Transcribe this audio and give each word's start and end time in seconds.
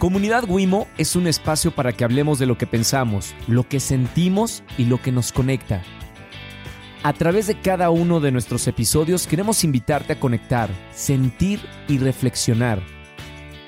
Comunidad 0.00 0.44
Wimo 0.48 0.88
es 0.96 1.14
un 1.14 1.26
espacio 1.26 1.72
para 1.72 1.92
que 1.92 2.04
hablemos 2.04 2.38
de 2.38 2.46
lo 2.46 2.56
que 2.56 2.66
pensamos, 2.66 3.34
lo 3.46 3.68
que 3.68 3.80
sentimos 3.80 4.62
y 4.78 4.86
lo 4.86 5.02
que 5.02 5.12
nos 5.12 5.30
conecta. 5.30 5.82
A 7.02 7.12
través 7.12 7.46
de 7.46 7.60
cada 7.60 7.90
uno 7.90 8.18
de 8.18 8.32
nuestros 8.32 8.66
episodios 8.66 9.26
queremos 9.26 9.62
invitarte 9.62 10.14
a 10.14 10.18
conectar, 10.18 10.70
sentir 10.94 11.60
y 11.86 11.98
reflexionar. 11.98 12.80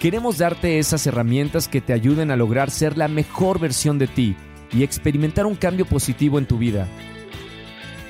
Queremos 0.00 0.38
darte 0.38 0.79
esas 0.79 1.06
herramientas 1.06 1.68
que 1.68 1.82
te 1.82 1.93
ayuden 1.93 2.30
a 2.30 2.37
lograr 2.37 2.71
ser 2.71 2.96
la 2.96 3.09
mejor 3.09 3.61
versión 3.61 3.99
de 3.99 4.07
ti 4.07 4.35
y 4.73 4.85
experimentar 4.85 5.45
un 5.45 5.55
cambio 5.55 5.85
positivo 5.85 6.39
en 6.39 6.46
tu 6.46 6.57
vida. 6.57 6.89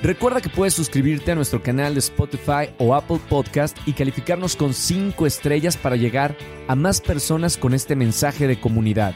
Recuerda 0.03 0.41
que 0.41 0.49
puedes 0.49 0.75
suscribirte 0.75 1.31
a 1.31 1.37
nuestro 1.37 1.63
canal 1.63 1.95
de 1.95 2.01
Spotify 2.01 2.71
o 2.79 2.93
Apple 2.97 3.21
Podcast 3.29 3.79
y 3.87 3.93
calificarnos 3.93 4.57
con 4.57 4.75
5 4.75 5.27
estrellas 5.27 5.77
para 5.77 5.95
llegar 5.95 6.37
a 6.67 6.75
más 6.75 7.01
personas 7.01 7.57
con 7.57 7.73
este 7.73 7.95
mensaje 7.95 8.49
de 8.49 8.59
comunidad. 8.59 9.15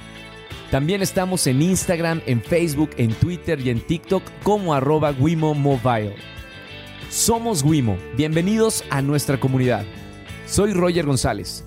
También 0.70 1.02
estamos 1.02 1.48
en 1.48 1.60
Instagram, 1.60 2.22
en 2.26 2.40
Facebook, 2.40 2.90
en 2.98 3.12
Twitter 3.14 3.58
y 3.60 3.70
en 3.70 3.80
TikTok 3.80 4.22
como 4.44 4.74
arroba 4.74 5.10
Wimo 5.10 5.54
Mobile. 5.54 6.14
Somos 7.10 7.64
Wimo, 7.64 7.98
bienvenidos 8.16 8.84
a 8.88 9.02
nuestra 9.02 9.40
comunidad. 9.40 9.84
Soy 10.46 10.72
Roger 10.72 11.04
González. 11.04 11.65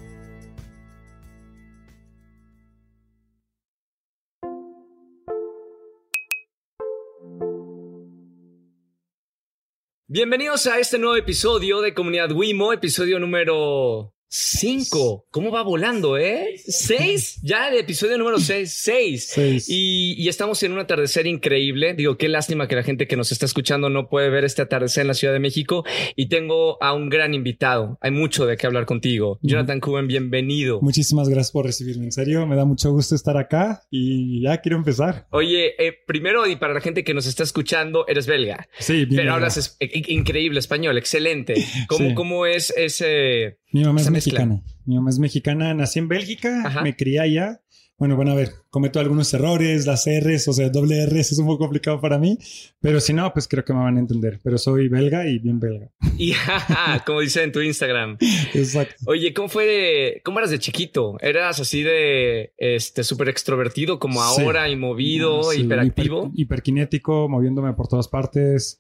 Bienvenidos 10.12 10.66
a 10.66 10.80
este 10.80 10.98
nuevo 10.98 11.16
episodio 11.16 11.82
de 11.82 11.94
Comunidad 11.94 12.32
Wimo, 12.32 12.74
episodio 12.74 13.20
número 13.20 14.12
5. 14.32 15.26
¿Cómo 15.32 15.50
va 15.50 15.64
volando, 15.64 16.16
eh? 16.16 16.54
¿Seis? 16.64 17.40
Ya 17.42 17.72
de 17.72 17.80
episodio 17.80 18.16
número 18.20 18.40
6. 18.40 18.72
Seis. 18.72 19.68
Y, 19.68 20.14
y, 20.18 20.30
estamos 20.30 20.62
en 20.62 20.72
un 20.72 20.78
atardecer 20.78 21.26
increíble. 21.26 21.96
Digo, 21.96 22.16
qué 22.16 22.30
lástima 22.30 22.68
que 22.68 22.76
la 22.76 22.84
gente 22.84 23.08
que 23.08 23.16
nos 23.16 23.32
está 23.32 23.48
escuchando 23.48 23.90
no 23.90 24.08
puede 24.08 24.30
ver 24.30 24.46
este 24.46 24.62
atardecer 24.62 25.02
en 25.02 25.08
la 25.08 25.16
Ciudad 25.16 25.34
de 25.34 25.40
México. 25.40 25.84
Y 26.16 26.30
tengo 26.30 26.82
a 26.84 26.94
un 26.94 27.10
gran 27.10 27.34
invitado. 27.34 27.98
Hay 28.02 28.12
mucho 28.12 28.46
de 28.46 28.56
qué 28.56 28.68
hablar 28.68 28.86
contigo. 28.86 29.40
Jonathan 29.42 29.80
Cuben, 29.80 30.08
bienvenido. 30.08 30.80
Muchísimas 30.82 31.28
gracias 31.28 31.52
por 31.52 31.66
recibirme. 31.66 32.06
En 32.06 32.12
serio, 32.12 32.46
me 32.46 32.56
da 32.56 32.66
mucho 32.66 32.92
gusto 32.92 33.16
estar 33.16 33.36
acá 33.36 33.82
y 33.90 34.44
ya 34.44 34.62
quiero 34.62 34.78
empezar. 34.78 35.26
Oye, 35.32 35.74
eh, 35.84 35.96
primero 36.06 36.46
y 36.46 36.56
para 36.56 36.76
la 36.76 36.82
gente 36.82 37.04
que 37.04 37.16
nos 37.16 37.26
está 37.26 37.42
escuchando, 37.42 38.06
eres 38.08 38.28
belga. 38.28 38.68
Sí, 38.78 39.06
bien. 39.06 39.22
Pero 39.22 39.34
hablas 39.34 39.58
es, 39.58 39.78
increíble 39.80 40.60
español, 40.60 41.00
excelente. 41.00 41.56
¿Cómo, 41.88 42.14
cómo 42.14 42.46
es 42.46 42.72
ese 42.78 43.58
mi 43.72 43.84
mamá 43.84 44.02
es 44.02 44.10
mexicana. 44.26 44.64
Mi 44.86 44.96
mamá 44.96 45.10
es 45.10 45.20
mexicana, 45.20 45.74
nací 45.74 46.00
en 46.00 46.08
Bélgica, 46.08 46.82
me 46.84 46.96
crié 46.96 47.20
allá. 47.20 47.62
Bueno, 48.00 48.16
bueno, 48.16 48.32
a 48.32 48.36
ver, 48.36 48.54
cometo 48.70 49.02
algunos 49.02 49.34
errores, 49.34 49.86
las 49.86 50.06
R's, 50.08 50.48
o 50.48 50.54
sea, 50.54 50.70
doble 50.70 51.04
R 51.04 51.20
es 51.20 51.38
un 51.38 51.46
poco 51.46 51.60
complicado 51.66 52.00
para 52.00 52.18
mí, 52.18 52.38
pero 52.80 53.02
si 53.02 53.12
no, 53.12 53.32
pues 53.34 53.46
creo 53.46 53.66
que 53.66 53.74
me 53.74 53.80
van 53.80 53.98
a 53.98 54.00
entender. 54.00 54.40
Pero 54.42 54.58
soy 54.58 54.88
belga 54.88 55.28
y 55.28 55.38
bien 55.38 55.60
belga. 55.60 55.90
Y 56.18 56.34
como 57.06 57.20
dice 57.20 57.44
en 57.44 57.52
tu 57.52 57.60
Instagram. 57.60 58.18
Exacto. 58.54 58.96
Oye, 59.06 59.34
¿cómo 59.34 59.50
fue, 59.50 60.22
cómo 60.24 60.40
eras 60.40 60.52
de 60.52 60.60
chiquito? 60.60 61.18
¿Eras 61.20 61.60
así 61.60 61.84
de, 61.84 62.54
este, 62.58 63.04
súper 63.04 63.28
extrovertido 63.28 64.00
como 64.00 64.22
ahora 64.22 64.70
y 64.70 64.78
movido, 64.78 65.54
hiperactivo? 65.54 66.32
hiperkinético, 66.34 67.28
moviéndome 67.28 67.74
por 67.74 67.90
todas 67.90 68.08
partes. 68.08 68.80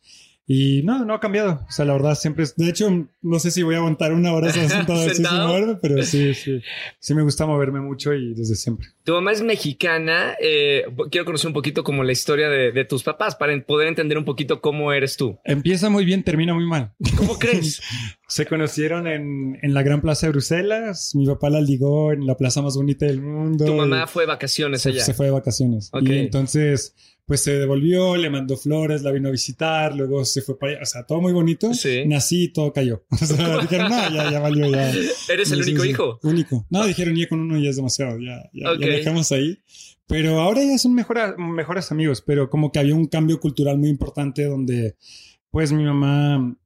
Y 0.51 0.81
no, 0.81 1.05
no 1.05 1.13
ha 1.13 1.19
cambiado. 1.19 1.63
O 1.69 1.71
sea, 1.71 1.85
la 1.85 1.93
verdad 1.93 2.15
siempre 2.15 2.43
es... 2.43 2.55
De 2.55 2.67
hecho, 2.67 2.89
no 3.21 3.37
sé 3.37 3.51
si 3.51 3.61
voy 3.61 3.75
a 3.75 3.77
aguantar 3.77 4.13
una 4.13 4.33
hora 4.33 4.51
sentado, 4.51 5.07
sin 5.07 5.23
moverme, 5.23 5.75
pero 5.79 6.01
sí, 6.01 6.33
sí. 6.33 6.59
Sí 6.97 7.13
me 7.13 7.21
gusta 7.21 7.45
moverme 7.45 7.81
mucho 7.81 8.15
y 8.15 8.33
desde 8.33 8.55
siempre. 8.55 8.87
Tu 9.03 9.13
mamá 9.13 9.31
es 9.31 9.43
mexicana. 9.43 10.33
Eh, 10.41 10.85
quiero 11.11 11.25
conocer 11.25 11.49
un 11.49 11.53
poquito 11.53 11.83
como 11.83 12.03
la 12.03 12.13
historia 12.13 12.49
de, 12.49 12.83
tus 12.85 13.03
papás 13.03 13.35
para 13.35 13.63
poder 13.63 13.89
entender 13.89 14.17
un 14.17 14.25
poquito 14.25 14.59
cómo 14.59 14.91
eres 14.91 15.17
tú. 15.17 15.37
Empieza 15.43 15.91
muy 15.91 16.03
bien, 16.03 16.23
termina 16.23 16.55
muy 16.55 16.65
mal. 16.65 16.93
¿Cómo 17.15 17.37
crees? 17.39 17.79
Se 18.27 18.47
conocieron 18.47 19.05
en, 19.05 19.59
en, 19.61 19.73
la 19.75 19.83
Gran 19.83 20.01
Plaza 20.01 20.25
de 20.25 20.31
Bruselas. 20.31 21.11
Mi 21.13 21.27
papá 21.27 21.51
la 21.51 21.61
ligó 21.61 22.11
en 22.11 22.25
la 22.25 22.35
plaza 22.35 22.63
más 22.63 22.75
bonita 22.75 23.05
del 23.05 23.21
mundo. 23.21 23.65
Tu 23.65 23.75
mamá 23.75 24.07
fue 24.07 24.23
de 24.23 24.27
vacaciones 24.27 24.83
allá. 24.87 25.03
Se 25.03 25.13
fue 25.13 25.27
de 25.27 25.31
vacaciones. 25.31 25.91
Y 26.01 26.17
entonces 26.17 26.95
pues 27.29 27.43
se 27.43 27.59
devolvió, 27.59 28.17
le 28.17 28.27
mandó 28.31 28.57
flores, 28.57 29.03
la 29.03 29.11
vino 29.11 29.27
a 29.27 29.31
visitar, 29.31 29.95
luego 29.95 30.25
se 30.25 30.41
fue 30.41 30.57
para 30.57 30.71
allá, 30.71 30.81
o 30.81 30.85
sea, 30.87 31.05
todo 31.05 31.21
muy 31.21 31.31
bonito. 31.31 31.71
Sí. 31.75 32.03
Nací 32.07 32.45
y 32.45 32.47
todo 32.47 32.73
cayó. 32.73 33.05
O 33.11 33.17
sea, 33.23 33.59
dijeron, 33.59 33.87
no, 33.87 34.09
ya, 34.09 34.31
ya 34.31 34.39
valió, 34.39 34.67
ya. 34.67 34.91
¿Eres 35.31 35.51
el 35.51 35.61
único 35.61 35.85
hijo? 35.85 36.19
Único. 36.23 36.65
No, 36.71 36.87
dijeron, 36.87 37.15
ya 37.15 37.29
con 37.29 37.41
uno 37.41 37.59
ya 37.59 37.69
es 37.69 37.75
demasiado, 37.75 38.17
ya, 38.17 38.49
ya, 38.51 38.71
ya 38.79 38.87
dejamos 38.87 39.31
ahí. 39.31 39.59
Pero 40.07 40.41
ahora 40.41 40.63
ya 40.63 40.75
son 40.79 40.95
mejores, 40.95 41.35
mejores 41.37 41.91
amigos, 41.91 42.23
pero 42.25 42.49
como 42.49 42.71
que 42.71 42.79
había 42.79 42.95
un 42.95 43.05
cambio 43.05 43.39
cultural 43.39 43.77
muy 43.77 43.89
importante 43.89 44.45
donde, 44.45 44.95
pues 45.51 45.71
mi 45.71 45.83
mamá 45.83 46.57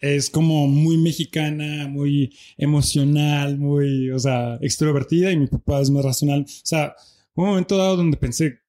es 0.00 0.28
como 0.28 0.68
muy 0.68 0.98
mexicana, 0.98 1.88
muy 1.88 2.36
emocional, 2.58 3.56
muy, 3.56 4.10
o 4.10 4.18
sea, 4.18 4.58
extrovertida 4.60 5.32
y 5.32 5.38
mi 5.38 5.46
papá 5.46 5.80
es 5.80 5.88
más 5.88 6.04
racional. 6.04 6.42
O 6.42 6.66
sea, 6.66 6.94
un 7.34 7.46
momento 7.46 7.78
dado 7.78 7.96
donde 7.96 8.18
pensé, 8.18 8.59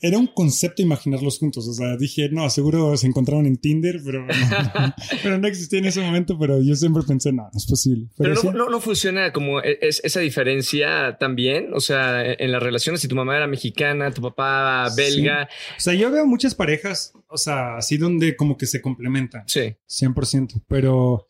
era 0.00 0.18
un 0.18 0.26
concepto 0.26 0.82
imaginarlos 0.82 1.38
juntos. 1.38 1.68
O 1.68 1.72
sea, 1.72 1.96
dije, 1.96 2.28
no, 2.30 2.48
seguro 2.50 2.96
se 2.96 3.06
encontraron 3.06 3.46
en 3.46 3.56
Tinder, 3.56 4.00
pero 4.04 4.24
no, 4.24 4.32
pero 5.22 5.38
no 5.38 5.48
existía 5.48 5.78
en 5.78 5.86
ese 5.86 6.00
momento. 6.00 6.38
Pero 6.38 6.60
yo 6.62 6.74
siempre 6.74 7.02
pensé, 7.06 7.32
no, 7.32 7.44
no 7.44 7.56
es 7.56 7.66
posible. 7.66 8.08
Pero, 8.16 8.34
no, 8.52 8.68
no, 8.68 8.80
funciona 8.80 9.32
como 9.32 9.60
e, 9.60 9.78
es, 9.80 10.00
esa 10.04 10.20
diferencia 10.20 11.16
también. 11.18 11.72
O 11.74 11.80
sea, 11.80 12.32
en 12.32 12.52
las 12.52 12.62
relaciones, 12.62 13.00
si 13.00 13.08
tu 13.08 13.14
mamá 13.14 13.36
era 13.36 13.46
mexicana, 13.46 14.10
tu 14.10 14.22
papá 14.22 14.88
belga. 14.96 15.48
O 15.76 15.80
sea, 15.80 15.94
yo 15.94 16.10
veo 16.10 16.26
muchas 16.26 16.54
parejas, 16.54 17.12
o 17.28 17.36
sea, 17.36 17.76
así 17.76 17.96
donde 17.96 18.36
como 18.36 18.56
que 18.56 18.66
se 18.66 18.80
complementan. 18.80 19.44
Sí. 19.46 19.74
100%. 19.88 20.62
Pero 20.68 21.26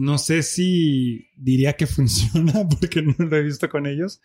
no 0.00 0.16
sé 0.16 0.42
si 0.42 1.28
diría 1.36 1.74
que 1.74 1.86
funciona 1.86 2.66
porque 2.68 3.02
no 3.02 3.14
lo 3.18 3.36
he 3.36 3.42
visto 3.42 3.68
con 3.68 3.86
ellos, 3.86 4.20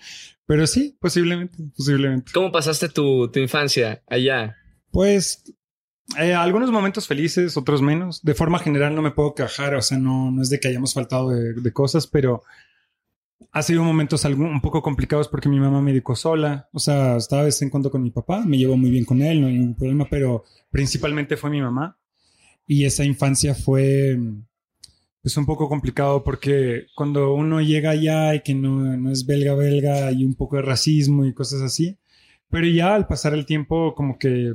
pero 0.45 0.65
sí, 0.67 0.97
posiblemente, 0.99 1.57
posiblemente. 1.75 2.31
¿Cómo 2.33 2.51
pasaste 2.51 2.89
tu, 2.89 3.29
infancia 3.35 4.01
allá? 4.07 4.55
Pues 4.91 5.43
eh, 6.17 6.33
algunos 6.33 6.71
momentos 6.71 7.07
felices, 7.07 7.57
otros 7.57 7.81
menos. 7.81 8.23
De 8.23 8.33
forma 8.33 8.59
general 8.59 8.95
no 8.95 9.01
me 9.01 9.11
puedo 9.11 9.35
quejar, 9.35 9.75
o 9.75 9.81
sea, 9.81 9.97
no, 9.97 10.31
no 10.31 10.41
es 10.41 10.49
de 10.49 10.61
que 10.61 10.69
hayamos 10.69 10.93
faltado 10.93 11.29
de, 11.31 11.73
cosas, 11.73 12.07
pero 12.07 12.43
ha 13.51 13.61
sido 13.61 13.83
momentos 13.83 14.23
un 14.23 14.61
poco 14.61 14.81
complicados 14.81 15.27
porque 15.27 15.49
mi 15.49 15.59
mamá 15.59 15.81
me 15.81 15.91
dedicó 15.91 16.15
sola, 16.15 16.69
o 16.71 16.79
sea, 16.79 17.17
estaba 17.17 17.41
de 17.41 17.47
vez 17.47 17.61
en 17.61 17.69
cuando 17.69 17.91
con 17.91 18.01
mi 18.01 18.11
papá, 18.11 18.45
me 18.45 18.57
llevo 18.57 18.77
muy 18.77 18.91
bien 18.91 19.03
con 19.03 19.21
él, 19.21 19.41
no 19.41 19.47
hay 19.47 19.53
ningún 19.53 19.75
problema, 19.75 20.07
pero 20.09 20.45
principalmente 20.71 21.35
fue 21.35 21.49
mi 21.49 21.61
mamá. 21.61 21.97
Y 22.67 22.85
esa 22.85 23.03
infancia 23.03 23.53
fue 23.53 24.17
es 25.25 25.37
un 25.37 25.45
poco 25.47 25.67
complicado 25.67 26.23
porque 26.23 26.85
cuando 26.93 27.33
uno 27.33 27.59
llega 27.59 27.89
allá 27.89 28.35
y 28.35 28.41
que 28.41 28.53
no, 28.53 28.95
no, 28.95 29.11
es 29.11 29.25
belga 29.25 29.55
belga 29.55 30.07
hay 30.07 30.23
un 30.23 30.35
poco 30.35 30.57
de 30.57 30.61
racismo 30.61 31.25
y 31.25 31.33
cosas 31.33 31.61
así, 31.61 31.97
pero 32.49 32.67
ya 32.67 32.93
al 32.93 33.07
pasar 33.07 33.33
el 33.33 33.47
tiempo 33.47 33.95
como 33.95 34.19
que 34.19 34.53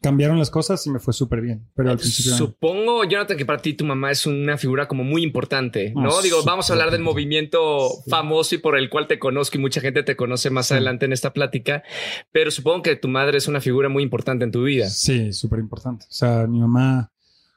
cambiaron 0.00 0.38
las 0.38 0.50
cosas 0.50 0.86
y 0.86 0.90
me 0.90 1.00
fue 1.00 1.14
súper 1.14 1.40
bien, 1.40 1.66
pero 1.74 1.90
al 1.90 1.96
principio... 1.96 2.34
Supongo, 2.34 3.04
Jonathan, 3.04 3.38
que 3.38 3.46
para 3.46 3.62
ti 3.62 3.72
tu 3.72 3.86
mamá 3.86 4.10
es 4.10 4.26
una 4.26 4.58
figura 4.58 4.86
como 4.86 5.02
muy 5.02 5.22
importante, 5.22 5.94
¿no? 5.96 6.20
Digo, 6.20 6.44
vamos 6.44 6.68
a 6.68 6.74
hablar 6.74 6.90
del 6.90 7.00
movimiento 7.00 7.88
famoso 8.08 8.54
y 8.54 8.58
por 8.58 8.76
el 8.76 8.90
cual 8.90 9.06
te 9.06 9.18
conozco 9.18 9.56
y 9.56 9.62
mucha 9.62 9.80
gente 9.80 10.02
te 10.02 10.14
conoce 10.14 10.50
más 10.50 10.70
adelante 10.70 11.06
en 11.06 11.14
esta 11.14 11.32
plática, 11.32 11.82
pero 12.32 12.50
supongo 12.50 12.82
que 12.82 12.96
tu 12.96 13.08
madre 13.08 13.38
es 13.38 13.48
una 13.48 13.62
figura 13.62 13.88
muy 13.88 14.02
importante 14.02 14.44
en 14.44 14.52
tu 14.52 14.64
vida. 14.64 14.90
Sí, 14.90 15.32
súper 15.32 15.58
importante. 15.58 16.04
O 16.04 16.12
sea, 16.12 16.46
mi 16.46 16.60
mamá 16.60 17.10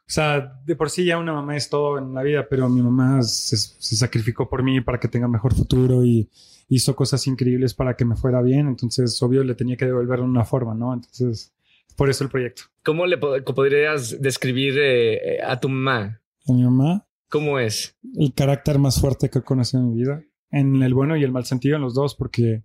o 0.07 0.09
sea, 0.09 0.62
de 0.66 0.78
por 0.78 0.90
sí 0.90 1.03
ya 1.03 1.18
una 1.18 1.34
mamá 1.34 1.57
es 1.57 1.69
todo 1.69 1.97
en 1.97 2.13
la 2.13 2.23
vida, 2.23 2.47
pero 2.50 2.69
mi 2.69 2.81
mamá 2.81 3.22
se, 3.23 3.57
sacrificó 3.57 4.50
por 4.50 4.63
mí 4.63 4.79
para 4.79 5.01
que 5.01 5.09
tenga 5.09 5.28
mejor 5.28 5.53
futuro 5.53 6.06
y 6.06 6.29
hizo 6.69 6.95
cosas 6.95 7.28
increíbles 7.28 7.73
para 7.73 7.97
que 7.97 8.06
me 8.06 8.16
fuera 8.16 8.41
bien. 8.41 8.69
Entonces, 8.69 9.21
obvio, 9.21 9.44
le 9.44 9.54
tenía 9.54 9.75
que 9.75 9.86
devolver 9.86 10.19
de 10.19 10.25
una 10.25 10.45
forma, 10.45 10.74
¿no? 10.74 10.94
Entonces, 10.94 11.54
por 11.98 12.09
eso 12.09 12.24
el 12.24 12.30
proyecto. 12.30 12.63
¿Cómo 12.83 13.06
le 13.06 13.18
podrías 13.18 14.21
describir 14.21 14.75
eh, 14.77 15.42
a 15.45 15.59
tu 15.59 15.68
mamá? 15.68 16.21
A 16.48 16.54
mi 16.54 16.63
mamá. 16.63 17.06
¿Cómo 17.27 17.59
es? 17.59 17.98
El 18.15 18.33
carácter 18.33 18.80
más 18.80 19.01
fuerte 19.01 19.30
que 19.30 19.39
he 19.39 19.44
conocido 19.44 19.83
en 19.83 19.89
mi 19.89 19.95
vida. 19.98 20.24
En 20.51 20.81
el 20.83 20.94
bueno 20.94 21.18
y 21.18 21.24
el 21.25 21.33
mal 21.33 21.44
sentido, 21.44 21.75
en 21.75 21.81
los 21.81 21.94
dos, 21.94 22.15
porque, 22.15 22.63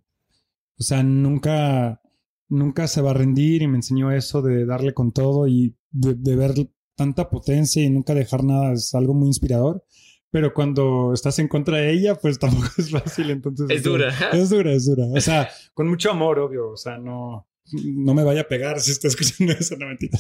o 0.79 0.85
sea, 0.85 1.03
nunca, 1.03 2.01
nunca 2.49 2.87
se 2.87 3.03
va 3.03 3.11
a 3.11 3.15
rendir 3.15 3.63
y 3.63 3.67
me 3.67 3.79
enseñó 3.79 4.13
eso 4.13 4.43
de 4.43 4.65
darle 4.65 4.95
con 4.95 5.11
todo 5.11 5.49
y 5.49 5.75
de, 5.91 6.15
de 6.15 6.37
ver 6.37 6.55
tanta 6.97 7.29
potencia 7.31 7.83
y 7.83 7.91
nunca 7.91 8.15
dejar 8.15 8.45
nada 8.45 8.73
es 8.73 8.95
algo 8.95 9.15
muy 9.15 9.29
inspirador. 9.29 9.85
Pero 10.31 10.55
cuando 10.55 11.13
estás 11.13 11.39
en 11.39 11.49
contra 11.49 11.77
de 11.77 11.93
ella, 11.93 12.15
pues 12.15 12.39
tampoco 12.41 12.69
es 12.79 12.91
fácil. 12.91 13.31
Entonces, 13.31 13.67
es 13.71 13.83
dura. 13.83 14.15
Es 14.33 14.51
dura, 14.51 14.73
es 14.73 14.87
dura. 14.87 15.05
O 15.15 15.21
sea, 15.21 15.49
con 15.75 15.89
mucho 15.89 16.11
amor, 16.11 16.39
obvio. 16.39 16.71
O 16.71 16.77
sea, 16.77 16.97
no, 16.97 17.47
no 17.73 18.15
me 18.15 18.25
vaya 18.25 18.43
a 18.43 18.49
pegar 18.49 18.81
si 18.81 18.91
está 18.91 19.09
escuchando 19.09 19.53
eso, 19.59 19.77
no 19.77 19.87
mentira. 19.87 20.19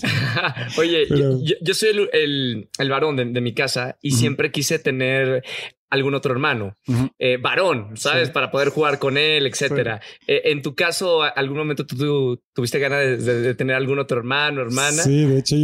Oye, 0.78 1.06
yo, 1.08 1.74
soy 1.74 2.08
el, 2.12 2.69
el, 2.78 2.90
varón 2.90 3.16
de, 3.16 3.40
mi 3.40 3.54
casa 3.54 3.98
y 4.00 4.12
siempre 4.12 4.52
quise 4.52 4.78
tener 4.78 5.42
algún 5.92 6.14
otro 6.14 6.32
hermano, 6.32 6.74
eh, 7.18 7.36
varón, 7.36 7.98
¿sabes? 7.98 8.30
Para 8.30 8.50
poder 8.50 8.70
jugar 8.70 8.98
con 8.98 9.18
él, 9.18 9.46
etcétera. 9.46 10.00
Eh, 10.26 10.40
en 10.46 10.62
tu 10.62 10.74
caso, 10.74 11.20
¿algún 11.22 11.58
momento 11.58 11.84
tú, 11.84 12.40
tuviste 12.54 12.78
ganas 12.78 13.22
de, 13.22 13.54
tener 13.54 13.76
algún 13.76 13.98
otro 13.98 14.16
hermano, 14.16 14.62
hermana? 14.62 15.02
Sí, 15.02 15.26
de 15.26 15.40
hecho, 15.40 15.54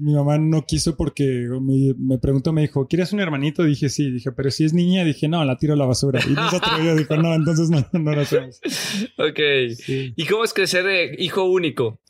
mi 0.00 0.14
mamá 0.14 0.36
no 0.36 0.64
quiso 0.66 0.96
porque 0.96 1.46
me, 1.96 2.18
preguntó, 2.18 2.52
me 2.52 2.62
dijo, 2.62 2.88
¿quieres 2.88 3.12
un 3.12 3.20
hermanito? 3.20 3.62
Dije, 3.62 3.88
sí. 3.88 4.10
Dije, 4.10 4.32
pero 4.32 4.50
si 4.50 4.64
es 4.64 4.74
niña, 4.74 5.04
dije, 5.04 5.28
no, 5.28 5.44
la 5.44 5.56
tiro 5.56 5.74
a 5.74 5.76
la 5.76 5.86
basura. 5.86 6.20
Y 6.28 6.32
no 6.32 6.50
se 6.50 6.56
atrevió, 6.56 6.96
dijo, 6.96 7.16
no, 7.16 7.32
entonces 7.32 7.70
no, 7.70 7.88
no 7.92 8.12
lo 8.12 8.20
hacemos. 8.20 8.60
Ok. 9.18 9.38
¿Y 10.16 10.26
cómo 10.26 10.42
es 10.42 10.52
crecer 10.52 10.84
de 10.84 11.14
hijo 11.18 11.44
único? 11.44 12.00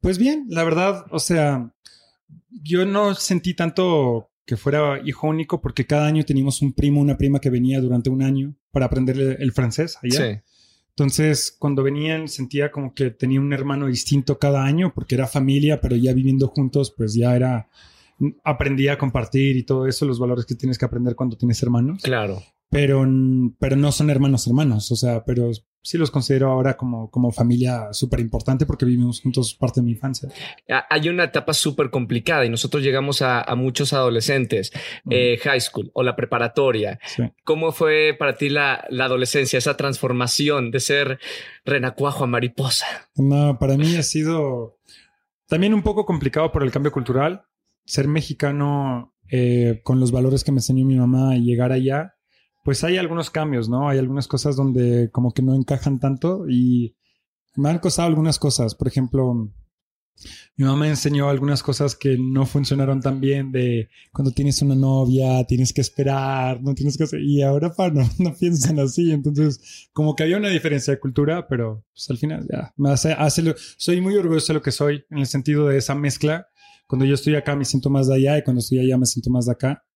Pues 0.00 0.16
bien, 0.16 0.46
la 0.48 0.64
verdad, 0.64 1.04
o 1.10 1.18
sea, 1.18 1.74
yo 2.48 2.86
no 2.86 3.14
sentí 3.14 3.54
tanto 3.54 4.30
que 4.48 4.56
fuera 4.56 4.98
hijo 5.04 5.28
único 5.28 5.60
porque 5.60 5.84
cada 5.84 6.06
año 6.06 6.24
teníamos 6.24 6.62
un 6.62 6.72
primo, 6.72 7.02
una 7.02 7.18
prima 7.18 7.38
que 7.38 7.50
venía 7.50 7.82
durante 7.82 8.08
un 8.08 8.22
año 8.22 8.54
para 8.70 8.86
aprender 8.86 9.36
el 9.38 9.52
francés 9.52 9.98
allá. 10.02 10.42
Entonces, 10.88 11.54
cuando 11.58 11.82
venían, 11.82 12.28
sentía 12.28 12.70
como 12.70 12.94
que 12.94 13.10
tenía 13.10 13.42
un 13.42 13.52
hermano 13.52 13.88
distinto 13.88 14.38
cada 14.38 14.64
año 14.64 14.94
porque 14.94 15.16
era 15.16 15.26
familia, 15.26 15.82
pero 15.82 15.96
ya 15.96 16.14
viviendo 16.14 16.48
juntos, 16.48 16.94
pues 16.96 17.12
ya 17.12 17.36
era, 17.36 17.68
aprendía 18.42 18.94
a 18.94 18.98
compartir 18.98 19.54
y 19.58 19.64
todo 19.64 19.86
eso, 19.86 20.06
los 20.06 20.18
valores 20.18 20.46
que 20.46 20.54
tienes 20.54 20.78
que 20.78 20.86
aprender 20.86 21.14
cuando 21.14 21.36
tienes 21.36 21.62
hermanos. 21.62 22.00
Claro 22.02 22.42
pero, 22.70 23.06
pero 23.58 23.76
no 23.76 23.92
son 23.92 24.10
hermanos 24.10 24.46
hermanos, 24.46 24.90
o 24.92 24.96
sea, 24.96 25.24
pero 25.24 25.50
sí 25.82 25.96
los 25.96 26.10
considero 26.10 26.50
ahora 26.50 26.76
como, 26.76 27.10
como 27.10 27.32
familia 27.32 27.92
súper 27.92 28.20
importante 28.20 28.66
porque 28.66 28.84
vivimos 28.84 29.22
juntos 29.22 29.54
parte 29.54 29.80
de 29.80 29.86
mi 29.86 29.92
infancia. 29.92 30.28
Hay 30.90 31.08
una 31.08 31.24
etapa 31.24 31.54
súper 31.54 31.88
complicada 31.88 32.44
y 32.44 32.50
nosotros 32.50 32.82
llegamos 32.82 33.22
a, 33.22 33.46
muchos 33.56 33.94
adolescentes, 33.94 34.70
eh, 35.08 35.38
high 35.42 35.60
school 35.60 35.90
o 35.94 36.02
la 36.02 36.14
preparatoria. 36.14 37.00
¿Cómo 37.42 37.72
fue 37.72 38.14
para 38.18 38.36
ti 38.36 38.50
la, 38.50 38.84
la, 38.90 39.06
adolescencia, 39.06 39.58
esa 39.58 39.76
transformación 39.76 40.70
de 40.70 40.80
ser 40.80 41.18
renacuajo 41.64 42.24
a 42.24 42.26
mariposa? 42.26 42.86
No, 43.16 43.58
para 43.58 43.78
mí 43.78 43.96
ha 43.96 44.02
sido 44.02 44.78
también 45.46 45.72
un 45.72 45.82
poco 45.82 46.04
complicado 46.04 46.52
por 46.52 46.62
el 46.62 46.70
cambio 46.70 46.92
cultural. 46.92 47.44
Ser 47.86 48.06
mexicano 48.06 49.14
eh, 49.30 49.80
con 49.82 50.00
los 50.00 50.12
valores 50.12 50.44
que 50.44 50.52
me 50.52 50.58
enseñó 50.58 50.84
mi 50.84 50.96
mamá 50.96 51.34
y 51.36 51.44
llegar 51.44 51.72
allá 51.72 52.17
pues 52.68 52.84
hay 52.84 52.98
algunos 52.98 53.30
cambios, 53.30 53.70
¿no? 53.70 53.88
Hay 53.88 53.96
algunas 53.96 54.28
cosas 54.28 54.54
donde 54.54 55.08
como 55.10 55.32
que 55.32 55.40
no 55.40 55.54
encajan 55.54 55.98
tanto 55.98 56.46
y 56.46 56.94
me 57.56 57.70
han 57.70 57.78
costado 57.78 58.08
algunas 58.08 58.38
cosas. 58.38 58.74
Por 58.74 58.88
ejemplo, 58.88 59.50
mi 60.54 60.66
mamá 60.66 60.80
me 60.80 60.88
enseñó 60.90 61.30
algunas 61.30 61.62
cosas 61.62 61.96
que 61.96 62.18
no 62.18 62.44
funcionaron 62.44 63.00
tan 63.00 63.22
bien 63.22 63.52
de 63.52 63.88
cuando 64.12 64.32
tienes 64.32 64.60
una 64.60 64.74
novia, 64.74 65.42
tienes 65.44 65.72
que 65.72 65.80
esperar, 65.80 66.60
no 66.60 66.74
tienes 66.74 66.98
que 66.98 67.04
hacer... 67.04 67.22
Y 67.22 67.40
ahora 67.40 67.72
pa, 67.74 67.88
no, 67.88 68.02
no 68.18 68.34
piensan 68.34 68.78
así. 68.80 69.12
Entonces, 69.12 69.88
como 69.94 70.14
que 70.14 70.24
había 70.24 70.36
una 70.36 70.50
diferencia 70.50 70.92
de 70.92 71.00
cultura, 71.00 71.48
pero 71.48 71.86
pues, 71.94 72.10
al 72.10 72.18
final 72.18 72.46
ya, 72.52 72.74
me 72.76 72.90
hace, 72.90 73.12
hace 73.12 73.54
soy 73.78 74.02
muy 74.02 74.14
orgulloso 74.14 74.48
de 74.52 74.58
lo 74.58 74.62
que 74.62 74.72
soy 74.72 75.06
en 75.08 75.20
el 75.20 75.26
sentido 75.26 75.68
de 75.68 75.78
esa 75.78 75.94
mezcla. 75.94 76.48
Cuando 76.86 77.06
yo 77.06 77.14
estoy 77.14 77.34
acá 77.34 77.56
me 77.56 77.64
siento 77.64 77.88
más 77.88 78.08
de 78.08 78.16
allá 78.16 78.36
y 78.36 78.44
cuando 78.44 78.60
estoy 78.60 78.80
allá 78.80 78.98
me 78.98 79.06
siento 79.06 79.30
más 79.30 79.46
de 79.46 79.52
acá. 79.52 79.87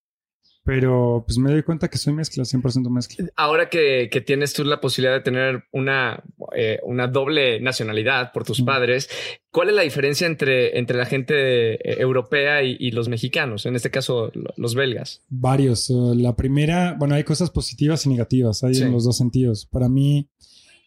Pero 0.64 1.24
pues 1.26 1.38
me 1.38 1.50
doy 1.50 1.64
cuenta 1.64 1.88
que 1.88 1.98
soy 1.98 2.12
mezcla, 2.12 2.44
100% 2.44 2.88
mezcla. 2.88 3.26
Ahora 3.34 3.68
que, 3.68 4.08
que, 4.12 4.20
tienes 4.20 4.52
tú 4.52 4.62
la 4.64 4.80
posibilidad 4.80 5.14
de 5.14 5.20
tener 5.20 5.64
una, 5.72 6.22
eh, 6.54 6.78
una 6.84 7.08
doble 7.08 7.60
nacionalidad 7.60 8.32
por 8.32 8.44
tus 8.44 8.62
padres, 8.62 9.08
¿cuál 9.50 9.70
es 9.70 9.74
la 9.74 9.82
diferencia 9.82 10.26
entre, 10.26 10.78
entre 10.78 10.96
la 10.96 11.06
gente 11.06 11.74
eh, 11.74 12.00
europea 12.00 12.62
y, 12.62 12.92
los 12.92 13.08
mexicanos? 13.08 13.66
En 13.66 13.74
este 13.74 13.90
caso, 13.90 14.30
los 14.56 14.74
belgas. 14.76 15.22
Varios. 15.28 15.90
la 15.90 16.36
primera, 16.36 16.94
bueno, 16.96 17.16
hay 17.16 17.24
cosas 17.24 17.50
positivas 17.50 18.06
y 18.06 18.10
negativas, 18.10 18.62
hay 18.62 18.76
en 18.76 18.92
los 18.92 19.04
dos 19.04 19.16
sentidos. 19.16 19.66
Para 19.66 19.88
mí, 19.88 20.28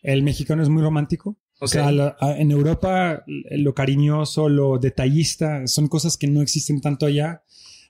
el 0.03 0.23
mexicano 0.23 0.63
es 0.63 0.69
muy 0.69 0.83
romántico. 0.83 1.37
O 1.59 1.67
sea, 1.67 1.89
en 2.37 2.51
Europa 2.51 3.23
lo 3.25 3.73
cariñoso, 3.73 4.49
lo 4.49 4.77
detallista, 4.77 5.67
son 5.67 5.87
cosas 5.87 6.17
que 6.17 6.27
no 6.27 6.41
existen 6.41 6.81
tanto 6.81 7.05
allá 7.05 7.43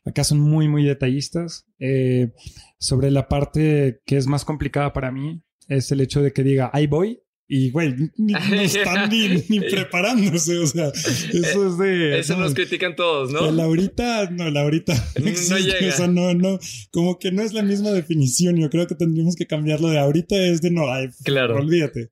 Acá 0.06 0.24
son 0.24 0.40
muy, 0.40 0.68
muy 0.68 0.84
detallistas. 0.84 1.66
Eh, 1.80 2.31
sobre 2.78 3.12
la 3.12 3.28
parte 3.28 4.02
que 4.06 4.18
es 4.18 4.28
más 4.28 4.46
complicada 4.46 4.94
para 4.94 5.12
mí, 5.12 5.42
es 5.68 5.92
el 5.92 6.02
hecho 6.02 6.22
de 6.22 6.31
que 6.31 6.44
diga, 6.44 6.69
ahí 6.74 6.88
voy. 6.88 7.22
Y, 7.48 7.69
güey, 7.69 7.94
no 8.18 8.38
están 8.62 9.10
ni, 9.10 9.60
preparándose. 9.60 10.57
O 10.57 10.68
sea, 10.68 10.88
eso 11.34 11.68
es 11.68 11.78
de. 11.78 12.19
Eso 12.19 12.38
nos 12.38 12.54
critican 12.54 12.96
todos, 12.96 13.31
¿no? 13.31 13.52
Laurita, 13.52 14.30
no, 14.31 14.50
Laurita. 14.50 14.94
No, 15.19 15.25
no 15.25 15.57
llega. 15.57 15.94
O 15.94 15.98
sea, 15.98 16.08
no, 16.08 16.34
no. 16.34 16.60
Como 16.92 17.19
que 17.19 17.31
no 17.31 17.42
es 17.42 17.54
la 17.54 17.62
misma 17.62 17.92
definición. 17.92 18.58
Yo 18.58 18.69
creo 18.69 18.88
que 18.88 18.96
tendríamos 18.96 19.36
que 19.36 19.46
cambiarlo 19.46 19.90
de 19.90 20.00
ahorita 20.00 20.36
es 20.36 20.62
de 20.62 20.72
no, 20.72 20.92
ay, 20.92 21.10
claro. 21.24 21.58
olvídate. 21.58 22.10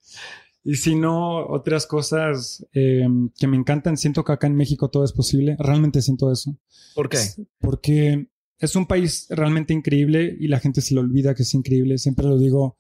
Y 0.64 0.76
si 0.76 0.96
no, 0.96 1.46
otras 1.48 1.86
cosas 1.86 2.66
eh, 2.74 3.08
que 3.38 3.48
me 3.48 3.58
encantan, 3.58 3.98
siento 3.98 4.24
que 4.24 4.32
acá 4.32 4.48
en 4.48 4.56
México 4.56 4.90
todo 4.90 5.04
es 5.04 5.12
posible. 5.12 5.58
Realmente 5.60 6.02
siento 6.02 6.32
eso. 6.32 6.58
¿Por 6.96 7.10
qué? 7.10 7.18
Porque 7.60 8.30
es 8.60 8.76
un 8.76 8.86
país 8.86 9.28
realmente 9.30 9.74
increíble 9.74 10.36
y 10.40 10.48
la 10.48 10.60
gente 10.60 10.82
se 10.82 10.94
le 10.94 11.02
olvida 11.02 11.36
que 11.36 11.44
es 11.44 11.54
increíble. 11.54 11.98
Siempre 11.98 12.28
lo 12.28 12.38
digo, 12.38 12.78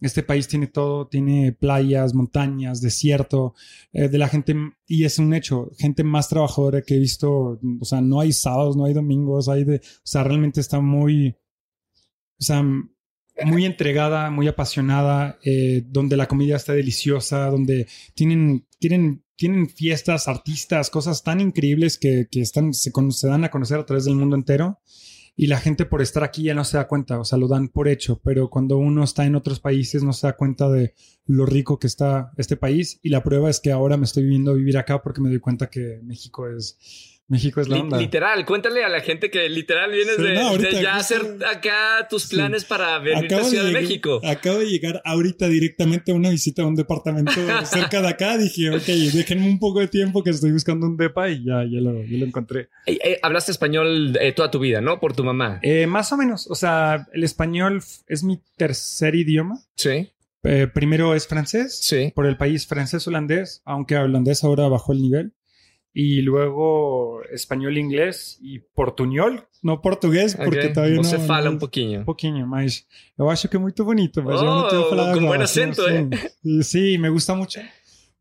este 0.00 0.22
país 0.22 0.46
tiene 0.48 0.68
todo, 0.68 1.08
tiene 1.08 1.52
playas, 1.52 2.14
montañas, 2.14 2.80
desierto, 2.80 3.54
eh, 3.92 4.08
de 4.08 4.18
la 4.18 4.28
gente, 4.28 4.54
y 4.86 5.04
es 5.04 5.18
un 5.18 5.34
hecho, 5.34 5.70
gente 5.76 6.04
más 6.04 6.28
trabajadora 6.28 6.82
que 6.82 6.96
he 6.96 7.00
visto, 7.00 7.58
o 7.80 7.84
sea, 7.84 8.00
no 8.00 8.20
hay 8.20 8.32
sábados, 8.32 8.76
no 8.76 8.84
hay 8.84 8.94
domingos, 8.94 9.48
hay 9.48 9.64
de, 9.64 9.76
o 9.76 10.00
sea, 10.04 10.22
realmente 10.22 10.60
está 10.60 10.80
muy, 10.80 11.36
o 12.38 12.42
sea, 12.42 12.64
muy 13.44 13.64
entregada, 13.64 14.30
muy 14.30 14.48
apasionada, 14.48 15.38
eh, 15.42 15.84
donde 15.86 16.16
la 16.16 16.26
comida 16.26 16.56
está 16.56 16.72
deliciosa, 16.72 17.46
donde 17.46 17.86
tienen, 18.14 18.66
tienen, 18.78 19.24
tienen 19.36 19.68
fiestas, 19.68 20.28
artistas, 20.28 20.90
cosas 20.90 21.22
tan 21.22 21.40
increíbles 21.40 21.98
que, 21.98 22.28
que 22.30 22.40
están, 22.40 22.74
se, 22.74 22.90
se, 23.10 23.28
dan 23.28 23.44
a 23.44 23.50
conocer 23.50 23.78
a 23.78 23.86
través 23.86 24.04
del 24.04 24.16
mundo 24.16 24.36
entero. 24.36 24.80
Y 25.40 25.46
la 25.46 25.58
gente 25.58 25.86
por 25.86 26.02
estar 26.02 26.24
aquí 26.24 26.42
ya 26.42 26.54
no 26.54 26.64
se 26.64 26.78
da 26.78 26.88
cuenta, 26.88 27.20
o 27.20 27.24
sea, 27.24 27.38
lo 27.38 27.46
dan 27.46 27.68
por 27.68 27.86
hecho, 27.86 28.20
pero 28.24 28.50
cuando 28.50 28.76
uno 28.76 29.04
está 29.04 29.24
en 29.24 29.36
otros 29.36 29.60
países 29.60 30.02
no 30.02 30.12
se 30.12 30.26
da 30.26 30.32
cuenta 30.32 30.68
de 30.68 30.94
lo 31.26 31.46
rico 31.46 31.78
que 31.78 31.86
está 31.86 32.32
este 32.36 32.56
país. 32.56 32.98
Y 33.04 33.10
la 33.10 33.22
prueba 33.22 33.48
es 33.48 33.60
que 33.60 33.70
ahora 33.70 33.96
me 33.96 34.04
estoy 34.04 34.24
viviendo 34.24 34.54
vivir 34.54 34.76
acá 34.78 35.00
porque 35.00 35.20
me 35.20 35.28
doy 35.28 35.38
cuenta 35.38 35.70
que 35.70 36.00
México 36.02 36.48
es 36.48 36.76
México 37.28 37.60
es 37.60 37.68
la 37.68 37.76
onda. 37.76 37.98
Literal, 37.98 38.46
cuéntale 38.46 38.82
a 38.82 38.88
la 38.88 39.00
gente 39.00 39.30
que 39.30 39.46
literal 39.50 39.92
vienes 39.92 40.16
de, 40.16 40.80
ya 40.80 40.96
hacer 40.96 41.20
acá 41.46 42.08
tus 42.08 42.26
planes 42.26 42.64
para 42.64 42.98
venir 43.00 43.34
a 43.34 43.44
Ciudad 43.44 43.64
de, 43.64 43.72
México. 43.72 44.22
Acabo 44.24 44.58
de 44.60 44.66
llegar 44.66 45.02
ahorita 45.04 45.46
directamente 45.46 46.12
a 46.12 46.14
una 46.14 46.30
visita 46.30 46.62
a 46.62 46.66
un 46.66 46.74
departamento 46.74 47.32
cerca 47.64 48.00
de 48.00 48.08
acá. 48.08 48.38
Dije, 48.38 48.70
ok, 48.70 48.86
déjenme 49.12 49.46
un 49.46 49.58
poco 49.58 49.80
de 49.80 49.88
tiempo 49.88 50.24
que 50.24 50.30
estoy 50.30 50.52
buscando 50.52 50.86
un 50.86 50.96
depa 50.96 51.28
y 51.28 51.44
ya, 51.44 51.64
ya, 51.70 51.80
lo, 51.80 52.00
encontré. 52.00 52.70
Eh, 52.86 52.98
eh, 53.04 53.18
hablaste 53.22 53.52
español 53.52 54.16
eh, 54.18 54.32
toda 54.32 54.50
tu 54.50 54.58
vida, 54.58 54.80
¿no? 54.80 54.98
Por 54.98 55.14
tu 55.14 55.22
mamá. 55.22 55.60
más 55.86 56.10
o 56.12 56.16
menos. 56.16 56.46
O 56.50 56.54
sea, 56.54 57.06
el 57.12 57.24
español 57.24 57.82
es 58.06 58.24
mi 58.24 58.40
tercer 58.56 59.14
idioma. 59.14 59.60
Sí. 59.76 60.08
primero 60.72 61.14
es 61.14 61.26
francés. 61.26 61.78
Sí. 61.82 62.10
Por 62.14 62.24
el 62.24 62.38
país 62.38 62.66
francés-holandés, 62.66 63.60
aunque 63.66 63.98
holandés 63.98 64.44
ahora 64.44 64.66
bajó 64.68 64.94
el 64.94 65.02
nivel 65.02 65.34
y 65.92 66.22
luego 66.22 67.22
español, 67.32 67.78
inglés 67.78 68.38
y 68.40 68.60
portuñol, 68.60 69.48
no 69.62 69.80
portugués, 69.80 70.36
porque 70.36 70.68
todavía 70.68 70.96
no. 70.96 71.04
se 71.04 71.18
fala 71.18 71.50
un 71.50 71.58
poquillo. 71.58 72.00
Un 72.00 72.04
poquillo, 72.04 72.46
mas 72.46 72.86
eu 73.18 73.28
acho 73.30 73.48
que 73.48 73.56
es 73.56 73.60
muy 73.60 73.72
bonito. 73.76 74.22
Mas 74.22 74.40
oh, 74.40 74.68
con 75.14 75.26
buen 75.26 75.42
acento, 75.42 75.88
¿eh? 75.88 76.08
Sí, 76.62 76.98
me 76.98 77.08
gusta 77.08 77.34
mucho, 77.34 77.60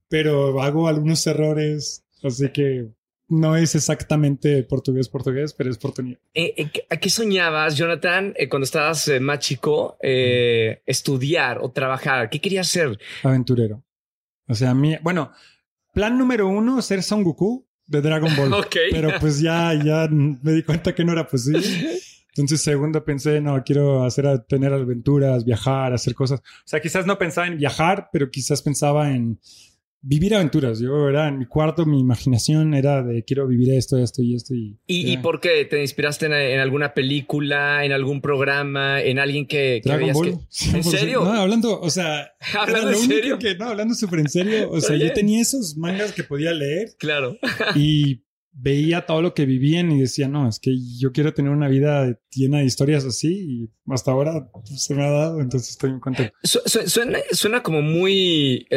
pero 0.09 0.61
hago 0.61 0.87
algunos 0.87 1.25
errores, 1.27 2.03
así 2.23 2.49
que 2.49 2.89
no 3.29 3.55
es 3.55 3.75
exactamente 3.75 4.63
portugués, 4.63 5.09
portugués, 5.09 5.53
pero 5.53 5.69
es 5.69 5.77
portuñol. 5.77 6.19
Eh, 6.33 6.53
eh, 6.57 6.71
¿A 6.89 6.97
qué 6.97 7.09
soñabas, 7.09 7.75
Jonathan, 7.75 8.33
eh, 8.37 8.47
cuando 8.47 8.63
estabas 8.63 9.11
más 9.19 9.39
chico, 9.39 9.97
estudiar 10.01 11.59
o 11.61 11.71
trabajar? 11.71 12.29
¿Qué 12.29 12.39
querías 12.39 12.67
ser? 12.67 12.97
Aventurero. 13.23 13.83
O 14.47 14.55
sea, 14.55 14.71
a 14.71 14.73
mí, 14.73 14.95
bueno, 15.01 15.31
Plan 15.97 16.15
número 16.15 16.47
uno, 16.47 16.79
ser 16.83 17.01
Son 17.01 17.23
Goku 17.23 17.65
de 17.87 18.01
Dragon 18.01 18.29
Ball. 18.35 18.51
Pero 18.91 19.09
pues 19.19 19.41
ya, 19.41 19.73
ya 19.73 20.07
me 20.07 20.51
di 20.51 20.61
cuenta 20.61 20.93
que 20.93 21.03
no 21.03 21.11
era 21.11 21.25
posible. 21.25 21.63
Entonces, 22.35 22.61
segundo, 22.61 23.03
pensé, 23.03 23.41
no, 23.41 23.63
quiero 23.63 24.03
hacer, 24.03 24.45
tener 24.47 24.71
aventuras, 24.71 25.43
viajar, 25.43 25.93
hacer 25.93 26.13
cosas. 26.13 26.41
O 26.41 26.67
sea, 26.67 26.79
quizás 26.81 27.07
no 27.07 27.17
pensaba 27.17 27.47
en 27.47 27.57
viajar, 27.57 28.09
pero 28.13 28.29
quizás 28.29 28.61
pensaba 28.61 29.09
en 29.09 29.39
vivir 30.07 30.33
aventuras. 30.35 30.79
Yo 30.79 31.09
era 31.09 31.27
en 31.27 31.37
mi 31.37 31.45
cuarto, 31.45 31.85
mi 31.85 31.99
imaginación 31.99 32.73
era 32.73 33.03
de 33.03 33.23
quiero 33.23 33.47
vivir 33.47 33.73
esto, 33.73 33.97
esto 33.97 34.21
y 34.21 34.35
esto. 34.35 34.53
¿Y, 34.53 34.79
¿Y, 34.87 35.17
por 35.17 35.41
qué? 35.41 35.65
¿Te 35.65 35.81
inspiraste 35.81 36.27
en, 36.27 36.59
alguna 36.59 36.93
película, 36.93 37.83
en 37.83 37.91
algún 37.91 38.21
programa, 38.21 39.01
en 39.01 39.19
alguien 39.19 39.45
que, 39.47 39.81
que 39.83 39.89
Dragon 39.89 40.13
Ball. 40.13 40.27
¿En 40.73 40.83
serio? 40.83 41.23
No, 41.23 41.33
hablando, 41.33 41.79
o 41.79 41.89
sea, 41.89 42.31
¿Hablando 42.57 42.91
en 42.91 42.97
serio? 42.97 43.37
Que, 43.37 43.55
no, 43.55 43.65
hablando 43.65 43.93
súper 43.95 44.19
en 44.19 44.29
serio. 44.29 44.69
O 44.71 44.79
sea, 44.79 44.95
yo 44.95 45.11
tenía 45.13 45.41
esos 45.41 45.75
mangas 45.77 46.13
que 46.13 46.23
podía 46.23 46.53
leer. 46.53 46.95
Claro. 46.97 47.37
y 47.75 48.23
veía 48.59 49.05
todo 49.05 49.21
lo 49.21 49.33
que 49.33 49.45
vivían 49.45 49.91
y 49.91 49.99
decía, 49.99 50.27
no, 50.27 50.49
es 50.49 50.59
que 50.59 50.71
yo 50.99 51.11
quiero 51.11 51.33
tener 51.33 51.51
una 51.51 51.67
vida 51.67 52.19
llena 52.31 52.59
de 52.59 52.65
historias 52.65 53.05
así 53.05 53.45
y 53.47 53.69
hasta 53.93 54.11
ahora 54.11 54.49
se 54.65 54.95
me 54.95 55.05
ha 55.05 55.11
dado, 55.11 55.41
entonces 55.41 55.71
estoy 55.71 55.91
muy 55.91 55.99
contento. 55.99 56.33
suena, 56.43 57.61
como 57.61 57.81
muy, 57.81 58.67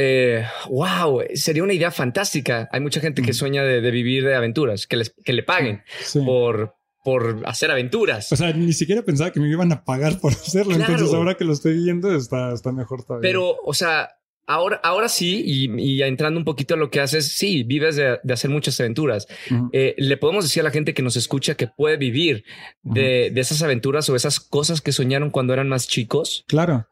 wow, 0.68 1.22
eh, 1.22 1.36
sería 1.36 1.64
una 1.64 1.72
idea 1.72 1.90
fantástica. 1.90 2.68
Hay 2.72 2.80
mucha 2.80 3.00
gente 3.00 3.22
que 3.22 3.32
sueña 3.32 3.64
de, 3.64 3.90
vivir 3.90 4.24
de 4.24 4.34
aventuras, 4.34 4.86
que, 4.86 4.96
les, 4.96 5.14
que 5.24 5.32
le 5.32 5.42
paguen 5.42 5.82
por, 6.26 6.74
por 7.02 7.42
hacer 7.46 7.70
aventuras. 7.70 8.30
O 8.32 8.36
sea, 8.36 8.52
ni 8.52 8.72
siquiera 8.72 9.02
pensaba 9.02 9.32
que 9.32 9.40
me 9.40 9.48
iban 9.48 9.72
a 9.72 9.84
pagar 9.84 10.20
por 10.20 10.32
hacerlo. 10.32 10.74
Entonces, 10.74 11.12
ahora 11.14 11.36
que 11.36 11.44
lo 11.44 11.52
estoy 11.52 11.82
viendo, 11.82 12.14
está, 12.14 12.52
está 12.52 12.72
mejor 12.72 13.04
todavía. 13.04 13.28
Pero, 13.28 13.56
o 13.64 13.72
sea, 13.72 14.10
ahora, 14.46 14.80
ahora 14.82 15.08
sí, 15.08 15.42
y, 15.44 16.02
entrando 16.02 16.38
un 16.38 16.44
poquito 16.44 16.74
a 16.74 16.76
lo 16.76 16.90
que 16.90 17.00
haces, 17.00 17.32
sí, 17.32 17.62
vives 17.62 17.96
de, 17.96 18.18
hacer 18.32 18.50
muchas 18.50 18.78
aventuras. 18.80 19.26
Eh, 19.72 19.94
le 19.98 20.16
podemos 20.16 20.44
decir 20.44 20.60
a 20.60 20.64
la 20.64 20.70
gente 20.70 20.94
que 20.94 21.02
nos 21.02 21.16
escucha 21.16 21.54
que 21.54 21.66
puede 21.66 21.96
vivir 21.96 22.44
de, 22.82 23.32
esas 23.36 23.62
aventuras 23.62 24.08
o 24.08 24.16
esas 24.16 24.40
cosas 24.40 24.80
que 24.80 24.92
soñaron 24.92 25.30
cuando 25.30 25.52
eran 25.52 25.68
más 25.68 25.88
chicos. 25.88 26.44
Claro. 26.46 26.86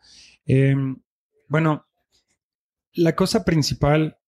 Em, 0.47 0.97
bueno, 1.49 1.87
la 2.95 3.15
cosa 3.15 3.45
principal 3.45 4.19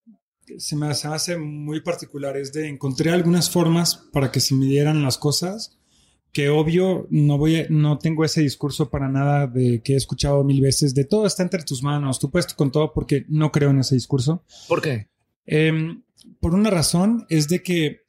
se 0.59 0.77
me 0.77 0.89
hace 0.89 1.37
muy 1.37 1.81
particular 1.81 2.37
es 2.37 2.53
de 2.53 2.69
encontré 2.69 3.11
algunas 3.11 3.51
formas 3.51 4.09
para 4.13 4.33
que 4.33 4.41
se 4.41 4.55
midieran 4.55 5.03
las 5.03 5.17
cosas 5.17 5.80
que 6.33 6.49
obvio 6.49 7.07
no 7.11 7.39
voy 7.39 7.67
no 7.71 7.99
tengo 7.99 8.25
ese 8.25 8.43
discurso 8.43 8.91
para 8.91 9.09
nada 9.09 9.47
de 9.47 9.83
que 9.83 9.95
he 9.95 9.97
escuchado 9.97 10.45
mil 10.45 10.61
veces 10.61 10.95
de 10.95 11.05
todo 11.05 11.27
está 11.27 11.43
entre 11.43 11.63
tus 11.63 11.83
manos, 11.83 12.19
tú 12.19 12.31
puedes 12.31 12.53
con 12.55 12.71
todo 12.71 12.93
porque 12.93 13.25
no 13.29 13.51
creo 13.51 13.71
en 13.71 13.81
ese 13.81 13.95
discurso. 13.95 14.45
¿Por 14.69 14.81
qué? 14.81 15.09
Em, 15.47 16.03
por 16.39 16.55
una 16.55 16.71
razón 16.71 17.27
es 17.29 17.49
de 17.49 17.63
que 17.63 18.03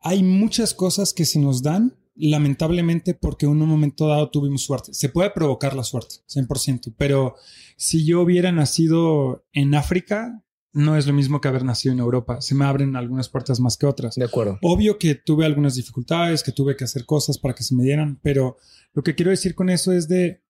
hay 0.00 0.22
muchas 0.22 0.74
cosas 0.74 1.12
que 1.12 1.24
se 1.24 1.40
nos 1.40 1.62
dan 1.62 1.96
lamentablemente 2.14 3.14
porque 3.14 3.46
en 3.46 3.62
un 3.62 3.68
momento 3.68 4.08
dado 4.08 4.30
tuvimos 4.30 4.62
suerte. 4.62 4.92
Se 4.94 5.08
puede 5.08 5.30
provocar 5.30 5.74
la 5.74 5.84
suerte, 5.84 6.16
100%, 6.26 6.94
pero 6.96 7.36
si 7.76 8.04
yo 8.04 8.20
hubiera 8.20 8.52
nacido 8.52 9.44
en 9.52 9.74
África, 9.74 10.42
no 10.78 10.96
es 10.96 11.06
lo 11.06 11.12
mismo 11.12 11.40
que 11.40 11.48
haber 11.48 11.64
nacido 11.64 11.92
en 11.92 11.98
Europa. 11.98 12.40
Se 12.40 12.54
me 12.54 12.64
abren 12.64 12.94
algunas 12.94 13.28
puertas 13.28 13.58
más 13.58 13.76
que 13.76 13.84
otras. 13.84 14.14
De 14.14 14.24
acuerdo. 14.24 14.58
Obvio 14.62 14.96
que 14.96 15.16
tuve 15.16 15.44
algunas 15.44 15.74
dificultades, 15.74 16.42
que 16.42 16.52
tuve 16.52 16.76
que 16.76 16.84
hacer 16.84 17.04
cosas 17.04 17.36
para 17.36 17.54
que 17.54 17.64
se 17.64 17.74
me 17.74 17.82
dieran, 17.82 18.20
pero 18.22 18.56
lo 18.94 19.02
que 19.02 19.14
quiero 19.14 19.30
decir 19.30 19.54
con 19.54 19.70
eso 19.70 19.92
es 19.92 20.08
de 20.08 20.40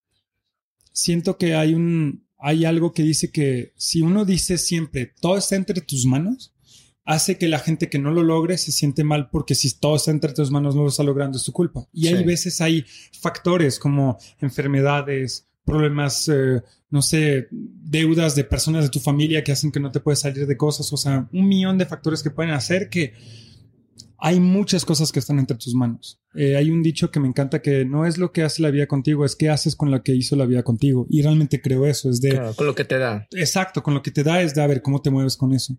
siento 0.92 1.38
que 1.38 1.54
hay 1.54 1.75
un 1.75 2.26
hay 2.40 2.64
algo 2.64 2.92
que 2.92 3.02
dice 3.02 3.32
que 3.32 3.73
si 3.76 4.00
uno 4.00 4.25
dice 4.25 4.58
siempre 4.58 5.12
todo 5.20 5.37
está 5.38 5.56
entre 5.56 5.80
tus 5.80 6.06
manos, 6.06 6.54
hace 7.04 7.38
que 7.38 7.49
la 7.49 7.58
gente 7.58 7.88
que 7.88 7.99
no 7.99 8.12
lo 8.12 8.23
logre 8.23 8.58
se 8.58 8.70
siente 8.70 9.02
mal 9.02 9.30
porque 9.30 9.54
si 9.54 9.78
todo 9.78 9.97
está 9.97 10.11
entre 10.11 10.35
tus 10.35 10.50
manos 10.50 10.76
no 10.76 10.82
lo 10.82 10.88
está 10.88 11.02
logrando 11.02 11.38
es 11.38 11.44
tu 11.44 11.52
culpa. 11.52 11.88
Y 11.92 12.08
hay 12.08 12.23
veces 12.23 12.61
hay 12.61 12.85
factores 13.20 13.78
como 13.78 14.18
enfermedades, 14.40 15.47
problemas, 15.68 16.28
eh, 16.28 16.62
no 16.90 17.02
sé, 17.02 17.48
deudas 17.50 18.34
de 18.34 18.44
personas 18.44 18.84
de 18.84 18.90
tu 18.90 19.00
familia 19.00 19.44
que 19.44 19.52
hacen 19.52 19.70
que 19.70 19.80
no 19.80 19.90
te 19.90 20.00
puedes 20.00 20.20
salir 20.20 20.46
de 20.46 20.56
cosas, 20.56 20.92
o 20.92 20.96
sea, 20.96 21.28
un 21.32 21.46
millón 21.46 21.78
de 21.78 21.87
factores 21.87 22.22
que 22.22 22.30
pueden 22.30 22.52
hacer 22.52 22.88
que 22.88 23.12
hay 24.20 24.40
muchas 24.40 24.84
cosas 24.84 25.12
que 25.12 25.20
están 25.20 25.38
entre 25.38 25.56
tus 25.56 25.75
manos. 25.75 26.20
Eh, 26.34 26.56
hay 26.56 26.70
un 26.70 26.82
dicho 26.82 27.10
que 27.10 27.20
me 27.20 27.28
encanta 27.28 27.62
que 27.62 27.84
no 27.84 28.04
es 28.04 28.18
lo 28.18 28.32
que 28.32 28.42
hace 28.42 28.62
la 28.62 28.70
vida 28.70 28.87
contigo, 28.87 29.25
es 29.25 29.37
qué 29.37 29.48
haces 29.48 29.76
con 29.76 29.92
lo 29.92 30.02
que 30.02 30.12
hizo 30.12 30.34
la 30.34 30.46
vida 30.46 30.64
contigo. 30.64 31.06
Y 31.08 31.22
realmente 31.22 31.60
creo 31.60 31.87
eso, 31.87 32.10
es 32.10 32.20
de... 32.20 32.52
con 32.56 32.66
lo 32.66 32.75
que 32.75 32.84
te 32.84 32.98
da. 32.98 33.28
Exacto, 33.30 33.82
con 33.82 33.94
lo 33.94 34.02
que 34.02 34.10
te 34.10 34.25
da 34.25 34.42
es 34.42 34.54
de 34.54 34.62
a 34.62 34.66
ver 34.66 34.82
cómo 34.82 35.00
te 35.00 35.10
mueves 35.10 35.37
con 35.37 35.52
eso. 35.52 35.78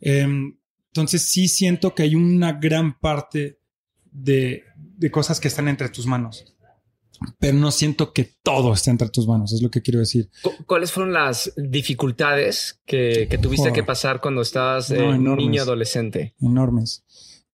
Em, 0.00 0.56
entonces 0.88 1.22
sí 1.22 1.46
siento 1.46 1.94
que 1.94 2.02
hay 2.02 2.16
una 2.16 2.54
gran 2.54 2.98
parte 2.98 3.60
de, 4.10 4.64
de 4.76 5.10
cosas 5.12 5.38
que 5.38 5.46
están 5.46 5.68
entre 5.68 5.90
tus 5.90 6.06
manos 6.06 6.56
pero 7.38 7.56
no 7.56 7.70
siento 7.70 8.12
que 8.12 8.36
todo 8.42 8.72
esté 8.72 8.90
entre 8.90 9.08
tus 9.08 9.26
manos, 9.26 9.52
es 9.52 9.62
lo 9.62 9.70
que 9.70 9.82
quiero 9.82 10.00
decir. 10.00 10.30
¿Cuáles 10.66 10.92
fueron 10.92 11.12
las 11.12 11.52
dificultades 11.56 12.80
que, 12.86 13.26
tuviste 13.40 13.72
que 13.72 13.82
pasar 13.82 14.20
cuando 14.20 14.42
estabas 14.42 14.90
eh, 14.90 15.18
niño 15.18 15.62
adolescente? 15.62 16.34
Enormes. 16.40 17.04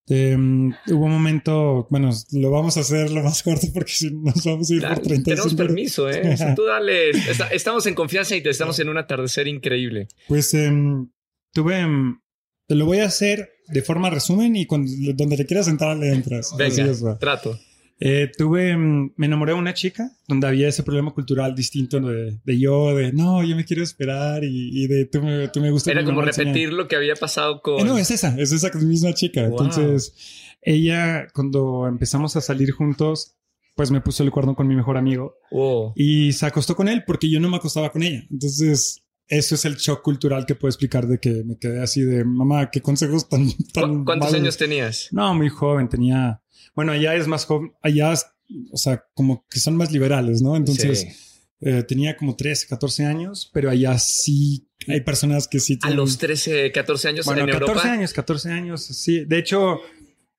Mm, 0.08 0.70
hubo 0.92 1.04
un 1.06 1.11
momento, 1.11 1.88
bueno, 1.90 2.11
lo 2.30 2.50
vamos 2.50 2.76
a 2.76 2.80
hacer 2.80 3.11
lo 3.11 3.25
más 3.25 3.42
corto 3.42 3.66
porque 3.75 3.92
si 3.92 4.12
nos 4.12 4.44
vamos 4.44 4.70
a 4.70 4.75
ir 4.75 4.82
por 4.87 5.00
30 5.00 5.30
Tenemos 5.30 5.54
permiso, 5.54 6.08
¿eh? 6.08 6.37
tú 6.54 6.64
dale. 6.64 7.11
estamos 7.50 7.87
en 7.87 7.94
confianza 7.94 8.37
y 8.37 8.42
te 8.42 8.50
estamos 8.50 8.78
en 8.78 8.88
un 8.88 8.99
atardecer 8.99 9.49
increíble. 9.49 10.08
Pues 10.28 10.54
em, 10.54 11.08
tuve. 11.52 11.80
Em, 11.80 12.20
te 12.68 12.75
lo 12.75 12.85
voy 12.87 12.99
a 12.99 13.06
hacer 13.06 13.49
de 13.68 13.82
forma 13.82 14.11
resumen 14.11 14.56
y 14.56 14.66
donde 15.14 15.37
le 15.37 15.46
quieras 15.46 15.68
entrar 15.68 15.96
le 15.96 16.12
entras. 16.12 16.54
Venga, 16.56 17.18
trato. 17.18 17.58
Eh, 17.98 18.30
tuve, 18.36 18.76
mm, 18.76 19.14
me 19.16 19.26
enamoré 19.26 19.52
de 19.52 19.58
una 19.58 19.72
chica 19.72 20.10
donde 20.28 20.46
había 20.46 20.68
ese 20.68 20.82
problema 20.82 21.12
cultural 21.12 21.54
distinto 21.54 21.98
de, 22.00 22.38
de 22.44 22.58
yo, 22.58 22.94
de 22.94 23.12
no, 23.12 23.42
yo 23.42 23.56
me 23.56 23.64
quiero 23.64 23.82
esperar 23.82 24.44
y, 24.44 24.86
de 24.86 25.06
tú 25.06 25.22
me, 25.22 25.48
tú 25.48 25.60
me 25.60 25.70
gusta. 25.70 25.92
Era 25.92 26.04
como 26.04 26.20
repetir 26.20 26.72
lo 26.72 26.88
que 26.88 26.96
había 26.96 27.14
pasado 27.14 27.62
con. 27.62 27.80
Eh, 27.80 27.84
no, 27.84 27.96
es 27.96 28.10
esa, 28.10 28.38
es 28.38 28.52
esa 28.52 28.70
misma 28.78 29.14
chica. 29.14 29.44
Entonces, 29.44 30.14
ella, 30.60 31.26
cuando 31.32 31.86
empezamos 31.86 32.36
a 32.36 32.42
salir 32.42 32.72
juntos, 32.72 33.36
pues 33.74 33.90
me 33.90 34.00
puso 34.00 34.22
el 34.22 34.30
cuerno 34.30 34.54
con 34.54 34.66
mi 34.66 34.74
mejor 34.74 34.96
amigo 34.96 35.36
y 35.94 36.32
se 36.32 36.46
acostó 36.46 36.76
con 36.76 36.88
él 36.88 37.04
porque 37.06 37.30
yo 37.30 37.40
no 37.40 37.48
me 37.48 37.56
acostaba 37.56 37.90
con 37.90 38.02
ella. 38.02 38.26
Entonces, 38.30 39.04
eso 39.28 39.54
es 39.54 39.64
el 39.64 39.76
shock 39.76 40.02
cultural 40.02 40.44
que 40.44 40.54
puedo 40.54 40.68
explicar 40.68 41.06
de 41.06 41.18
que 41.18 41.44
me 41.44 41.58
quedé 41.58 41.82
así 41.82 42.02
de 42.02 42.24
mamá, 42.24 42.70
qué 42.70 42.82
consejos 42.82 43.28
tan. 43.28 43.48
tan 43.72 44.04
¿Cuántos 44.04 44.34
años 44.34 44.56
tenías? 44.56 45.08
No, 45.12 45.34
muy 45.34 45.48
joven, 45.48 45.88
tenía 45.88 46.42
bueno, 46.75 46.92
allá 46.92 47.14
es 47.14 47.26
más 47.26 47.44
joven, 47.44 47.73
allá, 47.82 48.14
o 48.70 48.76
sea, 48.76 49.04
como 49.14 49.46
que 49.49 49.61
son 49.61 49.76
más 49.76 49.92
liberales, 49.92 50.42
¿no? 50.42 50.56
Entonces, 50.56 51.42
eh, 51.61 51.82
tenía 51.85 52.16
como 52.16 52.37
13, 52.37 52.66
14 52.68 53.04
años, 53.04 53.50
pero 53.52 53.70
allá 53.70 53.99
sí 53.99 54.68
hay 54.88 55.00
personas 55.00 55.49
que 55.49 55.58
sí 55.58 55.78
tienen... 55.78 55.99
A 55.99 56.02
los 56.02 56.18
13, 56.18 56.70
14 56.70 57.08
años 57.08 57.26
bueno, 57.26 57.44
en 57.44 57.50
14 57.50 57.88
años, 57.88 58.12
14 58.12 58.50
años, 58.50 58.85
sí. 58.85 59.25
De 59.25 59.38
hecho, 59.38 59.80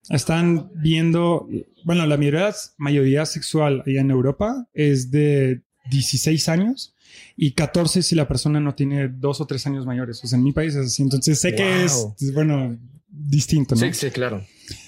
están 0.10 0.72
viendo, 0.76 1.48
bueno, 1.84 2.06
la 2.06 2.18
mayoría, 2.18 2.54
mayoría 2.78 3.26
sexual 3.26 3.84
allá 3.86 4.02
en 4.02 4.12
Europa 4.12 4.68
es 4.74 5.12
de 5.12 5.64
16 5.90 6.50
años 6.50 6.96
y 7.36 7.52
14 7.54 8.04
si 8.04 8.16
la 8.16 8.28
persona 8.28 8.60
no 8.60 8.76
tiene 8.76 9.10
dos 9.10 9.42
o 9.42 9.48
tres 9.48 9.66
años 9.68 9.86
mayores. 9.86 10.24
O 10.24 10.28
sea, 10.28 10.38
en 10.38 10.44
mi 10.44 10.52
país 10.52 10.76
es 10.76 10.88
así. 10.88 11.04
Entonces 11.04 11.40
sé 11.40 11.56
que 11.56 11.84
es, 11.84 12.08
bueno, 12.34 12.78
distinto, 13.08 13.76
¿no? 13.76 13.82
Sí, 13.82 13.94
sí, 13.94 14.12
claro. 14.12 14.46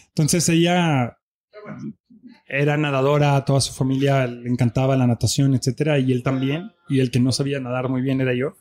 Entonces 0.09 0.47
ella 0.49 1.18
era 2.47 2.77
nadadora, 2.77 3.43
toda 3.45 3.61
su 3.61 3.73
familia 3.73 4.25
le 4.27 4.49
encantaba 4.49 4.97
la 4.97 5.07
natación, 5.07 5.53
etcétera, 5.53 5.99
y 5.99 6.11
él 6.11 6.23
también, 6.23 6.71
y 6.87 6.99
el 6.99 7.11
que 7.11 7.19
no 7.19 7.31
sabía 7.31 7.59
nadar 7.59 7.89
muy 7.89 8.01
bien 8.01 8.21
era 8.21 8.33
yo. 8.33 8.55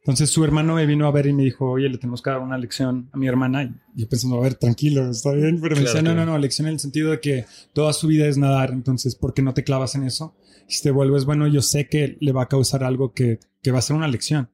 Entonces 0.00 0.30
su 0.30 0.42
hermano 0.42 0.74
me 0.74 0.86
vino 0.86 1.06
a 1.06 1.10
ver 1.10 1.26
y 1.26 1.34
me 1.34 1.42
dijo, 1.44 1.70
oye, 1.70 1.86
le 1.86 1.98
tenemos 1.98 2.22
que 2.22 2.30
dar 2.30 2.38
una 2.38 2.56
lección 2.56 3.10
a 3.12 3.18
mi 3.18 3.28
hermana. 3.28 3.64
Y 3.94 4.00
yo 4.00 4.08
pensando, 4.08 4.38
a 4.38 4.40
ver, 4.40 4.54
tranquilo, 4.54 5.10
está 5.10 5.32
bien. 5.32 5.60
Pero 5.60 5.76
me 5.76 5.82
decía, 5.82 6.00
no, 6.00 6.14
no, 6.14 6.24
no, 6.24 6.38
lección 6.38 6.66
en 6.66 6.74
el 6.74 6.80
sentido 6.80 7.10
de 7.10 7.20
que 7.20 7.44
toda 7.74 7.92
su 7.92 8.06
vida 8.06 8.26
es 8.26 8.38
nadar. 8.38 8.70
Entonces, 8.70 9.14
¿por 9.14 9.34
qué 9.34 9.42
no 9.42 9.52
te 9.52 9.64
clavas 9.64 9.96
en 9.96 10.04
eso? 10.04 10.34
Si 10.66 10.82
te 10.82 10.90
vuelves 10.90 11.26
bueno, 11.26 11.46
yo 11.46 11.60
sé 11.60 11.88
que 11.88 12.16
le 12.20 12.32
va 12.32 12.44
a 12.44 12.48
causar 12.48 12.84
algo 12.84 13.12
que, 13.12 13.38
que 13.62 13.70
va 13.70 13.80
a 13.80 13.82
ser 13.82 13.96
una 13.96 14.08
lección. 14.08 14.48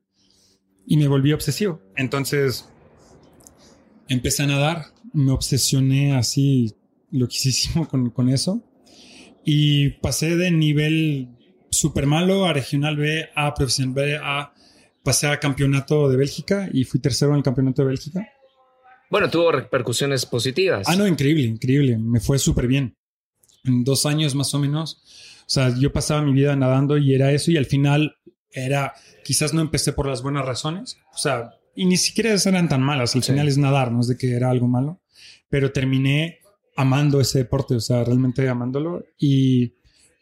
Y 0.87 0.97
me 0.97 1.07
volví 1.07 1.33
obsesivo. 1.33 1.81
Entonces, 1.95 2.69
empecé 4.09 4.43
a 4.43 4.47
nadar. 4.49 4.87
Me 5.13 5.31
obsesioné 5.31 6.17
así 6.17 6.75
loquísimo 7.15 7.89
con, 7.89 8.11
con 8.11 8.29
eso. 8.29 8.63
Y 9.45 9.91
pasé 10.01 10.37
de 10.37 10.51
nivel 10.51 11.29
super 11.71 12.07
malo 12.07 12.47
a 12.47 12.53
regional 12.53 12.97
B, 12.97 13.29
a 13.35 13.55
profesional 13.55 13.95
B, 13.95 14.19
a 14.23 14.53
pasé 15.03 15.27
a 15.27 15.39
campeonato 15.39 16.09
de 16.09 16.17
Bélgica 16.17 16.69
y 16.73 16.85
fui 16.85 16.99
tercero 16.99 17.33
en 17.33 17.39
el 17.39 17.43
campeonato 17.43 17.83
de 17.83 17.89
Bélgica. 17.89 18.27
Bueno, 19.11 19.31
tuvo 19.31 19.53
repercusiones 19.53 20.27
positivas. 20.27 20.89
Ah, 20.89 20.97
no, 20.97 21.07
increíble, 21.07 21.45
increíble. 21.45 21.99
Me 21.99 22.21
fue 22.21 22.39
súper 22.39 22.67
bien. 22.67 22.97
En 23.65 23.85
dos 23.85 24.07
años 24.07 24.35
más 24.35 24.55
o 24.55 24.59
menos. 24.59 25.03
O 25.47 25.51
sea, 25.51 25.75
yo 25.79 25.93
pasaba 25.93 26.23
mi 26.23 26.33
vida 26.33 26.57
nadando 26.57 26.97
y 26.97 27.15
era 27.15 27.31
eso 27.33 27.51
y 27.51 27.59
al 27.59 27.67
final 27.67 28.17
era, 28.51 28.95
quizás 29.25 29.53
no 29.53 29.61
empecé 29.61 29.93
por 29.93 30.09
las 30.09 30.23
buenas 30.23 30.47
razones. 30.47 30.97
O 31.15 31.19
sea, 31.19 31.51
y 31.77 31.85
ni 31.85 31.99
siquiera 31.99 32.35
eran 32.35 32.69
tan 32.69 32.83
malas. 32.83 33.15
Al 33.15 33.23
final 33.23 33.47
es 33.47 33.59
nadar, 33.59 33.93
no 33.93 34.01
es 34.01 34.09
de 34.09 34.17
que 34.17 34.35
era 34.35 34.51
algo 34.51 34.69
malo. 34.69 35.03
Pero 35.51 35.71
terminé 35.71 36.41
amando 36.77 37.21
ese 37.21 37.39
deporte, 37.39 37.75
o 37.75 37.81
sea, 37.81 38.05
realmente 38.05 38.49
amándolo. 38.49 39.05
Y 39.19 39.75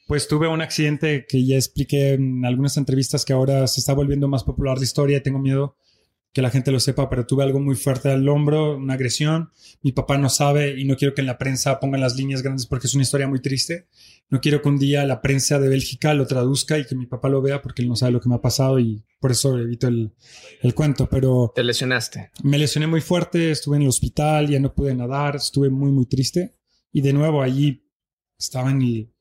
pues 0.07 0.29
tuve 0.29 0.49
un 0.49 0.61
accidente 0.61 1.27
que 1.29 1.45
ya 1.47 1.57
expliqué 1.57 2.15
en 2.15 2.45
algunas 2.45 2.77
entrevistas 2.77 3.25
que 3.25 3.33
ahora 3.33 3.67
se 3.67 3.81
está 3.81 3.95
volviendo 3.95 4.29
más 4.29 4.45
popular 4.45 4.79
la 4.79 4.85
historia 4.85 5.19
y 5.19 5.23
tengo 5.23 5.39
miedo 5.39 5.77
que 6.33 6.43
la 6.43 6.51
gente 6.51 6.73
lo 6.73 6.81
sepa, 6.81 7.11
pero 7.11 7.27
tuve 7.27 7.45
algo 7.45 7.61
muy 7.61 7.77
fuerte 7.77 8.11
al 8.11 8.27
hombro, 8.29 8.77
una 8.77 8.95
agresión. 8.95 9.51
Mi 9.83 9.93
papá 9.93 10.17
no 10.17 10.31
sabe 10.31 10.81
y 10.81 10.85
no 10.85 10.97
quiero 10.97 11.15
que 11.15 11.21
en 11.21 11.27
la 11.27 11.37
prensa 11.37 11.79
pongan 11.79 12.01
las 12.01 12.17
líneas 12.17 12.43
grandes 12.43 12.67
porque 12.67 12.87
es 12.87 12.95
una 12.95 13.03
historia 13.03 13.29
muy 13.29 13.41
triste. 13.41 13.87
No 14.31 14.41
quiero 14.41 14.63
que 14.63 14.69
un 14.71 14.79
día 14.79 15.05
la 15.05 15.21
prensa 15.21 15.59
de 15.59 15.69
Bélgica 15.69 16.15
lo 16.15 16.27
traduzca 16.27 16.79
y 16.79 16.87
que 16.87 16.95
mi 16.95 17.05
papá 17.05 17.29
lo 17.29 17.43
vea 17.43 17.61
porque 17.61 17.83
él 17.83 17.89
no 17.89 17.97
sabe 17.97 18.13
lo 18.13 18.21
que 18.21 18.31
me 18.31 18.37
ha 18.37 18.41
pasado 18.41 18.81
y 18.81 19.05
por 19.21 19.31
eso 19.31 19.59
evito 19.59 19.89
el, 19.89 20.13
el 20.63 20.75
cuento. 20.75 21.07
Pero 21.11 21.53
te 21.55 21.63
lesionaste. 21.63 22.31
Me 22.43 22.59
lesioné 22.59 22.87
muy 22.87 23.03
fuerte, 23.03 23.51
estuve 23.51 23.77
en 23.77 23.83
el 23.83 23.89
hospital, 23.89 24.49
ya 24.49 24.59
no 24.59 24.73
pude 24.73 24.95
nadar, 24.95 25.37
estuve 25.37 25.69
muy, 25.69 25.93
muy 25.93 26.07
triste. 26.07 26.55
Y 26.93 27.03
de 27.03 27.13
nuevo 27.13 27.43
allí 27.43 27.85
estaba 28.39 28.71
en 28.71 28.81
el, 28.81 29.13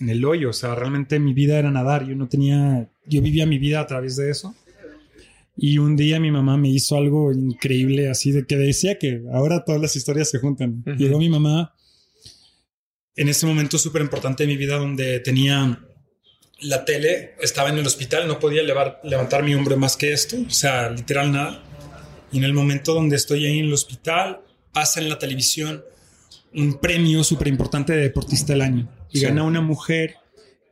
en 0.00 0.08
el 0.08 0.24
hoyo. 0.24 0.50
O 0.50 0.52
sea, 0.52 0.74
realmente 0.74 1.20
mi 1.20 1.34
vida 1.34 1.56
era 1.56 1.70
nadar. 1.70 2.04
Yo 2.04 2.16
no 2.16 2.26
tenía, 2.26 2.90
yo 3.06 3.22
vivía 3.22 3.46
mi 3.46 3.58
vida 3.58 3.78
a 3.78 3.86
través 3.86 4.16
de 4.16 4.30
eso. 4.30 4.56
Y 5.60 5.78
un 5.78 5.96
día 5.96 6.20
mi 6.20 6.30
mamá 6.30 6.56
me 6.56 6.68
hizo 6.68 6.96
algo 6.96 7.32
increíble, 7.32 8.08
así 8.08 8.30
de 8.30 8.46
que 8.46 8.56
decía 8.56 8.96
que 8.96 9.24
ahora 9.32 9.64
todas 9.64 9.80
las 9.80 9.96
historias 9.96 10.30
se 10.30 10.38
juntan. 10.38 10.84
Llegó 10.96 11.18
mi 11.18 11.28
mamá 11.28 11.74
en 13.16 13.28
ese 13.28 13.46
momento 13.46 13.76
súper 13.76 14.00
importante 14.00 14.44
de 14.44 14.46
mi 14.46 14.56
vida 14.56 14.76
donde 14.76 15.18
tenía 15.18 15.80
la 16.60 16.84
tele, 16.84 17.34
estaba 17.40 17.68
en 17.70 17.78
el 17.78 17.86
hospital, 17.86 18.28
no 18.28 18.38
podía 18.38 18.62
levantar 18.62 19.42
mi 19.42 19.54
hombro 19.54 19.76
más 19.76 19.96
que 19.96 20.12
esto, 20.12 20.36
o 20.46 20.50
sea, 20.50 20.90
literal 20.90 21.32
nada. 21.32 21.60
Y 22.30 22.38
en 22.38 22.44
el 22.44 22.54
momento 22.54 22.94
donde 22.94 23.16
estoy 23.16 23.44
ahí 23.46 23.58
en 23.58 23.66
el 23.66 23.72
hospital, 23.72 24.40
pasa 24.72 25.00
en 25.00 25.08
la 25.08 25.18
televisión 25.18 25.82
un 26.54 26.78
premio 26.78 27.24
súper 27.24 27.48
importante 27.48 27.92
de 27.92 28.02
deportista 28.02 28.52
del 28.52 28.62
año. 28.62 28.88
Y 29.10 29.20
gana 29.20 29.42
una 29.42 29.60
mujer 29.60 30.14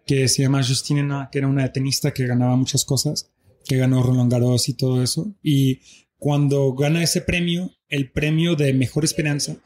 que 0.06 0.28
se 0.28 0.42
llama 0.42 0.62
Justine 0.62 1.28
que 1.32 1.38
era 1.38 1.48
una 1.48 1.72
tenista 1.72 2.14
que 2.14 2.26
ganaba 2.28 2.54
muchas 2.54 2.84
cosas 2.84 3.28
que 3.66 3.76
ganó 3.76 4.02
Roland 4.02 4.30
Garros 4.30 4.68
y 4.68 4.74
todo 4.74 5.02
eso. 5.02 5.34
Y 5.42 5.80
cuando 6.18 6.72
gana 6.74 7.02
ese 7.02 7.20
premio, 7.20 7.70
el 7.88 8.10
premio 8.10 8.56
de 8.56 8.72
Mejor 8.72 9.04
Esperanza, 9.04 9.56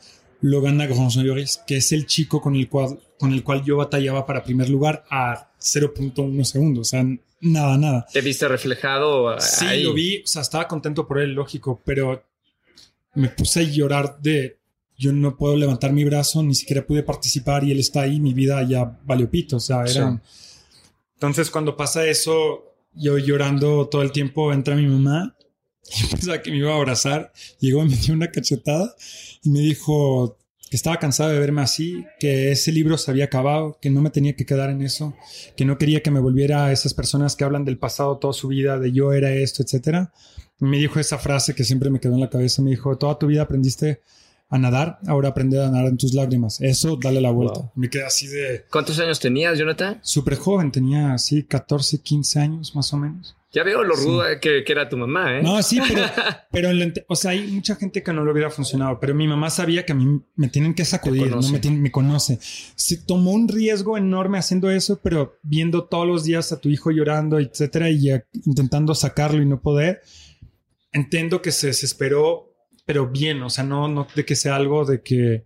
lo 0.40 0.61
gana 0.62 0.87
Grand 0.87 1.11
Lloris, 1.11 1.61
que 1.66 1.76
es 1.76 1.92
el 1.92 2.07
chico 2.07 2.40
con 2.40 2.57
el, 2.57 2.69
cual, 2.69 2.99
con 3.19 3.33
el 3.33 3.45
cual 3.45 3.62
yo 3.64 3.76
batallaba 3.76 4.26
para 4.26 4.42
primer 4.42 4.69
lugar 4.69 5.04
a 5.11 5.52
0.1 5.61 6.45
segundos. 6.45 6.88
O 6.88 6.90
sea, 6.90 7.04
nada, 7.40 7.76
nada. 7.76 8.07
¿Te 8.12 8.21
viste 8.21 8.49
reflejado? 8.49 9.38
Sí, 9.38 9.83
lo 9.83 9.92
vi. 9.92 10.23
O 10.23 10.26
sea, 10.26 10.42
estaba 10.42 10.66
contento 10.66 11.07
por 11.07 11.21
él, 11.21 11.33
lógico, 11.33 11.80
pero 11.85 12.25
me 13.14 13.28
puse 13.28 13.61
a 13.61 13.62
llorar 13.64 14.19
de 14.21 14.59
yo 14.97 15.12
no 15.12 15.37
puedo 15.37 15.57
levantar 15.57 15.92
mi 15.92 16.04
brazo, 16.04 16.42
ni 16.42 16.54
siquiera 16.54 16.87
pude 16.87 17.02
participar 17.02 17.64
y 17.64 17.73
él 17.73 17.80
está 17.80 18.02
ahí, 18.02 18.21
mi 18.21 18.35
vida 18.35 18.62
ya 18.62 18.99
valió 19.04 19.30
pito. 19.30 19.57
O 19.57 19.61
sea, 19.61 19.85
era. 19.85 20.21
Entonces, 21.14 21.50
cuando 21.50 21.76
pasa 21.76 22.07
eso, 22.07 22.69
yo 22.92 23.18
llorando 23.18 23.88
todo 23.88 24.02
el 24.02 24.12
tiempo, 24.12 24.52
entra 24.52 24.76
mi 24.76 24.87
mamá 24.87 25.37
y 26.02 26.06
pensaba 26.06 26.42
que 26.42 26.50
me 26.50 26.59
iba 26.59 26.73
a 26.73 26.76
abrazar. 26.76 27.32
Llegó, 27.59 27.85
me 27.85 27.97
dio 27.97 28.14
una 28.14 28.30
cachetada 28.30 28.94
y 29.42 29.50
me 29.50 29.61
dijo 29.61 30.38
que 30.70 30.76
estaba 30.76 30.99
cansado 30.99 31.30
de 31.30 31.40
verme 31.40 31.62
así, 31.62 32.04
que 32.20 32.52
ese 32.52 32.70
libro 32.70 32.97
se 32.97 33.11
había 33.11 33.25
acabado, 33.25 33.76
que 33.82 33.90
no 33.90 34.00
me 34.00 34.11
tenía 34.11 34.37
que 34.37 34.47
quedar 34.47 34.70
en 34.70 34.82
eso, 34.82 35.16
que 35.56 35.64
no 35.64 35.78
quería 35.78 36.00
que 36.00 36.12
me 36.12 36.20
volviera 36.20 36.66
a 36.66 36.73
esas 36.73 36.94
personas 36.94 37.35
que 37.35 37.42
hablan 37.42 37.64
del 37.64 37.76
pasado 37.76 38.18
toda 38.18 38.32
su 38.32 38.47
vida, 38.47 38.78
de 38.78 38.92
yo 38.92 39.12
era 39.12 39.32
esto, 39.32 39.64
etcétera. 39.64 40.12
Me 40.61 40.78
dijo 40.78 41.00
esa 41.00 41.18
frase 41.18 41.54
que 41.54 41.64
siempre 41.64 41.90
me 41.90 41.99
quedó 41.99 42.14
en 42.14 42.20
la 42.20 42.30
cabeza. 42.30 42.62
Me 42.62 42.70
dijo, 42.70 42.97
toda 42.99 43.18
tu 43.18 43.26
vida 43.26 43.42
aprendiste 43.42 44.00
a 44.50 44.59
nadar, 44.59 44.99
ahora 45.07 45.28
aprende 45.28 45.62
a 45.62 45.71
nadar 45.71 45.87
en 45.87 45.97
tus 45.97 46.12
lágrimas. 46.12 46.61
Eso, 46.61 46.99
dale 47.00 47.21
la 47.21 47.30
vuelta. 47.30 47.71
Me 47.76 47.88
quedé 47.88 48.04
así 48.04 48.26
de... 48.26 48.66
¿Cuántos 48.71 48.99
años 48.99 49.21
tenías, 49.21 49.57
Jonathan? 49.57 50.00
Súper 50.02 50.37
joven, 50.37 50.73
tenía 50.73 51.14
así 51.14 51.45
14, 51.45 52.02
15 52.02 52.40
años 52.40 52.75
más 52.75 52.92
o 52.92 52.97
menos. 52.97 53.37
Ya 53.52 53.64
veo 53.64 53.83
lo 53.83 53.97
ruda 53.97 54.38
que, 54.38 54.62
era 54.66 54.88
tu 54.88 54.97
mamá, 54.97 55.38
¿eh? 55.38 55.42
No, 55.42 55.61
sí, 55.62 55.80
pero, 55.88 56.04
pero 56.52 56.69
o 57.09 57.16
sea, 57.16 57.33
hay 57.33 57.49
mucha 57.49 57.75
gente 57.75 58.02
que 58.02 58.12
no 58.12 58.25
lo 58.25 58.30
hubiera 58.30 58.50
funcionado, 58.50 58.99
pero 59.00 59.12
mi 59.12 59.26
mamá 59.26 59.50
sabía 59.50 59.85
que 59.85 59.92
a 59.92 59.97
mí 59.97 60.21
me 60.37 60.49
tienen 60.49 60.75
que 60.75 60.85
sacudir, 60.85 61.30
no 61.30 61.40
me, 61.42 61.71
me 61.71 61.90
conoce. 61.90 62.38
Se 62.40 62.97
tomó 62.97 63.33
un 63.33 63.49
riesgo 63.49 63.99
enorme 63.99 64.38
haciendo 64.38 64.71
eso, 64.71 65.00
pero 65.02 65.37
viendo 65.42 65.85
todos 65.85 66.07
los 66.07 66.23
días 66.23 66.52
a 66.52 66.61
tu 66.61 66.69
hijo 66.69 66.92
llorando, 66.92 67.40
etcétera, 67.40 67.90
y 67.90 68.11
intentando 68.47 68.95
sacarlo 68.95 69.42
y 69.42 69.47
no 69.47 69.61
poder, 69.61 70.02
entiendo 70.92 71.42
que 71.42 71.50
se 71.50 71.69
desesperó 71.69 72.50
pero 72.90 73.06
bien, 73.06 73.40
o 73.44 73.50
sea, 73.50 73.62
no, 73.62 73.87
no 73.87 74.09
de 74.16 74.25
que 74.25 74.35
sea 74.35 74.56
algo 74.56 74.85
de 74.85 75.00
que 75.00 75.44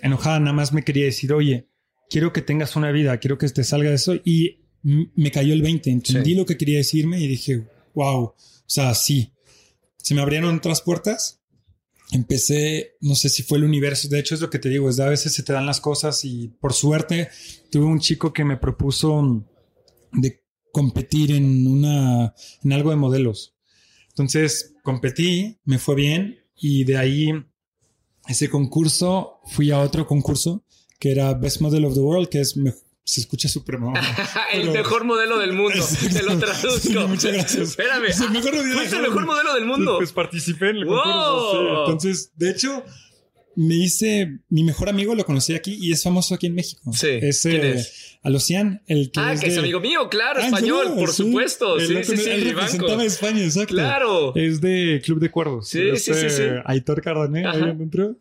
enojada, 0.00 0.40
nada 0.40 0.52
más 0.52 0.72
me 0.72 0.82
quería 0.82 1.04
decir, 1.04 1.32
oye, 1.32 1.68
quiero 2.10 2.32
que 2.32 2.42
tengas 2.42 2.74
una 2.74 2.90
vida, 2.90 3.16
quiero 3.18 3.38
que 3.38 3.48
te 3.50 3.62
salga 3.62 3.90
de 3.90 3.94
eso. 3.94 4.16
Y 4.24 4.64
me 4.82 5.30
cayó 5.30 5.52
el 5.52 5.62
20, 5.62 5.90
entendí 5.90 6.34
lo 6.34 6.44
que 6.44 6.56
quería 6.56 6.78
decirme 6.78 7.20
y 7.20 7.28
dije, 7.28 7.68
wow, 7.94 8.24
o 8.24 8.36
sea, 8.66 8.96
sí. 8.96 9.32
Se 9.96 10.12
me 10.16 10.22
abrieron 10.22 10.56
otras 10.56 10.80
puertas. 10.80 11.40
Empecé, 12.10 12.96
no 13.00 13.14
sé 13.14 13.28
si 13.28 13.44
fue 13.44 13.58
el 13.58 13.64
universo, 13.64 14.08
de 14.08 14.18
hecho 14.18 14.34
es 14.34 14.40
lo 14.40 14.50
que 14.50 14.58
te 14.58 14.68
digo, 14.68 14.88
es 14.88 14.96
de 14.96 15.04
a 15.04 15.08
veces 15.08 15.32
se 15.32 15.44
te 15.44 15.52
dan 15.52 15.66
las 15.66 15.80
cosas 15.80 16.24
y 16.24 16.48
por 16.60 16.72
suerte 16.72 17.28
tuve 17.70 17.84
un 17.84 18.00
chico 18.00 18.32
que 18.32 18.44
me 18.44 18.56
propuso 18.56 19.46
de 20.10 20.42
competir 20.72 21.30
en 21.30 21.64
una, 21.64 22.34
en 22.64 22.72
algo 22.72 22.90
de 22.90 22.96
modelos. 22.96 23.54
Entonces 24.08 24.74
competí, 24.82 25.60
me 25.64 25.78
fue 25.78 25.94
bien, 25.94 26.41
y 26.62 26.84
de 26.84 26.96
ahí, 26.96 27.32
ese 28.28 28.48
concurso, 28.48 29.40
fui 29.46 29.72
a 29.72 29.80
otro 29.80 30.06
concurso 30.06 30.64
que 31.00 31.10
era 31.10 31.34
Best 31.34 31.60
Model 31.60 31.84
of 31.84 31.94
the 31.94 32.00
World, 32.00 32.28
que 32.28 32.40
es 32.40 32.54
se 33.04 33.20
escucha 33.20 33.48
súper 33.48 33.80
el 34.52 34.70
mejor 34.70 35.04
modelo 35.04 35.40
del 35.40 35.54
mundo. 35.54 35.84
Te 36.12 36.22
lo 36.22 36.38
traduzco. 36.38 37.08
muchas 37.08 37.32
gracias. 37.32 37.70
Espérame. 37.70 38.04
Es 38.04 38.20
el 38.20 38.30
mejor, 38.30 38.54
el 38.54 39.02
mejor 39.02 39.26
modelo 39.26 39.54
del 39.54 39.66
mundo. 39.66 39.96
Pues 39.98 40.12
participé 40.12 40.70
en 40.70 40.76
el 40.76 40.86
concurso. 40.86 41.80
Entonces, 41.80 42.30
de 42.36 42.50
hecho, 42.52 42.84
me 43.54 43.74
hice, 43.74 44.38
mi 44.48 44.64
mejor 44.64 44.88
amigo 44.88 45.14
lo 45.14 45.24
conocí 45.24 45.54
aquí 45.54 45.76
y 45.80 45.92
es 45.92 46.02
famoso 46.02 46.34
aquí 46.34 46.46
en 46.46 46.54
México. 46.54 46.92
Sí. 46.92 47.08
Es, 47.20 47.42
¿Quién 47.42 47.64
eh, 47.64 47.72
es? 47.74 48.18
Alocian, 48.22 48.82
el 48.86 49.10
que 49.10 49.20
Ah, 49.20 49.32
es 49.32 49.40
que 49.40 49.48
es 49.48 49.58
amigo 49.58 49.80
mío, 49.80 50.08
claro, 50.08 50.40
ah, 50.42 50.46
español, 50.46 50.94
por 50.94 51.12
supuesto. 51.12 51.78
Sí, 51.80 51.94
sí, 52.04 52.16
sí, 52.16 52.30
Él 52.30 52.44
representaba 52.44 53.04
España, 53.04 53.44
exacto. 53.44 53.74
Claro. 53.74 54.34
Es 54.36 54.60
de 54.60 55.02
Club 55.04 55.20
de 55.20 55.30
Cuervos. 55.30 55.68
Sí, 55.68 55.96
sí, 55.96 56.14
sí, 56.14 56.30
sí. 56.30 56.42
Aitor 56.64 57.02
Cardané, 57.02 57.46
ahí 57.46 57.62
adentro. 57.62 58.16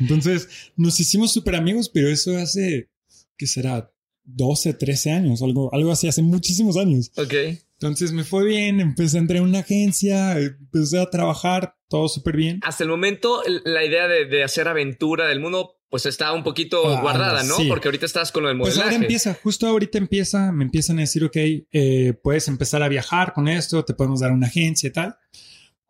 Entonces, 0.00 0.48
nos 0.76 0.98
hicimos 1.00 1.32
súper 1.32 1.56
amigos, 1.56 1.88
pero 1.88 2.08
eso 2.08 2.36
hace, 2.36 2.88
¿qué 3.36 3.46
será? 3.46 3.90
12, 4.24 4.74
13 4.74 5.10
años, 5.10 5.42
algo, 5.42 5.72
algo 5.74 5.90
así, 5.90 6.06
hace 6.06 6.22
muchísimos 6.22 6.76
años. 6.76 7.10
Ok. 7.16 7.34
Entonces 7.80 8.12
me 8.12 8.24
fue 8.24 8.44
bien, 8.44 8.78
empecé 8.80 9.16
a 9.16 9.20
entrar 9.20 9.38
en 9.38 9.44
una 9.44 9.60
agencia, 9.60 10.38
empecé 10.38 10.98
a 10.98 11.08
trabajar, 11.08 11.74
todo 11.90 12.08
súper 12.08 12.36
bien. 12.36 12.60
Hasta 12.62 12.84
el 12.84 12.88
momento, 12.88 13.42
la 13.64 13.84
idea 13.84 14.06
de, 14.06 14.44
hacer 14.44 14.68
aventura 14.68 15.26
del 15.26 15.40
mundo, 15.40 15.76
pues 15.90 16.06
está 16.06 16.32
un 16.32 16.44
poquito 16.44 16.86
ah, 16.86 17.00
guardada, 17.00 17.42
¿no? 17.42 17.56
Porque 17.68 17.88
ahorita 17.88 18.06
estás 18.06 18.30
con 18.30 18.44
lo 18.44 18.48
del 18.48 18.56
modelaje. 18.56 18.80
Pues 18.80 18.92
ahora 18.94 19.04
empieza, 19.04 19.34
justo 19.34 19.66
ahorita 19.66 19.98
empieza, 19.98 20.52
me 20.52 20.64
empiezan 20.64 20.98
a 20.98 21.00
decir, 21.00 21.24
ok, 21.24 21.36
eh, 21.36 22.14
puedes 22.22 22.46
empezar 22.46 22.82
a 22.84 22.88
viajar 22.88 23.32
con 23.32 23.48
esto, 23.48 23.84
te 23.84 23.92
podemos 23.92 24.20
dar 24.20 24.30
una 24.30 24.46
agencia 24.46 24.86
y 24.86 24.92
tal. 24.92 25.16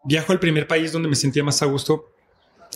Viajo 0.04 0.32
al 0.32 0.40
primer 0.40 0.66
país 0.66 0.90
donde 0.90 1.10
me 1.10 1.16
sentía 1.16 1.44
más 1.44 1.60
a 1.62 1.66
gusto, 1.66 2.06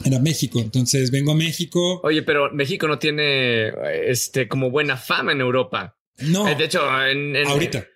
era 0.04 0.18
México. 0.18 0.60
Entonces 0.60 1.10
vengo 1.10 1.32
a 1.32 1.34
México. 1.34 2.02
Oye, 2.04 2.22
pero 2.22 2.52
México 2.52 2.86
no 2.86 2.98
tiene 2.98 3.72
este 4.04 4.48
como 4.48 4.70
buena 4.70 4.98
fama 4.98 5.32
en 5.32 5.40
Europa. 5.40 5.96
No. 6.18 6.44
De 6.44 6.62
hecho, 6.62 6.82
en, 7.06 7.34
ahorita. 7.46 7.86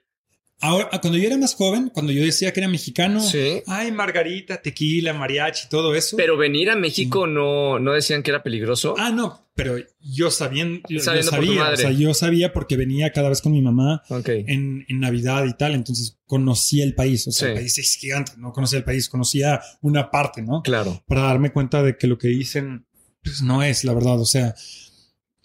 Ahora, 0.60 0.90
cuando 1.00 1.18
yo 1.18 1.26
era 1.26 1.36
más 1.36 1.54
joven, 1.54 1.90
cuando 1.92 2.12
yo 2.12 2.24
decía 2.24 2.52
que 2.52 2.58
era 2.58 2.68
mexicano, 2.68 3.22
ay, 3.66 3.92
margarita, 3.92 4.60
tequila, 4.60 5.12
mariachi, 5.12 5.68
todo 5.68 5.94
eso. 5.94 6.16
Pero 6.16 6.36
venir 6.36 6.70
a 6.70 6.76
México 6.76 7.28
no, 7.28 7.78
no 7.78 7.92
decían 7.92 8.24
que 8.24 8.30
era 8.30 8.42
peligroso. 8.42 8.96
Ah, 8.98 9.10
no, 9.10 9.48
pero 9.54 9.76
yo 10.00 10.30
sabía, 10.32 10.66
yo, 10.88 11.00
sabía, 11.00 11.70
o 11.70 11.76
sea, 11.76 11.90
yo 11.92 12.12
sabía 12.12 12.52
porque 12.52 12.76
venía 12.76 13.12
cada 13.12 13.28
vez 13.28 13.40
con 13.40 13.52
mi 13.52 13.62
mamá 13.62 14.02
en, 14.24 14.84
en, 14.88 15.00
Navidad 15.00 15.44
y 15.46 15.54
tal, 15.54 15.74
entonces 15.74 16.18
conocía 16.26 16.84
el 16.84 16.94
país, 16.94 17.26
o 17.28 17.32
sea, 17.32 17.48
el 17.48 17.54
país 17.54 17.78
es 17.78 17.96
gigante, 17.96 18.32
no 18.36 18.52
conocía 18.52 18.78
el 18.78 18.84
país, 18.84 19.08
conocía 19.08 19.60
una 19.80 20.10
parte, 20.10 20.42
¿no? 20.42 20.62
Claro. 20.62 21.02
Para 21.06 21.22
darme 21.22 21.52
cuenta 21.52 21.82
de 21.82 21.96
que 21.96 22.08
lo 22.08 22.18
que 22.18 22.28
dicen, 22.28 22.86
pues 23.22 23.42
no 23.42 23.62
es 23.62 23.84
la 23.84 23.94
verdad, 23.94 24.20
o 24.20 24.26
sea, 24.26 24.54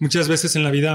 Muchas 0.03 0.27
veces 0.27 0.57
en 0.57 0.63
la 0.63 0.69
vida 0.69 0.91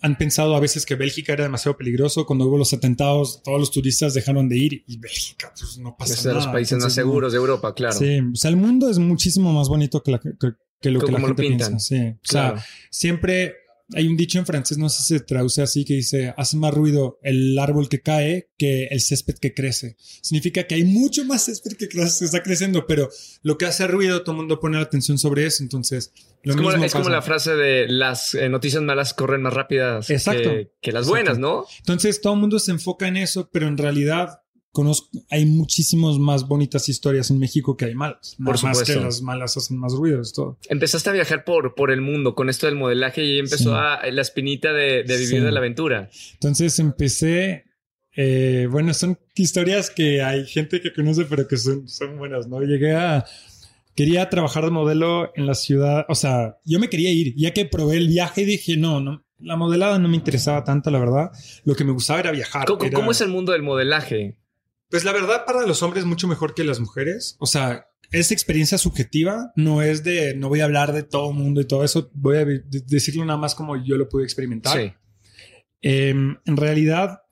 han 0.00 0.16
pensado 0.16 0.56
a 0.56 0.60
veces 0.60 0.86
que 0.86 0.94
Bélgica 0.94 1.34
era 1.34 1.44
demasiado 1.44 1.76
peligroso. 1.76 2.24
Cuando 2.24 2.46
hubo 2.46 2.56
los 2.56 2.72
atentados, 2.72 3.42
todos 3.42 3.60
los 3.60 3.70
turistas 3.70 4.14
dejaron 4.14 4.48
de 4.48 4.56
ir 4.56 4.82
y 4.86 4.96
Bélgica, 4.96 5.52
pues 5.58 5.76
no 5.76 5.94
pasa 5.94 6.14
es 6.14 6.22
de 6.22 6.32
los 6.32 6.46
países 6.46 6.78
más 6.82 6.94
seguros 6.94 7.32
de 7.32 7.38
Europa, 7.38 7.74
claro. 7.74 7.98
Sí, 7.98 8.18
o 8.20 8.34
sea, 8.34 8.50
el 8.50 8.56
mundo 8.56 8.88
es 8.88 8.98
muchísimo 8.98 9.52
más 9.52 9.68
bonito 9.68 10.02
que, 10.02 10.18
que, 10.80 10.90
lo 10.90 11.00
que 11.00 11.12
la 11.12 11.20
gente 11.20 11.34
piensa. 11.34 11.78
Sí, 11.78 11.98
o 11.98 12.18
sea, 12.22 12.64
siempre 12.88 13.56
hay 13.94 14.06
un 14.06 14.16
dicho 14.16 14.38
en 14.38 14.46
francés, 14.46 14.78
no 14.78 14.88
sé 14.88 15.02
si 15.02 15.18
se 15.18 15.20
traduce 15.20 15.62
así, 15.62 15.84
que 15.84 15.94
dice, 15.94 16.34
hace 16.36 16.56
más 16.56 16.72
ruido 16.72 17.18
el 17.22 17.58
árbol 17.58 17.88
que 17.88 18.00
cae 18.00 18.50
que 18.56 18.84
el 18.84 19.00
césped 19.00 19.34
que 19.34 19.54
crece. 19.54 19.96
Significa 19.98 20.66
que 20.66 20.76
hay 20.76 20.84
mucho 20.84 21.24
más 21.24 21.44
césped 21.46 21.76
que 21.76 21.86
está 21.86 22.42
creciendo, 22.42 22.86
pero 22.86 23.08
lo 23.42 23.58
que 23.58 23.66
hace 23.66 23.86
ruido, 23.86 24.22
todo 24.22 24.32
el 24.32 24.38
mundo 24.38 24.60
pone 24.60 24.76
la 24.76 24.84
atención 24.84 25.18
sobre 25.18 25.46
eso. 25.46 25.62
Entonces, 25.62 26.12
lo 26.42 26.52
es, 26.52 26.56
como, 26.56 26.84
es 26.84 26.92
como 26.92 27.08
la 27.08 27.22
frase 27.22 27.54
de 27.54 27.88
las 27.88 28.34
eh, 28.34 28.48
noticias 28.48 28.82
malas 28.82 29.14
corren 29.14 29.42
más 29.42 29.52
rápidas 29.52 30.06
Que, 30.06 30.92
las 30.92 31.06
buenas, 31.06 31.38
¿no? 31.38 31.66
Entonces, 31.78 32.20
todo 32.20 32.34
el 32.34 32.40
mundo 32.40 32.58
se 32.58 32.70
enfoca 32.70 33.08
en 33.08 33.16
eso, 33.16 33.50
pero 33.52 33.66
en 33.68 33.76
realidad 33.76 34.40
conozco, 34.72 35.08
hay 35.30 35.46
muchísimas 35.46 36.18
más 36.18 36.46
bonitas 36.46 36.88
historias 36.88 37.30
en 37.30 37.38
México 37.38 37.76
que 37.76 37.86
hay 37.86 37.94
malas. 37.94 38.36
Por 38.44 38.58
supuesto. 38.58 38.80
Más 38.80 38.90
que 38.90 39.04
las 39.04 39.22
malas 39.22 39.56
hacen 39.56 39.78
más 39.78 39.92
ruido, 39.92 40.20
es 40.20 40.32
todo. 40.32 40.58
Empezaste 40.68 41.10
a 41.10 41.12
viajar 41.12 41.44
por, 41.44 41.74
por 41.74 41.90
el 41.90 42.00
mundo 42.00 42.34
con 42.34 42.48
esto 42.48 42.66
del 42.66 42.76
modelaje 42.76 43.24
y 43.24 43.38
empezó 43.38 43.74
a, 43.74 44.00
la 44.10 44.22
espinita 44.22 44.72
de, 44.72 45.02
vivir 45.02 45.42
de 45.42 45.52
la 45.52 45.60
aventura. 45.60 46.10
Entonces 46.34 46.78
empecé, 46.78 47.64
eh, 48.16 48.68
bueno, 48.70 48.94
son 48.94 49.18
historias 49.34 49.90
que 49.90 50.22
hay 50.22 50.46
gente 50.46 50.80
que 50.80 50.92
conoce, 50.92 51.24
pero 51.24 51.46
que 51.46 51.56
son, 51.56 51.88
son 51.88 52.18
buenas, 52.18 52.46
¿no? 52.46 52.60
Llegué 52.62 52.94
a, 52.94 53.24
quería 53.94 54.28
trabajar 54.28 54.64
de 54.64 54.70
modelo 54.70 55.32
en 55.34 55.46
la 55.46 55.54
ciudad, 55.54 56.06
o 56.08 56.14
sea, 56.14 56.58
yo 56.64 56.78
me 56.78 56.88
quería 56.88 57.10
ir, 57.10 57.34
ya 57.36 57.52
que 57.52 57.66
probé 57.66 57.96
el 57.96 58.08
viaje 58.08 58.42
y 58.42 58.46
dije, 58.46 58.76
no, 58.76 59.00
no, 59.00 59.24
la 59.42 59.56
modelada 59.56 59.98
no 59.98 60.08
me 60.08 60.16
interesaba 60.16 60.64
tanto, 60.64 60.90
la 60.90 60.98
verdad. 60.98 61.30
Lo 61.64 61.74
que 61.74 61.84
me 61.84 61.92
gustaba 61.92 62.20
era 62.20 62.30
viajar. 62.30 62.66
¿Cómo, 62.66 63.10
es 63.10 63.20
el 63.20 63.28
mundo 63.28 63.52
del 63.52 63.62
modelaje? 63.62 64.36
Pues 64.90 65.04
la 65.04 65.12
verdad, 65.12 65.44
para 65.46 65.66
los 65.66 65.82
hombres 65.82 66.04
mucho 66.04 66.28
mejor 66.28 66.54
que 66.54 66.64
las 66.64 66.80
mujeres. 66.80 67.36
O 67.38 67.46
sea, 67.46 67.86
es 68.10 68.32
experiencia 68.32 68.76
subjetiva, 68.76 69.52
no 69.54 69.82
es 69.82 70.02
de, 70.02 70.34
no 70.34 70.48
voy 70.48 70.60
a 70.60 70.64
hablar 70.64 70.92
de 70.92 71.04
todo 71.04 71.30
el 71.30 71.36
mundo 71.36 71.60
y 71.60 71.66
todo 71.66 71.84
eso, 71.84 72.10
voy 72.12 72.38
a 72.38 72.44
decirlo 72.44 73.24
nada 73.24 73.38
más 73.38 73.54
como 73.54 73.76
yo 73.82 73.96
lo 73.96 74.08
pude 74.08 74.24
experimentar. 74.24 74.76
Sí. 74.76 74.92
Em, 75.80 76.36
en 76.44 76.56
realidad, 76.56 77.22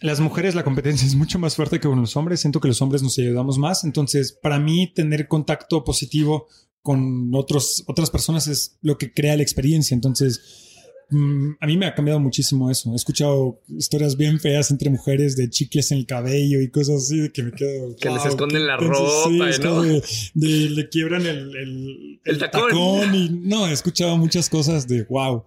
las 0.00 0.20
mujeres, 0.20 0.54
la 0.54 0.62
competencia 0.62 1.06
es 1.06 1.14
mucho 1.14 1.38
más 1.38 1.56
fuerte 1.56 1.80
que 1.80 1.88
con 1.88 2.00
los 2.00 2.16
hombres. 2.16 2.40
Siento 2.40 2.60
que 2.60 2.68
los 2.68 2.80
hombres 2.82 3.02
nos 3.02 3.18
ayudamos 3.18 3.58
más. 3.58 3.82
Entonces, 3.84 4.32
para 4.32 4.58
mí, 4.58 4.92
tener 4.94 5.26
contacto 5.26 5.82
positivo 5.84 6.46
con 6.82 7.34
otros, 7.34 7.82
otras 7.86 8.10
personas 8.10 8.46
es 8.46 8.78
lo 8.82 8.98
que 8.98 9.12
crea 9.12 9.36
la 9.36 9.42
experiencia. 9.42 9.94
Entonces, 9.94 10.65
a 11.10 11.66
mí 11.66 11.76
me 11.76 11.86
ha 11.86 11.94
cambiado 11.94 12.18
muchísimo 12.18 12.68
eso. 12.68 12.92
He 12.92 12.96
escuchado 12.96 13.60
historias 13.68 14.16
bien 14.16 14.40
feas 14.40 14.72
entre 14.72 14.90
mujeres 14.90 15.36
de 15.36 15.48
chicles 15.48 15.92
en 15.92 15.98
el 15.98 16.06
cabello 16.06 16.60
y 16.60 16.68
cosas 16.68 17.04
así 17.04 17.18
de 17.18 17.32
que 17.32 17.44
me 17.44 17.52
quedo. 17.52 17.94
Que 17.96 18.10
les 18.10 18.24
esconden 18.24 18.66
la 18.66 18.76
ropa, 18.76 19.50
¿no? 19.62 19.82
de, 19.82 20.02
le 20.34 20.88
quiebran 20.88 21.24
el, 21.26 22.20
el, 22.24 22.38
tacón. 22.38 23.14
y 23.14 23.28
no, 23.30 23.68
he 23.68 23.72
escuchado 23.72 24.16
muchas 24.16 24.50
cosas 24.50 24.88
de 24.88 25.04
wow. 25.04 25.44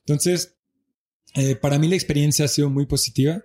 Entonces, 0.00 0.54
eh, 1.34 1.56
para 1.56 1.78
mí 1.78 1.88
la 1.88 1.96
experiencia 1.96 2.44
ha 2.44 2.48
sido 2.48 2.70
muy 2.70 2.86
positiva, 2.86 3.42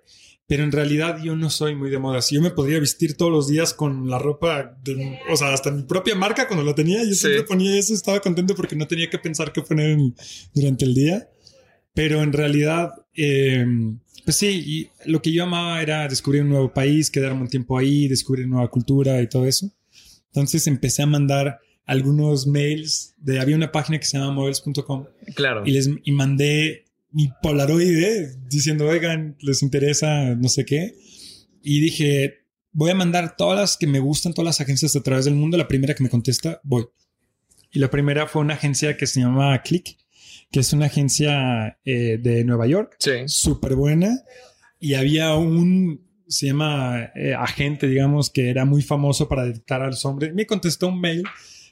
pero 0.47 0.63
en 0.63 0.71
realidad 0.71 1.17
yo 1.23 1.36
no 1.36 1.49
soy 1.49 1.73
muy 1.73 1.89
de 1.89 1.97
moda. 1.97 2.21
Si 2.21 2.36
yo 2.36 2.43
me 2.43 2.51
podría 2.51 2.80
vestir 2.80 3.17
todos 3.17 3.32
los 3.32 3.47
días 3.47 3.73
con 3.73 4.08
la 4.08 4.19
ropa, 4.19 4.78
de, 4.84 5.19
o 5.32 5.36
sea, 5.36 5.51
hasta 5.51 5.71
mi 5.71 5.82
propia 5.82 6.13
marca 6.13 6.47
cuando 6.47 6.63
la 6.63 6.75
tenía, 6.75 7.04
yo 7.04 7.15
siempre 7.15 7.41
ponía 7.41 7.75
eso, 7.75 7.95
estaba 7.95 8.19
contento 8.19 8.54
porque 8.54 8.75
no 8.75 8.88
tenía 8.88 9.10
que 9.10 9.17
pensar 9.17 9.51
qué 9.51 9.63
poner 9.63 9.97
durante 10.54 10.86
el 10.86 10.93
día. 10.93 11.28
Pero 11.95 12.21
en 12.21 12.34
realidad, 12.34 12.91
eh, 13.15 13.65
pues 14.25 14.38
sí, 14.38 14.63
y 14.65 15.10
lo 15.10 15.21
que 15.21 15.31
yo 15.31 15.43
amaba 15.43 15.81
era 15.81 16.08
descubrir 16.08 16.43
un 16.43 16.49
nuevo 16.49 16.73
país, 16.73 17.10
quedarme 17.10 17.41
un 17.41 17.47
tiempo 17.47 17.77
ahí, 17.77 18.08
descubrir 18.08 18.47
nueva 18.47 18.69
cultura 18.69 19.21
y 19.21 19.27
todo 19.27 19.45
eso. 19.45 19.71
Entonces 20.27 20.67
empecé 20.67 21.03
a 21.03 21.08
mandar 21.08 21.60
algunos 21.86 22.47
mails 22.47 23.13
de, 23.17 23.39
había 23.39 23.55
una 23.55 23.71
página 23.71 23.97
que 23.97 24.05
se 24.05 24.17
llama 24.17 24.34
models.com. 24.34 25.05
Claro. 25.36 25.63
Y 25.65 25.71
les 25.71 25.89
y 26.03 26.12
mandé 26.12 26.86
mi 27.12 27.29
Polaroid 27.41 27.97
eh, 27.97 28.36
diciendo, 28.49 28.88
oigan, 28.88 29.38
les 29.39 29.63
interesa 29.63 30.36
no 30.36 30.49
sé 30.49 30.65
qué. 30.65 30.95
Y 31.63 31.79
dije, 31.79 32.39
voy 32.73 32.91
a 32.91 32.95
mandar 32.95 33.38
todas 33.38 33.58
las 33.58 33.77
que 33.77 33.88
me 33.88 33.99
gustan, 33.99 34.34
todas 34.34 34.47
las 34.47 34.62
agencias 34.62 34.95
a 34.97 35.01
través 35.01 35.23
del 35.25 35.36
mundo. 35.36 35.55
La 35.55 35.69
primera 35.69 35.93
que 35.93 36.03
me 36.03 36.10
contesta, 36.10 36.60
voy. 36.63 36.86
Y 37.71 37.79
la 37.79 37.89
primera 37.89 38.27
fue 38.27 38.41
una 38.41 38.55
agencia 38.55 38.97
que 38.97 39.08
se 39.08 39.21
llamaba 39.21 39.62
Click 39.62 39.97
que 40.51 40.60
es 40.60 40.73
una 40.73 40.86
agencia 40.86 41.79
eh, 41.86 42.17
de 42.21 42.43
Nueva 42.43 42.67
York. 42.67 42.95
Sí. 42.99 43.27
Súper 43.27 43.75
buena. 43.75 44.23
Y 44.79 44.93
había 44.93 45.34
un, 45.36 46.05
se 46.27 46.47
llama 46.47 47.12
eh, 47.15 47.34
agente, 47.34 47.88
digamos, 47.88 48.29
que 48.29 48.49
era 48.49 48.65
muy 48.65 48.81
famoso 48.81 49.27
para 49.27 49.45
detectar 49.45 49.81
a 49.81 49.88
los 49.88 50.05
hombres. 50.05 50.34
Me 50.34 50.45
contestó 50.45 50.88
un 50.88 51.01
mail 51.01 51.23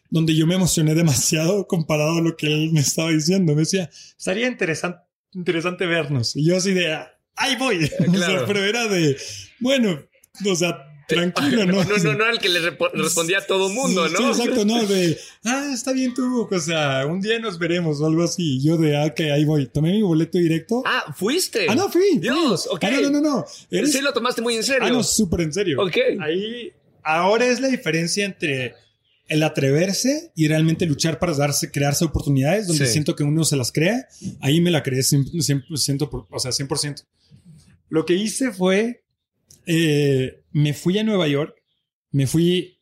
donde 0.09 0.35
yo 0.35 0.45
me 0.45 0.55
emocioné 0.55 0.93
demasiado 0.95 1.67
comparado 1.67 2.17
a 2.17 2.21
lo 2.21 2.35
que 2.35 2.47
él 2.47 2.71
me 2.71 2.81
estaba 2.81 3.11
diciendo. 3.11 3.53
Me 3.53 3.61
decía, 3.61 3.89
estaría 4.17 4.47
interesante, 4.47 4.99
interesante 5.33 5.85
vernos. 5.85 6.35
Y 6.35 6.45
yo 6.45 6.57
así 6.57 6.73
de, 6.73 6.93
ahí 7.35 7.55
voy. 7.57 7.89
Claro. 8.11 8.45
pero 8.45 8.63
era 8.63 8.87
de, 8.87 9.17
bueno, 9.59 9.99
o 10.45 10.55
sea, 10.55 10.92
Tranquilo, 11.07 11.65
¿no? 11.65 11.83
No, 11.83 11.97
no, 11.97 12.13
no, 12.13 12.25
al 12.25 12.39
que 12.39 12.49
le 12.49 12.59
respondía 12.59 13.39
a 13.39 13.45
todo 13.45 13.69
mundo, 13.69 14.07
¿no? 14.09 14.17
Sí, 14.17 14.41
exacto, 14.41 14.65
no, 14.65 14.85
de, 14.85 15.17
ah, 15.43 15.69
está 15.73 15.91
bien 15.91 16.13
tú, 16.13 16.47
o 16.49 16.59
sea, 16.59 17.05
un 17.05 17.21
día 17.21 17.39
nos 17.39 17.59
veremos 17.59 17.99
o 18.01 18.05
algo 18.05 18.23
así. 18.23 18.61
Yo 18.63 18.77
de, 18.77 18.97
ah, 18.97 19.13
que 19.13 19.31
ahí 19.31 19.45
voy. 19.45 19.67
Tomé 19.67 19.91
mi 19.91 20.01
boleto 20.01 20.37
directo. 20.37 20.83
Ah, 20.85 21.13
fuiste. 21.15 21.67
Ah, 21.69 21.75
no, 21.75 21.89
fui. 21.89 22.19
Dios, 22.19 22.67
ok. 22.69 22.83
Ah, 22.83 22.91
no, 23.01 23.09
no, 23.09 23.21
no. 23.21 23.45
Sí, 23.47 24.01
lo 24.01 24.13
tomaste 24.13 24.41
muy 24.41 24.55
en 24.55 24.63
serio. 24.63 24.87
Ah, 24.87 24.89
no, 24.89 25.03
súper 25.03 25.41
en 25.41 25.53
serio. 25.53 25.81
Ok. 25.81 25.97
Ahí, 26.19 26.71
ahora 27.03 27.45
es 27.45 27.59
la 27.59 27.67
diferencia 27.67 28.25
entre 28.25 28.75
el 29.27 29.41
atreverse 29.43 30.31
y 30.35 30.47
realmente 30.47 30.85
luchar 30.85 31.17
para 31.17 31.33
darse, 31.33 31.71
crearse 31.71 32.05
oportunidades 32.05 32.67
donde 32.67 32.85
siento 32.85 33.15
que 33.15 33.23
uno 33.23 33.43
se 33.43 33.55
las 33.55 33.71
crea. 33.71 34.07
Ahí 34.41 34.61
me 34.61 34.71
la 34.71 34.83
creé 34.83 35.01
100%, 35.01 36.27
o 36.29 36.39
sea, 36.39 36.51
100%. 36.51 37.05
Lo 37.89 38.05
que 38.05 38.15
hice 38.15 38.51
fue 38.51 39.02
eh, 39.65 40.43
me 40.51 40.73
fui 40.73 40.97
a 40.97 41.03
Nueva 41.03 41.27
York, 41.27 41.55
me 42.11 42.27
fui, 42.27 42.79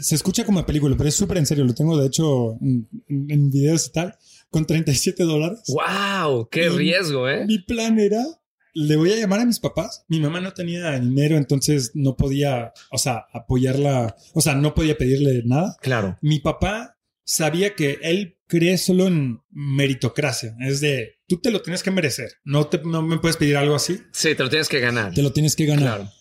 se 0.00 0.14
escucha 0.14 0.44
como 0.44 0.64
película, 0.64 0.96
pero 0.96 1.08
es 1.08 1.14
súper 1.14 1.38
en 1.38 1.46
serio, 1.46 1.64
lo 1.64 1.74
tengo 1.74 1.96
de 1.98 2.06
hecho 2.06 2.58
en, 2.60 3.50
videos 3.50 3.88
y 3.88 3.92
tal, 3.92 4.14
con 4.50 4.66
37 4.66 5.24
dólares. 5.24 5.62
¡Wow! 5.68 6.48
¡Qué 6.50 6.68
riesgo, 6.68 7.28
eh! 7.28 7.44
Mi 7.46 7.58
plan 7.58 7.98
era, 7.98 8.24
le 8.74 8.96
voy 8.96 9.12
a 9.12 9.16
llamar 9.16 9.40
a 9.40 9.46
mis 9.46 9.60
papás, 9.60 10.04
mi 10.08 10.20
mamá 10.20 10.40
no 10.40 10.52
tenía 10.52 10.98
dinero, 10.98 11.36
entonces 11.36 11.92
no 11.94 12.16
podía, 12.16 12.72
o 12.90 12.98
sea, 12.98 13.26
apoyarla, 13.32 14.16
o 14.34 14.40
sea, 14.40 14.54
no 14.54 14.74
podía 14.74 14.98
pedirle 14.98 15.42
nada. 15.44 15.76
Claro. 15.80 16.16
Mi 16.20 16.40
papá 16.40 16.98
sabía 17.24 17.74
que 17.74 17.98
él 18.02 18.35
cree 18.46 18.78
solo 18.78 19.06
en 19.06 19.40
meritocracia, 19.50 20.56
es 20.60 20.80
de 20.80 21.16
tú 21.26 21.38
te 21.38 21.50
lo 21.50 21.62
tienes 21.62 21.82
que 21.82 21.90
merecer. 21.90 22.32
No, 22.44 22.66
te, 22.66 22.78
no 22.78 23.02
me 23.02 23.18
puedes 23.18 23.36
pedir 23.36 23.56
algo 23.56 23.74
así. 23.74 23.98
Sí, 24.12 24.34
te 24.34 24.42
lo 24.42 24.48
tienes 24.48 24.68
que 24.68 24.80
ganar. 24.80 25.14
Te 25.14 25.22
lo 25.22 25.32
tienes 25.32 25.56
que 25.56 25.66
ganar. 25.66 25.98
Claro. 25.98 26.12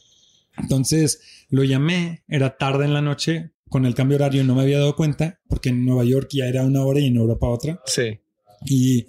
Entonces 0.58 1.22
lo 1.50 1.64
llamé, 1.64 2.24
era 2.28 2.58
tarde 2.58 2.86
en 2.86 2.94
la 2.94 3.02
noche, 3.02 3.52
con 3.70 3.86
el 3.86 3.96
cambio 3.96 4.18
horario 4.18 4.44
no 4.44 4.56
me 4.56 4.62
había 4.62 4.80
dado 4.80 4.96
cuenta, 4.96 5.42
porque 5.48 5.70
en 5.70 5.86
Nueva 5.86 6.06
York 6.06 6.30
ya 6.32 6.46
era 6.46 6.64
una 6.64 6.84
hora 6.84 7.00
y 7.00 7.08
en 7.08 7.18
Europa 7.18 7.48
otra. 7.48 7.82
Sí. 7.86 8.20
Y 8.66 9.06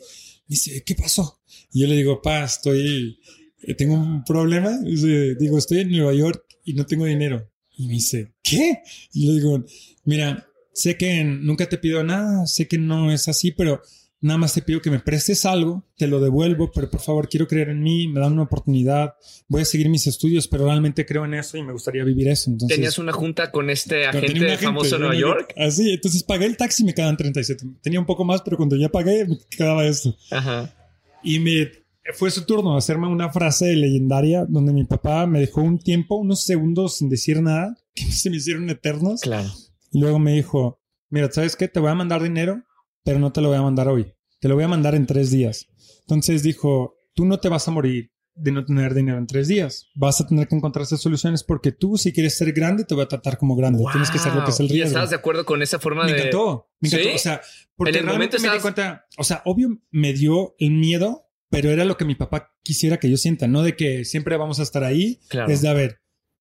me 0.49 0.55
dice, 0.55 0.83
¿qué 0.85 0.95
pasó? 0.95 1.41
Y 1.73 1.83
yo 1.83 1.89
le 1.89 1.97
digo, 1.97 2.21
pa, 2.23 2.45
estoy, 2.45 3.21
eh, 3.63 3.75
tengo 3.75 3.95
un 3.95 4.25
problema. 4.25 4.79
digo, 4.83 5.59
estoy 5.59 5.81
en 5.81 5.91
Nueva 5.91 6.15
York 6.15 6.45
y 6.65 6.75
no 6.75 6.85
tengo 6.85 7.05
dinero. 7.05 7.51
Y 7.77 7.87
me 7.87 7.95
dice, 7.95 8.35
¿qué? 8.43 8.83
Y 9.13 9.27
le 9.27 9.33
digo, 9.35 9.65
mira, 10.05 10.49
sé 10.77 10.97
que 10.97 11.25
nunca 11.25 11.69
te 11.69 11.79
pido 11.79 12.05
nada, 12.05 12.47
sé 12.47 12.69
que 12.69 12.79
no 12.79 13.11
es 13.11 13.29
así, 13.29 13.51
pero 13.51 13.83
Nada 14.23 14.39
más 14.39 14.55
te 14.55 14.63
pido 14.63 14.81
que 14.81 14.91
me 14.91 14.99
prestes 14.99 15.45
algo, 15.45 15.85
te 15.97 16.07
lo 16.07 16.21
devuelvo, 16.21 16.73
pero 16.73 16.89
por 16.89 17.01
favor 17.01 17.29
quiero 17.29 17.47
creer 17.47 17.69
en 17.69 17.83
mí, 17.83 18.09
me 18.09 18.19
dan 18.19 18.33
una 18.33 18.45
oportunidad, 18.45 19.15
voy 19.47 19.61
a 19.61 19.65
seguir 19.67 19.91
mis 19.91 20.07
estudios, 20.07 20.49
pero 20.49 20.65
realmente 20.65 21.05
creo 21.05 21.27
en 21.27 21.35
eso 21.35 21.59
y 21.59 21.63
me 21.63 21.73
gustaría 21.73 22.03
vivir 22.03 22.29
eso. 22.29 22.51
Entonces, 22.51 22.77
¿Tenías 22.77 22.99
una 22.99 23.13
junta 23.13 23.53
con 23.53 23.69
este 23.69 24.07
agente, 24.07 24.57
famoso 24.57 24.97
de 24.97 25.01
Nueva 25.01 25.15
York? 25.15 25.53
Así, 25.59 25.93
entonces 25.93 26.23
pagué 26.23 26.47
el 26.47 26.57
taxi 26.57 26.83
y 26.83 26.87
me 26.87 26.95
quedan 26.95 27.17
37. 27.17 27.67
Tenía 27.83 28.01
un 28.01 28.07
poco 28.07 28.25
más, 28.25 28.41
pero 28.41 28.57
cuando 28.57 28.75
ya 28.77 28.89
pagué 28.89 29.27
me 29.27 29.39
quedaba 29.51 29.87
esto. 29.87 30.17
Ajá. 30.31 30.75
Y 31.23 31.39
me 31.39 31.71
fue 32.15 32.31
su 32.31 32.47
turno 32.47 32.73
de 32.73 32.79
hacerme 32.79 33.09
una 33.09 33.31
frase 33.31 33.77
legendaria 33.77 34.47
donde 34.49 34.73
mi 34.73 34.85
papá 34.85 35.27
me 35.27 35.41
dejó 35.41 35.61
un 35.61 35.79
tiempo, 35.79 36.17
unos 36.17 36.43
segundos 36.43 36.97
sin 36.97 37.11
decir 37.11 37.43
nada, 37.43 37.77
que 37.95 38.05
se 38.05 38.31
me 38.31 38.39
hicieron 38.39 38.71
eternos. 38.71 39.21
Claro. 39.21 39.51
Y 39.97 40.01
luego 40.01 40.19
me 40.19 40.33
dijo, 40.33 40.83
mira, 41.09 41.33
¿sabes 41.33 41.57
qué? 41.57 41.69
Te 41.69 41.81
voy 41.81 41.91
a 41.91 41.95
mandar 41.95 42.23
dinero 42.23 42.63
pero 43.07 43.21
no 43.21 43.33
te 43.33 43.41
lo 43.41 43.49
voy 43.49 43.57
a 43.57 43.63
mandar 43.63 43.87
hoy. 43.87 44.13
Te 44.41 44.49
lo 44.49 44.57
voy 44.57 44.65
a 44.65 44.69
mandar 44.69 44.97
en 44.97 45.07
tres 45.07 45.31
días. 45.31 45.69
Entonces 46.01 46.43
dijo, 46.43 46.97
tú 47.15 47.25
no 47.25 47.39
te 47.39 47.49
vas 47.49 47.69
a 47.69 47.71
morir 47.71 48.11
de 48.35 48.51
no 48.51 48.65
tener 48.65 48.95
dinero 48.95 49.17
en 49.17 49.29
tres 49.29 49.47
días. 49.47 49.87
Vas 49.95 50.21
a 50.21 50.27
tener 50.27 50.49
que 50.49 50.57
encontrarse 50.57 50.97
soluciones 50.97 51.45
porque 51.45 51.71
tú, 51.71 51.97
si 51.97 52.13
quieres 52.13 52.37
ser 52.37 52.53
grande, 52.53 52.85
te 52.85 52.95
voy 52.95 53.05
a 53.05 53.09
tratar 53.09 53.39
como 53.39 53.55
grande. 53.55 53.83
Tienes 53.93 54.11
que 54.11 54.19
saber 54.19 54.41
lo 54.41 54.45
que 54.45 54.51
es 54.51 54.59
el 54.59 54.69
riesgo. 54.69 54.89
¿Y 54.89 54.95
estás 54.95 55.11
de 55.11 55.17
acuerdo 55.17 55.47
con 55.47 55.63
esa 55.63 55.79
forma 55.79 56.05
de...? 56.05 56.13
Me 56.13 56.19
encantó. 56.19 56.69
Me 56.81 56.89
encantó. 56.89 57.15
O 57.15 57.19
sea, 57.19 57.41
porque 57.77 58.03
realmente 58.03 58.41
me 58.41 58.51
di 58.51 58.59
cuenta... 58.59 59.07
O 59.19 59.25
sea, 59.25 59.43
obvio 59.45 59.81
me 59.93 60.13
dio 60.13 60.57
el 60.59 60.73
miedo, 60.73 61.29
pero 61.49 61.71
era 61.71 61.85
lo 61.85 61.97
que 61.97 62.05
mi 62.05 62.17
papá 62.17 62.57
quisiera 62.65 62.99
que 62.99 63.09
yo 63.09 63.17
sienta. 63.17 63.47
No 63.47 63.63
de 63.63 63.77
que 63.77 64.05
siempre 64.05 64.37
vamos 64.37 64.59
a 64.59 64.65
estar 64.65 64.83
ahí. 64.83 65.21
Claro. 65.29 65.49
Es 65.51 65.63
de, 65.63 65.69
a 65.69 65.75
ver, 65.75 66.01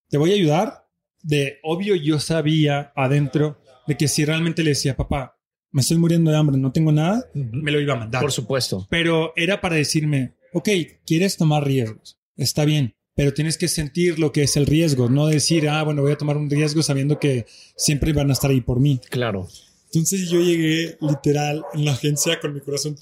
te 0.09 0.17
voy 0.17 0.31
a 0.31 0.35
ayudar. 0.35 0.84
De, 1.25 1.57
obvio, 1.63 1.95
yo 1.95 2.19
sabía 2.19 2.93
adentro 2.95 3.59
de 3.87 3.97
que 3.97 4.07
si 4.07 4.25
realmente 4.25 4.63
le 4.63 4.69
decía, 4.69 4.95
papá, 4.95 5.39
me 5.71 5.81
estoy 5.81 5.97
muriendo 5.97 6.29
de 6.29 6.37
hambre, 6.37 6.57
no 6.57 6.71
tengo 6.71 6.91
nada, 6.91 7.27
me 7.33 7.71
lo 7.71 7.81
iba 7.81 7.93
a 7.93 7.97
mandar. 7.97 8.21
Por 8.21 8.31
supuesto. 8.31 8.85
Pero 8.91 9.33
era 9.35 9.59
para 9.59 9.75
decirme, 9.75 10.35
ok, 10.53 10.69
quieres 11.05 11.35
tomar 11.35 11.65
riesgos, 11.65 12.19
está 12.37 12.63
bien, 12.63 12.95
pero 13.15 13.33
tienes 13.33 13.57
que 13.57 13.67
sentir 13.67 14.19
lo 14.19 14.31
que 14.31 14.43
es 14.43 14.55
el 14.55 14.67
riesgo, 14.67 15.09
no 15.09 15.25
decir, 15.25 15.67
ah, 15.67 15.81
bueno, 15.81 16.03
voy 16.03 16.11
a 16.11 16.17
tomar 16.17 16.37
un 16.37 16.47
riesgo 16.47 16.83
sabiendo 16.83 17.19
que 17.19 17.47
siempre 17.75 18.13
van 18.13 18.29
a 18.29 18.33
estar 18.33 18.51
ahí 18.51 18.61
por 18.61 18.79
mí. 18.79 18.99
Claro. 19.09 19.47
Entonces 19.87 20.29
yo 20.29 20.41
llegué 20.41 20.97
literal 21.01 21.63
en 21.73 21.85
la 21.85 21.93
agencia 21.93 22.39
con 22.39 22.53
mi 22.53 22.59
corazón. 22.59 22.97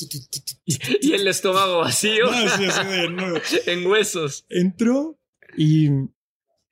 y 0.65 1.13
el 1.13 1.27
estómago 1.27 1.79
vacío. 1.79 2.25
No, 2.25 2.49
sí, 2.57 2.65
así 2.65 2.88
de, 2.88 3.41
en 3.73 3.88
huesos. 3.88 4.45
Entró 4.49 5.19
y 5.57 5.89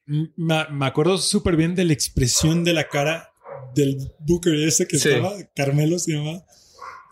me, 0.06 0.66
me 0.72 0.86
acuerdo 0.86 1.18
súper 1.18 1.56
bien 1.56 1.76
de 1.76 1.86
la 1.86 1.94
expresión 1.94 2.64
de 2.64 2.74
la 2.74 2.88
cara 2.88 3.32
del 3.76 3.98
Booker 4.20 4.56
ese 4.56 4.88
que 4.88 4.98
estaba, 4.98 5.34
Carmelo 5.56 6.00
se 6.00 6.14
llama, 6.14 6.44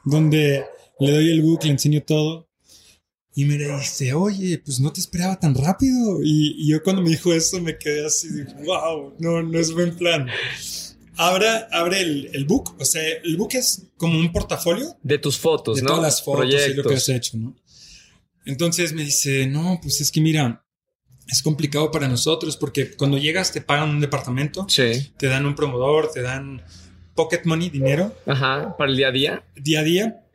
donde 0.06 0.66
le 1.00 1.12
doy 1.12 1.32
el 1.32 1.42
book, 1.42 1.64
le 1.64 1.72
enseño 1.72 2.04
todo. 2.04 2.48
Y 3.36 3.46
me 3.46 3.58
dice, 3.58 4.14
oye, 4.14 4.58
pues 4.58 4.80
no 4.82 4.92
te 4.92 5.00
esperaba 5.00 5.40
tan 5.40 5.56
rápido. 5.56 6.20
Y, 6.22 6.68
yo 6.68 6.84
cuando 6.84 7.02
me 7.02 7.10
dijo 7.10 7.32
eso 7.34 7.62
me 7.62 7.78
quedé 7.78 8.06
así, 8.06 8.28
wow, 8.66 9.16
no, 9.20 9.42
no 9.42 9.60
es 9.60 9.72
buen 9.72 9.96
plan. 9.96 10.28
Ahora 11.16 11.68
abre 11.72 12.02
el, 12.02 12.30
el, 12.34 12.46
book, 12.46 12.76
o 12.80 12.86
sea, 12.86 13.02
el 13.24 13.38
book 13.38 13.52
es 13.54 13.84
como 13.98 14.18
un 14.20 14.32
portafolio. 14.32 14.98
De 15.04 15.20
tus 15.20 15.38
fotos, 15.38 15.78
de 15.78 15.84
¿no? 15.84 15.90
todas 15.90 16.04
las 16.04 16.24
fotos 16.24 16.54
y 16.70 16.74
lo 16.74 16.84
que 16.84 16.96
has 16.96 17.10
hecho, 17.10 17.38
¿no? 17.38 17.56
Entonces 18.46 18.94
me 18.94 19.04
dice, 19.04 19.46
no, 19.46 19.80
pues 19.82 20.02
es 20.02 20.12
que 20.12 20.22
mira, 20.22 20.66
es 21.30 21.44
complicado 21.44 21.92
para 21.92 22.08
nosotros 22.08 22.58
porque 22.58 22.92
cuando 22.96 23.18
llegas 23.18 23.52
te 23.52 23.62
pagan 23.62 23.90
un 23.90 24.00
departamento, 24.00 24.66
sí. 24.68 25.14
te 25.18 25.28
dan 25.28 25.46
un 25.46 25.56
promodor, 25.56 26.12
te 26.12 26.22
dan 26.22 26.62
pocket 27.16 27.42
money, 27.46 27.70
dinero. 27.70 28.16
Ajá, 28.26 28.76
para 28.78 28.90
el 28.90 28.98
día 28.98 29.08
a 29.10 29.12
día. 29.12 29.44
Día 29.56 29.80
a 29.82 29.84
día. 29.84 30.26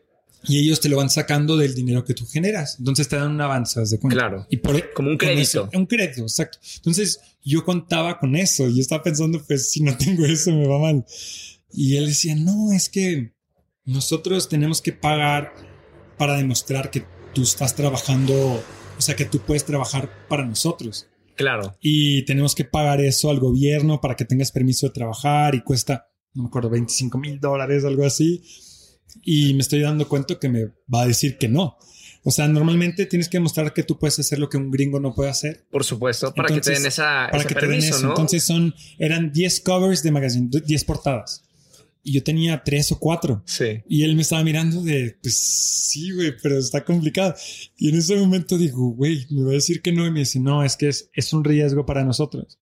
Y 0.47 0.59
ellos 0.59 0.81
te 0.81 0.91
lo 0.91 0.99
van 0.99 1.09
sacando 1.09 1.57
del 1.57 1.75
dinero 1.75 2.05
que 2.05 2.13
tú 2.13 2.27
generas. 2.27 2.77
Entonces 2.79 3.09
te 3.09 3.17
dan 3.17 3.31
un 3.31 3.41
avance, 3.41 3.81
de 3.81 3.99
cuenta? 3.99 4.19
Claro. 4.19 4.47
Y 4.51 4.59
por, 4.59 4.93
Como 4.93 5.09
un 5.09 5.17
crédito. 5.17 5.71
un 5.73 5.87
crédito, 5.87 6.21
exacto. 6.21 6.59
Entonces 6.77 7.21
yo 7.43 7.65
contaba 7.65 8.19
con 8.19 8.37
eso. 8.37 8.69
Y 8.69 8.81
estaba 8.81 9.03
pensando, 9.03 9.43
pues 9.43 9.71
si 9.71 9.83
no 9.83 9.97
tengo 9.97 10.25
eso 10.27 10.51
me 10.53 10.67
va 10.67 10.79
mal. 10.79 11.05
Y 11.73 11.97
él 11.97 12.07
decía, 12.07 12.35
no, 12.37 12.73
es 12.73 12.89
que 12.91 13.33
nosotros 13.85 14.49
tenemos 14.49 14.83
que 14.83 14.93
pagar 14.93 15.55
para 16.19 16.37
demostrar 16.37 16.91
que 16.91 17.05
tú 17.33 17.43
estás 17.43 17.75
trabajando 17.75 18.63
o 18.97 19.01
sea, 19.01 19.17
que 19.17 19.25
tú 19.25 19.39
puedes 19.41 19.65
trabajar 19.65 20.11
para 20.29 20.45
nosotros. 20.45 21.07
Claro. 21.37 21.77
Y 21.81 22.25
tenemos 22.25 22.55
que 22.55 22.65
pagar 22.65 23.01
eso 23.01 23.31
al 23.31 23.41
gobierno 23.41 24.01
para 24.01 24.15
que 24.15 24.25
tengas 24.25 24.53
permiso 24.53 24.87
de 24.87 24.93
trabajar 24.93 25.55
y 25.55 25.63
cuesta, 25.63 26.09
no 26.33 26.45
me 26.45 26.49
acuerdo, 26.49 26.71
25 26.71 27.19
mil 27.19 27.41
dólares, 27.41 27.85
algo 27.85 28.05
así. 28.05 28.43
Y 29.23 29.55
me 29.55 29.61
estoy 29.61 29.81
dando 29.81 30.09
cuenta 30.09 30.39
que 30.39 30.49
me 30.49 30.67
va 30.93 31.03
a 31.03 31.07
decir 31.07 31.39
que 31.39 31.49
no. 31.49 31.77
O 32.23 32.31
sea, 32.31 32.49
normalmente 32.49 33.05
tienes 33.07 33.29
que 33.29 33.37
demostrar 33.37 33.73
que 33.75 33.83
tú 33.83 33.99
puedes 33.99 34.19
hacer 34.19 34.39
lo 34.39 34.49
que 34.49 34.57
un 34.57 34.71
gringo 34.71 34.99
no 34.99 35.15
puede 35.15 35.31
hacer. 35.31 35.67
Por 35.71 35.85
supuesto, 35.85 36.33
para 36.33 36.49
que 36.55 36.61
te 36.61 36.73
den 36.73 36.87
esa, 36.87 37.29
para 37.31 37.45
que 37.45 37.55
permiso, 37.55 37.69
te 37.69 37.81
den 37.81 37.89
eso. 37.91 38.03
¿no? 38.03 38.09
Entonces 38.11 38.45
son, 38.45 38.75
eran 38.99 39.31
10 39.31 39.61
covers 39.61 40.03
de 40.03 40.11
magazine, 40.11 40.49
10 40.51 40.85
portadas 40.85 41.45
y 42.05 42.13
yo 42.13 42.23
tenía 42.23 42.63
tres 42.63 42.93
o 42.93 42.99
cuatro. 42.99 43.43
Sí. 43.47 43.83
Y 43.89 44.05
él 44.05 44.15
me 44.15 44.23
estaba 44.23 44.45
mirando 44.45 44.83
de, 44.83 45.17
pues 45.23 45.37
sí, 45.37 46.13
güey, 46.13 46.35
pero 46.41 46.59
está 46.59 46.85
complicado. 46.85 47.35
Y 47.79 47.89
en 47.89 47.97
ese 47.97 48.15
momento 48.15 48.59
digo, 48.59 48.91
güey, 48.91 49.27
me 49.31 49.43
va 49.43 49.51
a 49.51 49.55
decir 49.55 49.81
que 49.81 49.91
no. 49.91 50.07
Y 50.07 50.11
me 50.11 50.21
dice, 50.21 50.39
no, 50.39 50.63
es 50.63 50.77
que 50.77 50.89
es, 50.89 51.09
es 51.15 51.33
un 51.33 51.43
riesgo 51.43 51.87
para 51.87 52.05
nosotros. 52.05 52.59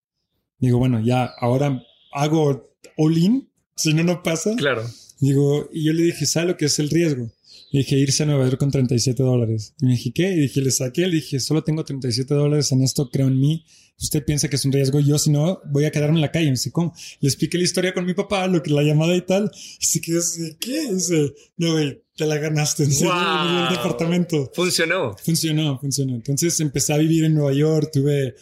Digo, 0.59 0.78
bueno, 0.78 1.05
ya 1.05 1.24
ahora 1.40 1.83
hago 2.12 2.72
all 2.96 3.18
in, 3.18 3.48
si 3.74 3.92
no, 3.92 4.05
no 4.05 4.22
pasa. 4.22 4.55
Claro. 4.57 4.88
Digo, 5.18 5.68
y 5.72 5.85
yo 5.85 5.92
le 5.92 6.05
dije, 6.05 6.24
¿sabe 6.24 6.48
lo 6.48 6.57
que 6.57 6.66
es 6.66 6.78
el 6.78 6.88
riesgo? 6.88 7.33
Dije, 7.72 7.96
irse 7.96 8.22
a 8.22 8.26
Nueva 8.26 8.44
York 8.44 8.59
con 8.59 8.70
37 8.70 9.24
dólares. 9.24 9.74
Y 9.81 9.87
me 9.87 9.92
dije, 9.92 10.12
¿qué? 10.12 10.31
Y 10.33 10.40
dije, 10.40 10.61
le 10.61 10.70
saqué, 10.70 11.02
le 11.09 11.16
dije, 11.16 11.40
solo 11.40 11.64
tengo 11.64 11.85
37 11.85 12.33
dólares 12.33 12.70
en 12.70 12.83
esto, 12.83 13.11
creo 13.11 13.26
en 13.26 13.40
mí. 13.40 13.64
Usted 13.98 14.24
piensa 14.24 14.48
que 14.48 14.57
es 14.57 14.64
un 14.64 14.72
riesgo, 14.72 14.98
yo 15.00 15.18
si 15.18 15.31
no, 15.31 15.61
voy 15.66 15.85
a 15.85 15.90
quedarme 15.90 16.16
en 16.16 16.22
la 16.22 16.33
calle. 16.33 16.46
Me 16.46 16.52
dice, 16.52 16.72
¿cómo? 16.72 16.92
Le 17.20 17.28
expliqué 17.28 17.57
la 17.57 17.64
historia 17.64 17.94
con 17.94 18.05
mi 18.05 18.14
papá, 18.14 18.46
lo 18.48 18.62
que 18.62 18.70
la 18.70 18.83
llamada 18.83 19.14
y 19.14 19.22
tal. 19.22 19.50
Y 19.81 19.85
se 19.85 20.00
quedó 20.00 20.18
así, 20.18 20.57
¿qué? 20.59 20.85
Y 20.85 20.94
dice, 20.94 21.35
no, 21.57 21.72
güey, 21.72 22.02
te 22.16 22.26
la 22.26 22.37
ganaste 22.38 22.85
en 22.85 22.92
serio 22.92 23.12
en 23.12 23.57
el 23.64 23.68
departamento. 23.76 24.50
Funcionó. 24.55 25.16
Funcionó, 25.16 25.78
funcionó. 25.78 26.14
Entonces 26.14 26.59
empecé 26.61 26.92
a 26.92 26.98
vivir 26.98 27.24
en 27.24 27.35
Nueva 27.35 27.52
York, 27.52 27.90
tuve 27.92 28.35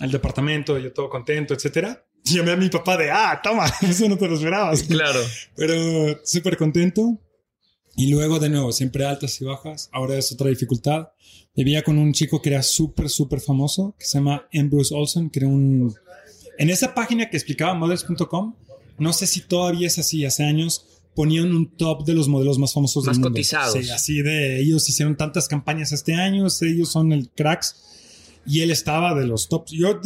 el 0.00 0.10
departamento, 0.10 0.78
yo 0.78 0.92
todo 0.92 1.08
contento, 1.08 1.54
etcétera. 1.54 2.04
Llamé 2.24 2.52
a 2.52 2.56
mi 2.56 2.68
papá 2.68 2.96
de, 2.96 3.10
ah, 3.10 3.40
toma, 3.42 3.66
eso 3.82 4.08
no 4.08 4.16
te 4.16 4.28
lo 4.28 4.34
esperabas. 4.34 4.82
Claro. 4.82 5.20
Pero 5.56 6.20
súper 6.24 6.56
contento. 6.56 7.18
Y 8.00 8.06
luego, 8.06 8.38
de 8.38 8.48
nuevo, 8.48 8.72
siempre 8.72 9.04
altas 9.04 9.38
y 9.42 9.44
bajas. 9.44 9.90
Ahora 9.92 10.16
es 10.16 10.32
otra 10.32 10.48
dificultad. 10.48 11.08
Vivía 11.54 11.82
con 11.82 11.98
un 11.98 12.14
chico 12.14 12.40
que 12.40 12.48
era 12.48 12.62
súper, 12.62 13.10
súper 13.10 13.40
famoso, 13.40 13.94
que 13.98 14.06
se 14.06 14.16
llama 14.16 14.48
Ambrose 14.54 14.94
Olsen, 14.94 15.28
que 15.28 15.40
era 15.40 15.48
un... 15.48 15.94
En 16.56 16.70
esa 16.70 16.94
página 16.94 17.28
que 17.28 17.36
explicaba 17.36 17.74
models.com, 17.74 18.54
no 18.96 19.12
sé 19.12 19.26
si 19.26 19.42
todavía 19.42 19.86
es 19.86 19.98
así, 19.98 20.24
hace 20.24 20.44
años 20.44 20.86
ponían 21.14 21.54
un 21.54 21.76
top 21.76 22.06
de 22.06 22.14
los 22.14 22.26
modelos 22.26 22.58
más 22.58 22.72
famosos 22.72 23.04
más 23.04 23.16
del 23.16 23.20
mundo. 23.20 23.36
cotizados. 23.36 23.74
Sí, 23.74 23.90
así 23.90 24.22
de 24.22 24.62
ellos 24.62 24.88
hicieron 24.88 25.18
tantas 25.18 25.46
campañas 25.46 25.92
este 25.92 26.14
año, 26.14 26.46
ellos 26.62 26.90
son 26.90 27.12
el 27.12 27.28
cracks 27.28 27.76
y 28.46 28.60
él 28.60 28.70
estaba 28.70 29.14
de 29.14 29.26
los 29.26 29.50
tops. 29.50 29.72
Yo 29.72 30.00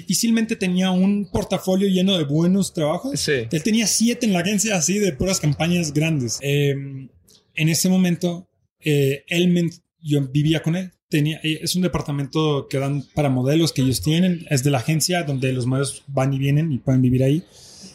difícilmente 0.00 0.56
tenía 0.56 0.90
un 0.90 1.30
portafolio 1.30 1.88
lleno 1.88 2.18
de 2.18 2.24
buenos 2.24 2.74
trabajos. 2.74 3.18
Sí. 3.18 3.46
Él 3.50 3.62
tenía 3.62 3.86
siete 3.86 4.26
en 4.26 4.34
la 4.34 4.40
agencia 4.40 4.76
así 4.76 4.98
de 4.98 5.12
puras 5.12 5.40
campañas 5.40 5.94
grandes. 5.94 6.38
Em, 6.42 7.08
en 7.54 7.68
ese 7.68 7.88
momento, 7.88 8.46
eh, 8.80 9.24
él 9.28 9.70
yo 10.02 10.28
vivía 10.28 10.62
con 10.62 10.76
él. 10.76 10.92
Tenía, 11.08 11.40
eh, 11.42 11.60
es 11.62 11.74
un 11.76 11.82
departamento 11.82 12.66
que 12.68 12.78
dan 12.78 13.04
para 13.14 13.30
modelos 13.30 13.72
que 13.72 13.80
ellos 13.80 14.02
tienen. 14.02 14.46
Es 14.50 14.62
de 14.64 14.70
la 14.70 14.78
agencia 14.78 15.22
donde 15.22 15.50
los 15.54 15.64
modelos 15.64 16.04
van 16.08 16.34
y 16.34 16.38
vienen 16.38 16.72
y 16.72 16.78
pueden 16.78 17.00
vivir 17.00 17.22
ahí. 17.22 17.42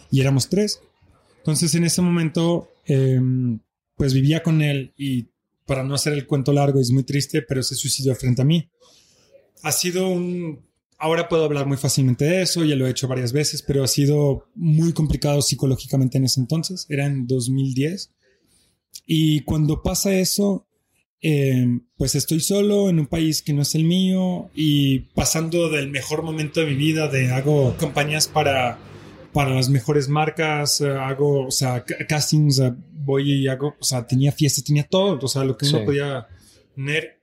Y 0.10 0.22
éramos 0.22 0.50
tres. 0.50 0.82
Entonces, 1.38 1.76
en 1.76 1.84
ese 1.84 2.02
momento, 2.02 2.72
em, 2.86 3.60
pues 3.96 4.16
vivía 4.16 4.42
con 4.42 4.64
él 4.64 4.92
y 4.98 5.28
para 5.68 5.84
no 5.84 5.94
hacer 5.94 6.14
el 6.14 6.26
cuento 6.26 6.52
largo, 6.52 6.80
es 6.80 6.90
muy 6.90 7.04
triste, 7.04 7.44
pero 7.44 7.62
se 7.62 7.76
suicidó 7.76 8.16
frente 8.16 8.42
a 8.42 8.46
mí. 8.46 8.68
Ha 9.62 9.72
sido 9.72 10.10
un 10.10 10.71
Ahora 11.04 11.28
puedo 11.28 11.46
hablar 11.46 11.66
muy 11.66 11.78
fácilmente 11.78 12.26
de 12.26 12.44
eso, 12.44 12.64
ya 12.64 12.76
lo 12.76 12.86
he 12.86 12.92
hecho 12.92 13.08
varias 13.08 13.34
veces, 13.34 13.64
pero 13.64 13.84
ha 13.84 13.88
sido 13.88 14.46
muy 14.54 14.94
complicado 14.94 15.42
psicológicamente 15.42 16.20
en 16.20 16.26
ese 16.26 16.40
entonces, 16.40 16.86
era 16.90 17.08
en 17.08 17.26
2010. 17.26 18.12
Y 19.08 19.42
cuando 19.42 19.82
pasa 19.82 20.14
eso, 20.14 20.68
eh, 21.20 21.66
pues 21.98 22.14
estoy 22.14 22.40
solo 22.40 22.88
en 22.88 23.00
un 23.00 23.08
país 23.08 23.42
que 23.42 23.52
no 23.52 23.64
es 23.64 23.74
el 23.74 23.84
mío 23.84 24.52
y 24.54 25.00
pasando 25.16 25.70
del 25.70 25.90
mejor 25.90 26.22
momento 26.22 26.60
de 26.60 26.68
mi 26.68 26.76
vida, 26.76 27.08
de 27.08 27.32
hago 27.32 27.76
campañas 27.78 28.28
para, 28.28 28.78
para 29.34 29.56
las 29.56 29.70
mejores 29.70 30.08
marcas, 30.08 30.82
eh, 30.82 30.92
hago, 30.92 31.48
o 31.48 31.52
sea, 31.52 31.84
castings, 31.84 32.62
voy 32.94 33.32
y 33.32 33.48
hago, 33.48 33.76
o 33.80 33.84
sea, 33.84 34.06
tenía 34.06 34.32
fiestas, 34.32 34.66
tenía 34.66 34.84
todo, 34.84 35.18
o 35.20 35.28
sea, 35.28 35.44
lo 35.46 35.58
que 35.58 35.66
uno 35.66 35.84
podía 35.84 36.28
tener 36.76 37.21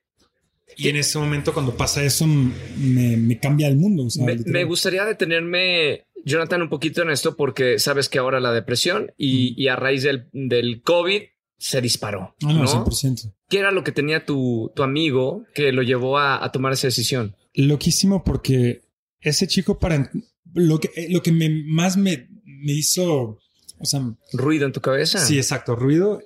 y 0.79 0.89
en 0.89 0.95
ese 0.95 1.19
momento, 1.19 1.53
cuando 1.53 1.77
pasa 1.77 2.05
eso, 2.05 2.25
me, 2.25 3.41
cambia 3.41 3.67
el 3.67 3.77
mundo. 3.77 4.07
me, 4.47 4.63
gustaría 4.63 5.05
detenerme, 5.05 6.07
Jonathan, 6.25 6.63
un 6.63 6.69
poquito 6.69 7.03
en 7.03 7.11
esto, 7.11 7.35
porque 7.35 7.81
sabes 7.81 8.09
que 8.09 8.21
ahora 8.21 8.39
la 8.39 8.53
depresión 8.53 9.13
y, 9.19 9.67
a 9.67 9.75
raíz 9.75 10.05
del, 10.05 10.29
del, 10.33 10.81
COVID 10.83 11.23
se 11.59 11.81
disparó. 11.81 12.37
Ah, 12.45 12.53
no, 12.53 12.65
100%. 12.65 13.35
¿Qué 13.49 13.59
era 13.59 13.73
lo 13.73 13.83
que 13.83 13.91
tenía 13.91 14.25
tu, 14.25 14.71
tu 14.77 14.85
amigo 14.85 15.45
que 15.53 15.73
lo 15.73 15.83
llevó 15.83 16.17
a, 16.17 16.49
tomar 16.53 16.75
esa 16.75 16.87
decisión? 16.87 17.35
Loquísimo, 17.55 18.23
porque 18.23 18.83
ese 19.21 19.49
chico, 19.49 19.81
para 19.81 20.13
lo 20.55 20.79
que, 20.79 21.09
lo 21.11 21.25
que 21.25 21.33
me, 21.33 21.51
más 21.51 21.97
me, 21.97 22.29
me 22.45 22.73
hizo. 22.73 23.41
O 23.81 23.85
sea, 23.85 24.01
ruido 24.33 24.65
en 24.65 24.73
tu 24.73 24.81
cabeza. 24.81 25.19
Sí, 25.19 25.39
exacto. 25.39 25.75
Ruido 25.75 26.21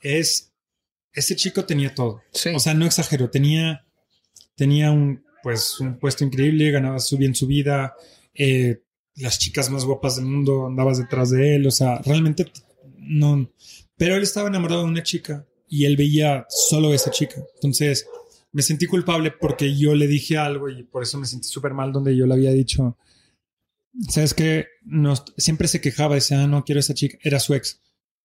es 0.00 0.52
ese 1.14 1.36
chico 1.36 1.64
tenía 1.64 1.94
todo. 1.94 2.22
O 2.54 2.58
sea, 2.58 2.74
no 2.74 2.86
exagero, 2.86 3.30
tenía, 3.30 3.83
tenía 4.54 4.90
un, 4.90 5.24
pues, 5.42 5.80
un 5.80 5.98
puesto 5.98 6.24
increíble, 6.24 6.70
ganaba 6.70 6.98
su 6.98 7.16
bien 7.16 7.34
su 7.34 7.46
vida, 7.46 7.94
eh, 8.34 8.82
las 9.16 9.38
chicas 9.38 9.70
más 9.70 9.84
guapas 9.84 10.16
del 10.16 10.26
mundo 10.26 10.66
andabas 10.66 10.98
detrás 10.98 11.30
de 11.30 11.56
él, 11.56 11.66
o 11.66 11.70
sea, 11.70 11.98
realmente 11.98 12.50
no. 12.98 13.48
Pero 13.96 14.16
él 14.16 14.22
estaba 14.22 14.48
enamorado 14.48 14.82
de 14.82 14.88
una 14.88 15.02
chica 15.02 15.46
y 15.68 15.84
él 15.84 15.96
veía 15.96 16.46
solo 16.48 16.92
esa 16.92 17.10
chica. 17.10 17.36
Entonces 17.56 18.06
me 18.52 18.62
sentí 18.62 18.86
culpable 18.86 19.32
porque 19.32 19.76
yo 19.76 19.94
le 19.94 20.06
dije 20.06 20.36
algo 20.36 20.68
y 20.68 20.82
por 20.82 21.02
eso 21.02 21.18
me 21.18 21.26
sentí 21.26 21.48
súper 21.48 21.74
mal 21.74 21.92
donde 21.92 22.16
yo 22.16 22.26
le 22.26 22.34
había 22.34 22.52
dicho, 22.52 22.96
sabes 24.08 24.34
que 24.34 24.66
siempre 25.36 25.68
se 25.68 25.80
quejaba, 25.80 26.16
decía, 26.16 26.42
ah, 26.42 26.46
no 26.46 26.64
quiero 26.64 26.80
esa 26.80 26.94
chica, 26.94 27.18
era 27.22 27.40
su 27.40 27.54
ex. 27.54 27.80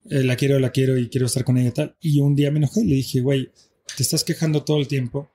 Eh, 0.05 0.23
la 0.23 0.35
quiero, 0.35 0.59
la 0.59 0.71
quiero 0.71 0.97
y 0.97 1.09
quiero 1.09 1.27
estar 1.27 1.43
con 1.43 1.57
ella 1.57 1.69
y 1.69 1.73
tal. 1.73 1.97
Y 1.99 2.19
un 2.19 2.35
día 2.35 2.51
me 2.51 2.57
enojé 2.57 2.81
y 2.81 2.87
le 2.87 2.95
dije, 2.95 3.21
güey, 3.21 3.51
te 3.95 4.03
estás 4.03 4.23
quejando 4.23 4.63
todo 4.63 4.79
el 4.79 4.87
tiempo 4.87 5.29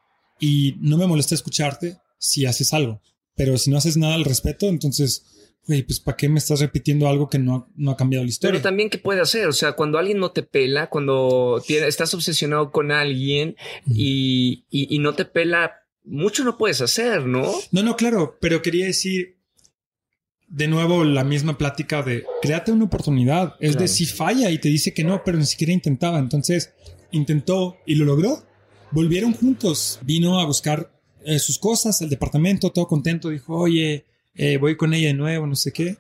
y 0.45 0.77
no 0.81 0.99
me 0.99 1.07
molesta 1.07 1.35
escucharte 1.35 1.97
si 2.19 2.45
haces 2.45 2.75
algo. 2.75 3.01
Pero 3.35 3.57
si 3.57 3.71
no 3.71 3.79
haces 3.79 3.97
nada 3.97 4.15
al 4.15 4.27
respeto, 4.27 4.69
entonces, 4.69 5.25
güey, 5.67 5.83
pues 5.83 6.01
¿para 6.01 6.19
qué 6.19 6.29
me 6.29 6.39
estás 6.39 6.61
repitiendo 6.61 7.09
algo 7.09 7.31
que 7.31 7.39
no, 7.39 7.69
no 7.77 7.91
ha 7.91 7.97
cambiado 7.97 8.25
la 8.25 8.29
historia? 8.29 8.53
Pero 8.53 8.63
también, 8.63 8.91
¿qué 8.91 8.99
puede 8.99 9.23
hacer? 9.23 9.47
O 9.47 9.53
sea, 9.53 9.73
cuando 9.73 9.99
alguien 9.99 10.19
no 10.19 10.33
te 10.33 10.43
pela, 10.43 10.91
cuando 10.91 11.63
estás 11.67 12.13
obsesionado 12.13 12.71
con 12.71 12.93
alguien 12.93 13.57
y, 13.87 14.65
y, 14.71 14.95
y 14.95 14.99
no 14.99 15.15
te 15.15 15.25
pela, 15.25 15.83
mucho 16.05 16.45
no 16.45 16.59
puedes 16.59 16.83
hacer, 16.83 17.25
¿no? 17.25 17.51
No, 17.73 17.83
no, 17.83 17.97
claro, 17.97 18.37
pero 18.39 18.61
quería 18.61 18.85
decir, 18.85 19.39
de 20.47 20.69
nuevo 20.69 21.05
la 21.05 21.25
misma 21.25 21.57
plática 21.57 22.03
de 22.03 22.27
créate 22.43 22.71
una 22.71 22.85
oportunidad. 22.85 23.55
Es 23.61 23.79
de 23.79 23.89
si 23.89 24.05
falla 24.05 24.51
y 24.51 24.59
te 24.59 24.69
dice 24.69 24.93
que 24.93 25.05
no, 25.05 25.23
pero 25.25 25.39
ni 25.39 25.47
siquiera 25.47 25.73
intentaba. 25.73 26.19
Entonces 26.19 26.75
intentó 27.13 27.79
y 27.87 27.95
lo 27.95 28.05
logró. 28.05 28.45
Volvieron 28.95 29.33
juntos. 29.35 29.99
Vino 30.03 30.39
a 30.41 30.47
buscar 30.47 30.91
eh, 31.25 31.39
sus 31.39 31.59
cosas 31.59 32.01
al 32.03 32.09
departamento, 32.09 32.71
todo 32.71 32.87
contento. 32.87 33.29
Dijo, 33.31 33.57
oye, 33.59 34.07
eh, 34.35 34.57
voy 34.57 34.77
con 34.77 34.95
ella 34.95 35.09
de 35.09 35.15
nuevo, 35.15 35.47
no 35.47 35.57
sé 35.57 35.73
qué. 35.73 35.99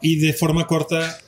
Y 0.00 0.16
de 0.20 0.32
forma 0.32 0.66
corta, 0.66 1.18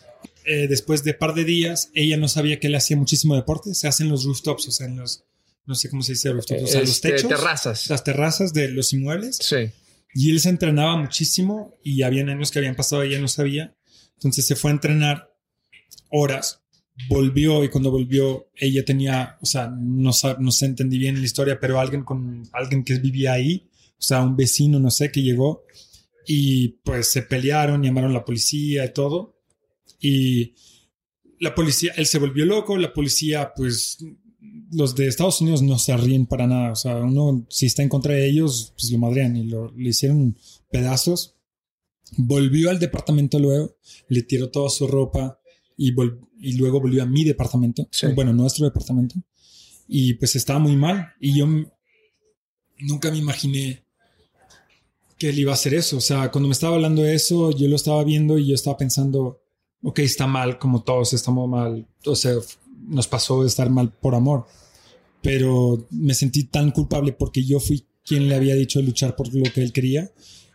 eh, 0.44 0.66
después 0.68 1.02
de 1.04 1.14
par 1.14 1.34
de 1.34 1.44
días, 1.44 1.90
ella 1.94 2.16
no 2.16 2.28
sabía 2.28 2.60
que 2.60 2.68
él 2.68 2.74
hacía 2.76 2.96
muchísimo 2.96 3.34
deporte. 3.34 3.74
Se 3.74 3.88
hacen 3.88 4.08
los 4.08 4.24
rooftops, 4.24 4.68
o 4.68 4.70
sea, 4.70 4.86
en 4.86 4.96
los, 4.96 5.24
no 5.66 5.74
sé 5.74 5.90
cómo 5.90 6.02
se 6.02 6.12
dice 6.12 6.30
rooftops, 6.32 6.62
o 6.62 6.66
sea, 6.66 6.80
los 6.80 6.90
Este, 6.90 7.10
techos. 7.12 7.28
terrazas. 7.28 7.90
Las 7.90 8.04
terrazas 8.04 8.52
de 8.52 8.68
los 8.68 8.92
inmuebles. 8.92 9.38
Sí. 9.40 9.70
Y 10.14 10.30
él 10.30 10.40
se 10.40 10.48
entrenaba 10.48 10.96
muchísimo 10.96 11.76
y 11.84 12.02
habían 12.02 12.28
años 12.28 12.50
que 12.50 12.58
habían 12.60 12.74
pasado 12.76 13.04
y 13.04 13.08
ella 13.08 13.20
no 13.20 13.28
sabía. 13.28 13.74
Entonces 14.14 14.46
se 14.46 14.54
fue 14.56 14.70
a 14.70 14.74
entrenar 14.74 15.32
horas, 16.10 16.59
volvió 17.08 17.64
y 17.64 17.68
cuando 17.68 17.90
volvió 17.90 18.48
ella 18.56 18.84
tenía, 18.84 19.38
o 19.40 19.46
sea, 19.46 19.68
no, 19.68 20.10
no 20.38 20.50
se 20.52 20.66
entendí 20.66 20.98
bien 20.98 21.18
la 21.18 21.24
historia, 21.24 21.58
pero 21.60 21.80
alguien 21.80 22.04
con 22.04 22.42
alguien 22.52 22.84
que 22.84 22.98
vivía 22.98 23.32
ahí, 23.34 23.68
o 23.98 24.02
sea, 24.02 24.22
un 24.22 24.36
vecino, 24.36 24.78
no 24.78 24.90
sé, 24.90 25.10
que 25.10 25.22
llegó 25.22 25.64
y 26.26 26.68
pues 26.84 27.10
se 27.10 27.22
pelearon, 27.22 27.82
llamaron 27.82 28.10
a 28.10 28.14
la 28.14 28.24
policía 28.24 28.84
y 28.84 28.92
todo. 28.92 29.40
Y 30.00 30.54
la 31.40 31.54
policía, 31.54 31.92
él 31.96 32.06
se 32.06 32.18
volvió 32.18 32.44
loco, 32.46 32.76
la 32.76 32.92
policía, 32.92 33.52
pues 33.54 33.98
los 34.72 34.94
de 34.94 35.08
Estados 35.08 35.40
Unidos 35.40 35.62
no 35.62 35.78
se 35.78 35.96
ríen 35.96 36.26
para 36.26 36.46
nada. 36.46 36.72
O 36.72 36.76
sea, 36.76 36.96
uno, 36.96 37.46
si 37.50 37.66
está 37.66 37.82
en 37.82 37.88
contra 37.88 38.14
de 38.14 38.28
ellos, 38.28 38.72
pues 38.76 38.90
lo 38.92 38.98
madrean 38.98 39.36
y 39.36 39.44
lo, 39.44 39.72
le 39.72 39.90
hicieron 39.90 40.36
pedazos. 40.70 41.36
Volvió 42.16 42.70
al 42.70 42.78
departamento 42.78 43.38
luego, 43.38 43.76
le 44.08 44.22
tiró 44.22 44.50
toda 44.50 44.70
su 44.70 44.86
ropa 44.86 45.40
y, 45.76 45.92
vol- 45.94 46.18
y 46.40 46.52
luego 46.54 46.80
volvió 46.80 47.02
a 47.02 47.06
mi 47.06 47.24
departamento. 47.24 47.86
Sí. 47.90 48.06
Bueno, 48.14 48.32
nuestro 48.32 48.64
departamento. 48.64 49.16
Y 49.86 50.14
pues 50.14 50.36
estaba 50.36 50.58
muy 50.58 50.76
mal. 50.76 51.12
Y 51.20 51.38
yo 51.38 51.46
nunca 52.80 53.10
me 53.10 53.18
imaginé 53.18 53.84
que 55.18 55.28
él 55.28 55.38
iba 55.38 55.52
a 55.52 55.54
hacer 55.54 55.74
eso. 55.74 55.98
O 55.98 56.00
sea, 56.00 56.30
cuando 56.30 56.48
me 56.48 56.52
estaba 56.52 56.76
hablando 56.76 57.02
de 57.02 57.14
eso, 57.14 57.50
yo 57.50 57.68
lo 57.68 57.76
estaba 57.76 58.02
viendo 58.04 58.38
y 58.38 58.46
yo 58.48 58.54
estaba 58.54 58.76
pensando, 58.76 59.42
ok, 59.82 59.98
está 60.00 60.26
mal, 60.26 60.58
como 60.58 60.82
todos 60.82 61.12
estamos 61.12 61.48
mal. 61.48 61.86
O 62.06 62.16
sea, 62.16 62.34
nos 62.88 63.06
pasó 63.06 63.42
de 63.42 63.48
estar 63.48 63.68
mal 63.68 63.92
por 63.92 64.14
amor. 64.14 64.46
Pero 65.22 65.86
me 65.90 66.14
sentí 66.14 66.44
tan 66.44 66.70
culpable 66.70 67.12
porque 67.12 67.44
yo 67.44 67.60
fui 67.60 67.86
quien 68.04 68.28
le 68.28 68.34
había 68.34 68.54
dicho 68.54 68.78
de 68.78 68.86
luchar 68.86 69.14
por 69.14 69.32
lo 69.34 69.52
que 69.52 69.62
él 69.62 69.72
quería 69.72 70.10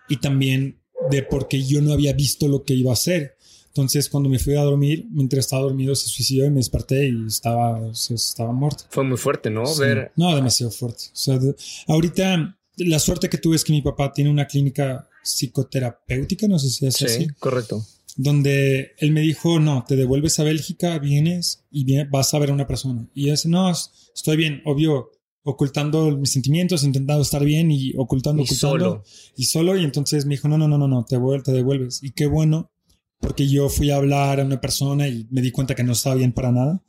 y 0.09 0.17
también 0.17 0.81
de 1.09 1.23
porque 1.23 1.63
yo 1.63 1.81
no 1.81 1.93
había 1.93 2.13
visto 2.13 2.47
lo 2.47 2.63
que 2.63 2.73
iba 2.73 2.91
a 2.91 2.93
hacer. 2.93 3.34
Entonces, 3.75 4.07
cuando 4.09 4.29
me 4.29 4.39
fui 4.39 4.55
a 4.55 4.61
dormir, 4.61 5.05
mientras 5.11 5.45
estaba 5.45 5.63
dormido, 5.63 5.93
se 5.95 6.07
suicidó 6.07 6.45
y 6.45 6.49
me 6.49 6.57
desperté 6.57 7.09
y 7.09 7.25
estaba, 7.27 7.93
se- 7.93 8.13
estaba 8.13 8.53
muerto. 8.53 8.85
Fue 8.89 9.03
muy 9.03 9.17
fuerte, 9.17 9.49
¿no? 9.49 9.65
Sí. 9.65 9.81
Ver. 9.81 10.13
No, 10.15 10.33
demasiado 10.33 10.71
fuerte. 10.71 11.03
O 11.07 11.15
sea, 11.15 11.37
de- 11.37 11.55
ahorita 11.87 12.57
la 12.77 12.99
suerte 12.99 13.27
que 13.29 13.37
tuve 13.37 13.57
es 13.57 13.65
que 13.65 13.73
mi 13.73 13.81
papá 13.81 14.13
tiene 14.13 14.29
una 14.29 14.47
clínica 14.47 15.09
psicoterapéutica, 15.23 16.47
no 16.47 16.59
sé 16.59 16.69
si 16.69 16.85
es 16.85 16.95
Sí, 16.95 17.05
así, 17.05 17.27
correcto. 17.39 17.85
donde 18.17 18.91
él 18.97 19.11
me 19.11 19.19
dijo, 19.21 19.59
no, 19.59 19.83
te 19.85 19.95
devuelves 19.97 20.39
a 20.39 20.43
Bélgica, 20.43 20.97
vienes 20.99 21.65
y 21.69 22.01
vas 22.05 22.33
a 22.33 22.39
ver 22.39 22.51
a 22.51 22.53
una 22.53 22.67
persona. 22.67 23.09
Y 23.13 23.25
yo 23.25 23.31
decía, 23.31 23.51
no, 23.51 23.69
es- 23.69 23.91
estoy 24.15 24.37
bien, 24.37 24.61
obvio, 24.65 25.11
ocultando 25.43 26.15
mis 26.17 26.31
sentimientos, 26.31 26.83
intentando 26.83 27.21
estar 27.21 27.43
bien 27.43 27.69
y 27.71 27.93
ocultando, 27.97 28.41
Y 28.41 28.45
ocultando. 28.45 28.77
solo. 28.79 29.03
Y 29.35 29.43
solo, 29.45 29.77
y 29.77 29.83
entonces 29.83 30.25
me 30.25 30.35
dijo, 30.35 30.47
no, 30.47 30.57
no, 30.57 30.67
no, 30.67 30.77
no, 30.77 30.87
no, 30.87 31.03
te 31.05 31.17
devuelves. 31.51 32.01
Y 32.03 32.11
qué 32.11 32.25
bueno, 32.25 32.71
porque 33.19 33.47
yo 33.47 33.69
fui 33.69 33.91
a 33.91 33.97
hablar 33.97 34.39
a 34.39 34.45
una 34.45 34.61
persona 34.61 35.07
y 35.07 35.27
me 35.31 35.41
di 35.41 35.51
cuenta 35.51 35.75
que 35.75 35.83
no 35.83 35.93
estaba 35.93 36.15
bien 36.15 36.33
para 36.33 36.51
nada. 36.51 36.83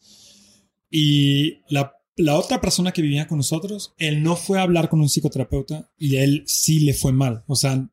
Y 0.91 1.63
la, 1.69 1.95
la 2.17 2.39
otra 2.39 2.61
persona 2.61 2.93
que 2.93 3.03
vivía 3.03 3.27
con 3.27 3.39
nosotros, 3.39 3.95
él 3.99 4.23
no 4.23 4.37
fue 4.37 4.59
a 4.59 4.63
hablar 4.63 4.89
con 4.89 5.01
un 5.01 5.09
psicoterapeuta 5.09 5.91
y 5.99 6.17
él 6.17 6.45
sí 6.47 6.81
le 6.81 6.95
fue 6.95 7.13
mal. 7.13 7.45
O 7.47 7.57
sea, 7.57 7.89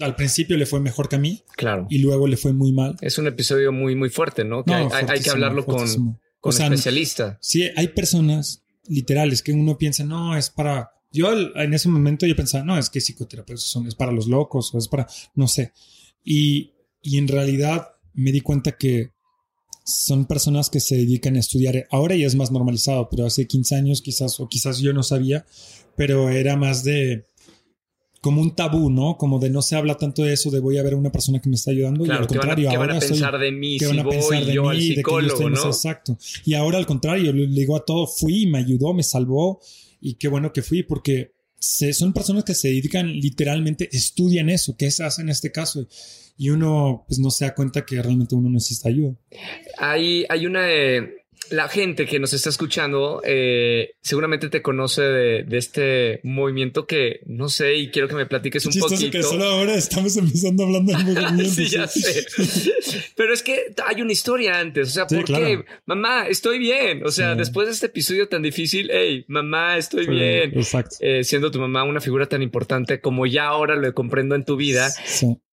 al 0.00 0.16
principio 0.16 0.56
le 0.56 0.66
fue 0.66 0.80
mejor 0.80 1.08
que 1.08 1.16
a 1.16 1.20
mí 1.20 1.44
Claro. 1.56 1.86
y 1.88 1.98
luego 1.98 2.26
le 2.26 2.36
fue 2.36 2.52
muy 2.52 2.72
mal. 2.72 2.96
Es 3.00 3.18
un 3.18 3.26
episodio 3.26 3.72
muy, 3.72 3.94
muy 3.94 4.10
fuerte, 4.10 4.44
¿no? 4.44 4.64
Que 4.64 4.72
No, 4.72 4.88
hay, 4.92 5.20
que 5.20 5.30
hablarlo 5.30 5.64
con, 5.64 5.76
con 5.76 6.18
O 6.40 6.52
sea, 6.52 6.66
especialista. 6.66 7.38
Sí, 7.40 7.68
hay 7.76 7.88
personas 7.88 8.64
literales 8.86 9.42
que 9.42 9.52
uno 9.52 9.78
piensa, 9.78 10.04
no, 10.04 10.36
es 10.36 10.50
para... 10.50 10.90
Yo 11.12 11.32
en 11.32 11.72
ese 11.72 11.88
momento 11.88 12.26
yo 12.26 12.34
pensaba, 12.34 12.64
no, 12.64 12.76
es 12.76 12.90
que 12.90 13.00
psicoterapeutas 13.00 13.64
son, 13.64 13.86
es 13.86 13.94
para 13.94 14.10
los 14.10 14.26
locos 14.26 14.74
o 14.74 14.78
es 14.78 14.88
para, 14.88 15.06
no 15.36 15.46
sé. 15.46 15.72
Y, 16.24 16.73
y 17.04 17.18
en 17.18 17.28
realidad 17.28 17.88
me 18.14 18.32
di 18.32 18.40
cuenta 18.40 18.72
que 18.72 19.10
son 19.84 20.24
personas 20.26 20.70
que 20.70 20.80
se 20.80 20.96
dedican 20.96 21.36
a 21.36 21.40
estudiar. 21.40 21.86
Ahora 21.90 22.16
ya 22.16 22.26
es 22.26 22.34
más 22.34 22.50
normalizado, 22.50 23.08
pero 23.10 23.26
hace 23.26 23.46
15 23.46 23.76
años 23.76 24.00
quizás, 24.02 24.40
o 24.40 24.48
quizás 24.48 24.78
yo 24.78 24.92
no 24.94 25.02
sabía, 25.02 25.44
pero 25.96 26.30
era 26.30 26.56
más 26.56 26.82
de 26.84 27.26
como 28.22 28.40
un 28.40 28.56
tabú, 28.56 28.88
¿no? 28.88 29.18
Como 29.18 29.38
de 29.38 29.50
no 29.50 29.60
se 29.60 29.76
habla 29.76 29.98
tanto 29.98 30.22
de 30.22 30.32
eso, 30.32 30.50
de 30.50 30.58
voy 30.58 30.78
a 30.78 30.82
ver 30.82 30.94
a 30.94 30.96
una 30.96 31.12
persona 31.12 31.40
que 31.42 31.50
me 31.50 31.56
está 31.56 31.72
ayudando 31.72 32.04
y 32.04 32.08
Claro, 32.08 32.22
al 32.22 32.26
¿qué 32.28 32.38
van 32.38 32.46
a, 32.46 32.48
contrario, 32.54 32.70
qué 32.70 32.76
van 32.78 32.88
a 32.88 32.92
ahora 32.94 33.00
soy- 33.02 33.10
pensar 33.10 33.38
de 33.38 33.52
mí 33.52 33.76
que 33.78 33.84
si 33.84 33.90
van 33.96 34.06
a 34.06 34.08
pensar 34.08 34.44
de 34.46 34.52
mí, 34.52 34.66
al 34.66 34.78
de 34.78 34.94
que 34.94 35.02
yo 35.28 35.50
no? 35.50 35.66
Exacto. 35.66 36.16
Y 36.46 36.54
ahora 36.54 36.78
al 36.78 36.86
contrario, 36.86 37.32
le 37.34 37.46
digo 37.48 37.76
a 37.76 37.84
todo, 37.84 38.06
fui, 38.06 38.46
me 38.46 38.58
ayudó, 38.60 38.94
me 38.94 39.02
salvó 39.02 39.60
y 40.00 40.14
qué 40.14 40.28
bueno 40.28 40.50
que 40.54 40.62
fui 40.62 40.82
porque 40.82 41.33
se- 41.64 41.92
son 41.94 42.12
personas 42.12 42.44
que 42.44 42.54
se 42.54 42.68
dedican 42.68 43.06
literalmente, 43.10 43.88
estudian 43.92 44.50
eso, 44.50 44.76
qué 44.76 44.90
se 44.90 45.02
hace 45.04 45.22
en 45.22 45.30
este 45.30 45.50
caso 45.50 45.88
y 46.36 46.50
uno 46.50 47.04
pues 47.08 47.18
no 47.20 47.30
se 47.30 47.46
da 47.46 47.54
cuenta 47.54 47.86
que 47.86 48.02
realmente 48.02 48.34
uno 48.34 48.50
necesita 48.50 48.88
ayuda. 48.90 49.14
Hay, 49.78 50.26
hay 50.28 50.46
una 50.46 50.62
de 50.62 51.23
la 51.50 51.68
gente 51.68 52.06
que 52.06 52.18
nos 52.18 52.32
está 52.32 52.48
escuchando, 52.50 53.20
eh, 53.24 53.94
seguramente 54.02 54.48
te 54.48 54.62
conoce 54.62 55.02
de, 55.02 55.42
de 55.44 55.58
este 55.58 56.20
movimiento 56.22 56.86
que 56.86 57.20
no 57.26 57.48
sé 57.48 57.74
y 57.76 57.90
quiero 57.90 58.08
que 58.08 58.14
me 58.14 58.26
platiques 58.26 58.64
un 58.66 58.72
poquito. 58.78 59.10
que 59.10 59.22
solo 59.22 59.44
ahora 59.44 59.74
estamos 59.74 60.16
empezando 60.16 60.64
hablando 60.64 60.92
del 60.92 61.04
movimiento. 61.04 61.44
sí, 61.54 61.66
ya 61.68 61.86
sé. 61.86 62.26
Pero 63.16 63.32
es 63.32 63.42
que 63.42 63.74
hay 63.86 64.02
una 64.02 64.12
historia 64.12 64.58
antes. 64.58 64.88
O 64.88 64.90
sea, 64.90 65.08
Sí, 65.08 65.16
¿por 65.16 65.24
claro. 65.24 65.44
qué? 65.46 65.64
Mamá, 65.86 66.26
estoy 66.28 66.58
bien. 66.58 67.04
O 67.04 67.10
sea, 67.10 67.32
Sí. 67.32 67.38
después 67.38 67.66
de 67.68 67.74
este 67.74 67.86
episodio 67.86 68.28
tan 68.28 68.42
difícil, 68.42 68.90
hey, 68.92 69.24
mamá, 69.28 69.76
estoy 69.76 70.04
Sí, 70.04 70.10
bien. 70.10 70.52
Exacto. 70.58 70.96
Eh, 71.00 71.24
siendo 71.24 71.50
tu 71.50 71.58
mamá 71.60 71.84
una 71.84 72.00
figura 72.00 72.26
tan 72.26 72.42
importante 72.42 73.00
como 73.00 73.26
ya 73.26 73.46
ahora 73.46 73.76
lo 73.76 73.92
comprendo 73.94 74.34
en 74.34 74.44
tu 74.44 74.56
vida. 74.56 74.90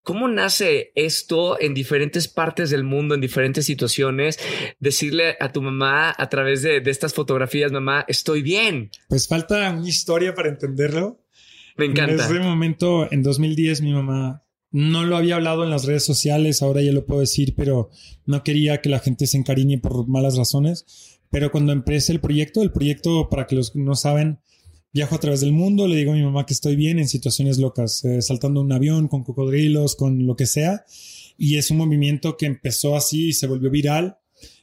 ¿Cómo 0.03 0.27
nace 0.27 0.91
esto 0.95 1.59
en 1.61 1.75
diferentes 1.75 2.27
partes 2.27 2.71
del 2.71 2.83
mundo, 2.83 3.13
en 3.13 3.21
diferentes 3.21 3.65
situaciones? 3.65 4.39
Decirle 4.79 5.35
a 5.39 5.51
tu 5.51 5.61
mamá 5.61 6.13
a 6.17 6.29
través 6.29 6.63
de, 6.63 6.81
de 6.81 6.89
estas 6.91 7.13
fotografías, 7.13 7.71
mamá, 7.71 8.05
estoy 8.07 8.41
bien. 8.41 8.89
Pues 9.09 9.27
falta 9.27 9.69
una 9.71 9.87
historia 9.87 10.33
para 10.33 10.49
entenderlo. 10.49 11.21
Me 11.77 11.85
encanta. 11.85 12.13
En 12.13 12.19
ese 12.19 12.39
momento, 12.39 13.11
en 13.11 13.21
2010, 13.21 13.81
mi 13.81 13.93
mamá 13.93 14.43
no 14.71 15.03
lo 15.03 15.17
había 15.17 15.35
hablado 15.35 15.63
en 15.63 15.69
las 15.69 15.85
redes 15.85 16.05
sociales, 16.05 16.61
ahora 16.61 16.81
ya 16.81 16.93
lo 16.93 17.05
puedo 17.05 17.21
decir, 17.21 17.53
pero 17.55 17.89
no 18.25 18.43
quería 18.43 18.81
que 18.81 18.89
la 18.89 18.99
gente 18.99 19.27
se 19.27 19.37
encariñe 19.37 19.77
por 19.77 20.07
malas 20.07 20.37
razones. 20.37 21.19
Pero 21.29 21.51
cuando 21.51 21.71
empecé 21.71 22.11
el 22.11 22.19
proyecto, 22.19 22.61
el 22.61 22.71
proyecto, 22.71 23.29
para 23.29 23.47
que 23.47 23.55
los 23.55 23.75
no 23.75 23.95
saben, 23.95 24.39
viajo 24.93 25.15
a 25.15 25.19
través 25.19 25.41
del 25.41 25.53
mundo, 25.53 25.87
le 25.87 25.95
digo 25.95 26.11
a 26.11 26.15
mi 26.15 26.23
mamá 26.23 26.45
que 26.45 26.53
estoy 26.53 26.75
bien 26.75 26.99
en 26.99 27.07
situaciones 27.07 27.57
locas, 27.57 28.03
eh, 28.05 28.21
saltando 28.21 28.61
un 28.61 28.71
avión 28.71 29.07
con 29.07 29.23
cocodrilos, 29.23 29.95
con 29.95 30.25
lo 30.25 30.35
que 30.35 30.45
sea. 30.45 30.85
Y 31.37 31.57
es 31.57 31.71
un 31.71 31.77
movimiento 31.77 32.37
que 32.37 32.45
empezó 32.45 32.95
así 32.95 33.29
y 33.29 33.33
se 33.33 33.47
volvió 33.47 33.69
viral. 33.69 34.17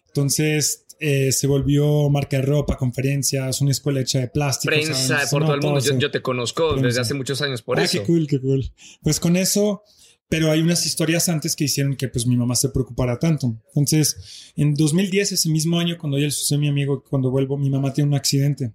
Entonces 0.06 0.86
eh, 1.00 1.32
se 1.32 1.46
volvió 1.46 2.08
marca 2.10 2.38
de 2.38 2.42
ropa, 2.42 2.76
conferencias, 2.76 3.60
una 3.60 3.70
escuela 3.70 4.00
hecha 4.00 4.20
de 4.20 4.28
plástico. 4.28 4.74
Prensa 4.74 4.94
¿sabes? 4.94 5.30
por 5.30 5.40
No, 5.40 5.46
todo 5.46 5.56
el 5.56 5.62
mundo. 5.62 5.80
Yo, 5.80 5.98
yo 5.98 6.10
te 6.10 6.20
conozco 6.22 6.70
Prensa. 6.70 6.86
desde 6.86 7.00
hace 7.00 7.14
muchos 7.14 7.40
años 7.40 7.62
por 7.62 7.78
ah, 7.78 7.84
eso. 7.84 7.98
qué 7.98 8.04
cool, 8.04 8.26
qué 8.26 8.40
cool. 8.40 8.64
Pues 9.02 9.20
con 9.20 9.36
eso, 9.36 9.82
pero 10.28 10.50
hay 10.50 10.60
unas 10.60 10.84
historias 10.86 11.28
antes 11.28 11.56
que 11.56 11.64
hicieron 11.64 11.96
que 11.96 12.08
pues 12.08 12.26
mi 12.26 12.36
mamá 12.36 12.54
se 12.54 12.68
preocupara 12.68 13.18
tanto. 13.18 13.56
Entonces, 13.68 14.52
en 14.56 14.74
2010, 14.74 15.32
ese 15.32 15.48
mismo 15.48 15.78
año, 15.78 15.96
cuando 15.98 16.18
ya 16.18 16.24
le 16.24 16.30
sucedió 16.32 16.58
a 16.58 16.62
mi 16.62 16.68
amigo, 16.68 17.02
cuando 17.08 17.30
vuelvo, 17.30 17.56
mi 17.56 17.70
mamá 17.70 17.92
tiene 17.92 18.08
un 18.08 18.14
accidente. 18.14 18.72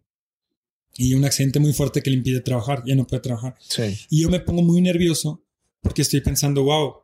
Y 0.96 1.16
un 1.16 1.26
accidente 1.26 1.60
muy 1.60 1.74
fuerte 1.74 2.02
que 2.02 2.10
le 2.10 2.18
impide 2.18 2.42
trabajar, 2.42 2.84
ya 2.86 2.96
no 2.96 3.08
puede 3.08 3.22
trabajar. 3.22 3.56
Sí. 3.60 3.98
Y 4.10 4.22
yo 4.22 4.30
me 4.30 4.40
pongo 4.40 4.62
muy 4.62 4.82
nervioso 4.82 5.44
porque 5.82 6.04
estoy 6.04 6.22
pensando, 6.22 6.64
wow, 6.64 7.04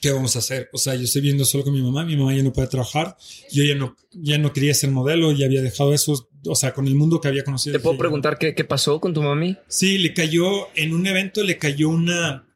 ¿qué 0.00 0.10
vamos 0.10 0.36
a 0.36 0.40
hacer? 0.40 0.68
O 0.72 0.78
sea, 0.78 0.94
yo 0.94 1.02
estoy 1.02 1.22
viendo 1.22 1.44
solo 1.44 1.64
con 1.64 1.74
mi 1.74 1.82
mamá, 1.82 2.04
mi 2.04 2.16
mamá 2.16 2.34
ya 2.34 2.42
no 2.42 2.52
puede 2.52 2.68
trabajar, 2.68 3.16
yo 3.52 3.64
ya 3.64 3.74
no, 3.74 3.96
ya 4.12 4.38
no 4.38 4.52
quería 4.52 4.74
ser 4.74 4.90
modelo, 4.90 5.32
ya 5.32 5.46
había 5.46 5.62
dejado 5.62 5.94
eso, 5.94 6.28
o 6.44 6.54
sea, 6.54 6.74
con 6.74 6.86
el 6.86 6.94
mundo 6.94 7.20
que 7.20 7.28
había 7.28 7.44
conocido. 7.44 7.76
¿Te 7.76 7.82
puedo 7.82 7.96
preguntar 7.96 8.38
qué, 8.38 8.54
qué 8.54 8.64
pasó 8.64 9.00
con 9.00 9.14
tu 9.14 9.22
mami? 9.22 9.56
Sí, 9.68 9.98
le 9.98 10.12
cayó 10.12 10.68
en 10.74 10.92
un 10.92 11.06
evento, 11.06 11.42
le 11.42 11.58
cayó 11.58 11.88
una 11.88 12.44
un 12.44 12.47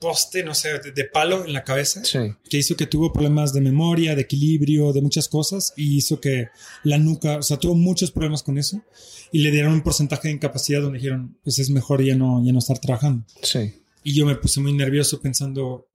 poste, 0.00 0.42
no 0.42 0.54
sé, 0.54 0.78
de, 0.80 0.92
de 0.92 1.04
palo 1.04 1.44
en 1.44 1.52
la 1.52 1.62
cabeza, 1.62 2.02
Sí. 2.04 2.18
que 2.48 2.56
hizo 2.58 2.74
que 2.74 2.86
tuvo 2.86 3.12
problemas 3.12 3.52
de 3.52 3.60
memoria, 3.60 4.16
de 4.16 4.22
equilibrio, 4.22 4.92
de 4.92 5.02
muchas 5.02 5.28
cosas, 5.28 5.72
y 5.76 5.96
hizo 5.98 6.20
que 6.20 6.48
la 6.82 6.98
nuca, 6.98 7.36
o 7.36 7.42
sea, 7.42 7.58
tuvo 7.58 7.74
muchos 7.74 8.10
problemas 8.10 8.42
con 8.42 8.56
eso, 8.58 8.82
y 9.30 9.40
le 9.42 9.50
dieron 9.50 9.72
un 9.74 9.82
porcentaje 9.82 10.28
de 10.28 10.34
incapacidad 10.34 10.80
donde 10.80 10.98
dijeron, 10.98 11.36
pues 11.44 11.58
es 11.58 11.70
mejor 11.70 12.02
ya 12.02 12.16
no, 12.16 12.42
ya 12.44 12.52
no 12.52 12.58
estar 12.58 12.78
trabajando. 12.78 13.24
Sí. 13.42 13.74
Y 14.02 14.14
yo 14.14 14.24
me 14.26 14.34
puse 14.36 14.60
muy 14.60 14.72
nervioso 14.72 15.20
pensando, 15.20 15.86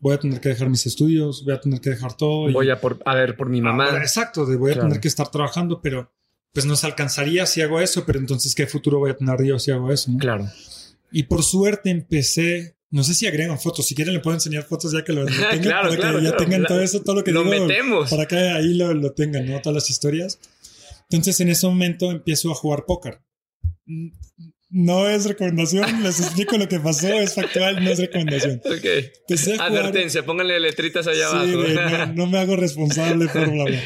voy 0.00 0.14
a 0.14 0.18
tener 0.18 0.40
que 0.40 0.48
dejar 0.48 0.68
mis 0.68 0.84
estudios, 0.84 1.44
voy 1.44 1.54
a 1.54 1.60
tener 1.60 1.80
que 1.80 1.90
dejar 1.90 2.16
todo. 2.16 2.50
y- 2.50 2.52
Voy 2.52 2.68
a, 2.68 2.80
por, 2.80 3.00
a 3.04 3.14
ver 3.14 3.36
por 3.36 3.48
mi 3.48 3.60
mamá. 3.62 3.86
Ahora, 3.86 4.02
exacto, 4.02 4.44
de 4.44 4.56
voy 4.56 4.72
a 4.72 4.74
Claro. 4.74 4.88
tener 4.88 5.00
que 5.00 5.06
estar 5.08 5.30
trabajando, 5.30 5.80
pero 5.80 6.10
pues 6.52 6.66
nos 6.66 6.82
alcanzaría 6.82 7.46
si 7.46 7.60
hago 7.62 7.80
eso, 7.80 8.04
pero 8.04 8.18
entonces 8.18 8.54
qué 8.56 8.66
futuro 8.66 8.98
voy 8.98 9.12
a 9.12 9.16
tener 9.16 9.42
yo 9.44 9.58
si 9.60 9.70
hago 9.70 9.92
eso, 9.92 10.10
¿no? 10.10 10.18
Claro. 10.18 10.50
Y 11.12 11.22
por 11.22 11.44
suerte 11.44 11.90
empecé, 11.90 12.74
no 12.92 13.02
sé 13.02 13.14
si 13.14 13.26
agregan 13.26 13.58
fotos, 13.58 13.86
si 13.86 13.94
quieren 13.96 14.14
le 14.14 14.20
puedo 14.20 14.36
enseñar 14.36 14.62
fotos 14.62 14.92
ya 14.92 15.02
que 15.02 15.12
lo, 15.12 15.22
lo 15.24 15.26
tengan, 15.50 15.60
Claro, 15.60 15.88
para 15.88 15.96
claro, 16.00 16.18
que 16.18 16.24
ya 16.24 16.30
claro, 16.30 16.44
tengan 16.44 16.64
todo 16.66 16.80
eso, 16.80 17.02
todo 17.02 17.16
lo 17.16 17.24
que 17.24 17.32
Lo 17.32 17.42
digo, 17.42 17.66
metemos. 17.66 18.08
para 18.10 18.26
que 18.28 18.36
ahí 18.36 18.74
lo, 18.74 18.94
lo 18.94 19.12
tengan, 19.12 19.46
¿no? 19.50 19.60
Todas 19.60 19.74
las 19.74 19.90
historias. 19.90 20.38
Entonces 21.10 21.40
en 21.40 21.48
ese 21.48 21.66
momento 21.66 22.10
empiezo 22.12 22.50
a 22.52 22.54
jugar 22.54 22.84
póker. 22.86 23.20
No 24.74 25.06
es 25.06 25.26
recomendación, 25.26 26.02
les 26.02 26.18
explico 26.20 26.56
lo 26.56 26.66
que 26.66 26.80
pasó, 26.80 27.08
es 27.08 27.34
factual, 27.34 27.84
no 27.84 27.90
es 27.90 27.98
recomendación. 27.98 28.62
Ok. 28.64 28.84
Empecé 29.28 29.52
a 29.54 29.56
jugar- 29.56 29.70
Advertencia, 29.72 30.24
pónganle 30.24 30.58
letritas 30.60 31.06
allá 31.06 31.28
Sí, 31.28 31.34
abajo. 31.36 31.62
de, 31.62 31.74
no, 31.74 32.06
no 32.14 32.26
me 32.26 32.38
hago 32.38 32.56
responsable 32.56 33.26
por 33.28 33.50
bla, 33.50 33.64
bla. 33.64 33.82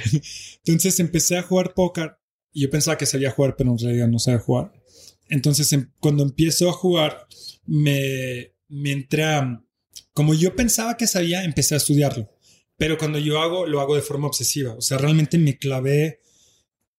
Entonces 0.65 1.01
empecé 1.01 1.39
a 1.39 1.43
jugar 1.43 1.75
póker 1.75 2.13
y 2.53 2.63
yo 2.63 2.71
pensaba 2.71 2.97
que 2.97 3.07
sabía 3.07 3.33
jugar, 3.33 3.57
pero 3.57 3.71
en 3.73 3.79
realidad 3.79 4.07
no 4.09 4.19
sabía 4.21 4.39
jugar. 4.39 4.73
Entonces 5.29 5.73
em- 5.73 5.91
cuando 5.99 6.23
empiezo 6.23 6.69
a 6.69 6.73
jugar, 6.73 7.27
me, 7.67 8.53
me 8.69 8.93
entra, 8.93 9.63
como 10.13 10.35
yo 10.35 10.55
pensaba 10.57 10.97
que 10.97 11.07
sabía, 11.07 11.45
empecé 11.45 11.75
a 11.75 11.79
estudiarlo. 11.79 12.31
Pero 12.77 12.99
cuando 12.99 13.19
yo 13.19 13.41
hago, 13.41 13.67
lo 13.67 13.81
hago 13.81 13.95
de 13.97 14.03
forma 14.03 14.27
obsesiva. 14.27 14.75
O 14.75 14.81
sea, 14.83 14.99
realmente 14.99 15.39
me 15.39 15.57
clavé, 15.57 16.21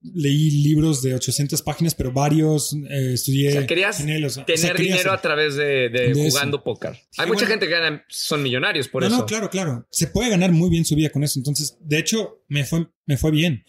leí 0.01 0.49
libros 0.63 1.01
de 1.01 1.13
800 1.15 1.61
páginas, 1.61 1.93
pero 1.95 2.11
varios, 2.11 2.73
eh, 2.89 3.13
estudié. 3.13 3.49
O 3.49 3.51
sea, 3.53 3.67
querías 3.67 3.99
en 3.99 4.09
él, 4.09 4.25
o 4.25 4.29
sea, 4.29 4.45
Tener 4.45 4.77
dinero 4.77 4.99
hacer- 4.99 5.11
a 5.11 5.21
través 5.21 5.55
de, 5.55 5.89
de 5.89 6.13
De 6.13 6.29
jugando 6.29 6.63
póker. 6.63 6.91
Hay 6.91 6.97
Sí, 7.09 7.21
mucha 7.21 7.31
bueno. 7.31 7.47
gente 7.47 7.65
que 7.67 7.71
gana, 7.73 8.05
son 8.07 8.41
millonarios 8.43 8.87
por 8.87 9.01
no, 9.03 9.07
eso. 9.07 9.17
No, 9.17 9.25
claro, 9.25 9.49
claro. 9.49 9.87
Se 9.91 10.07
puede 10.07 10.29
ganar 10.29 10.51
muy 10.51 10.69
bien 10.69 10.85
su 10.85 10.95
vida 10.95 11.09
con 11.09 11.23
eso. 11.23 11.39
Entonces, 11.39 11.77
de 11.81 11.99
hecho, 11.99 12.43
me 12.47 12.63
fue, 12.65 12.87
me 13.05 13.17
fue 13.17 13.31
bien. 13.31 13.63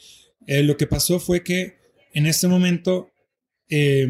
Eh, 0.47 0.63
lo 0.63 0.77
que 0.77 0.87
pasó 0.87 1.19
fue 1.21 1.43
que 1.43 1.79
en 2.15 2.27
este 2.27 2.47
momento, 2.49 3.11
eh, 3.69 4.09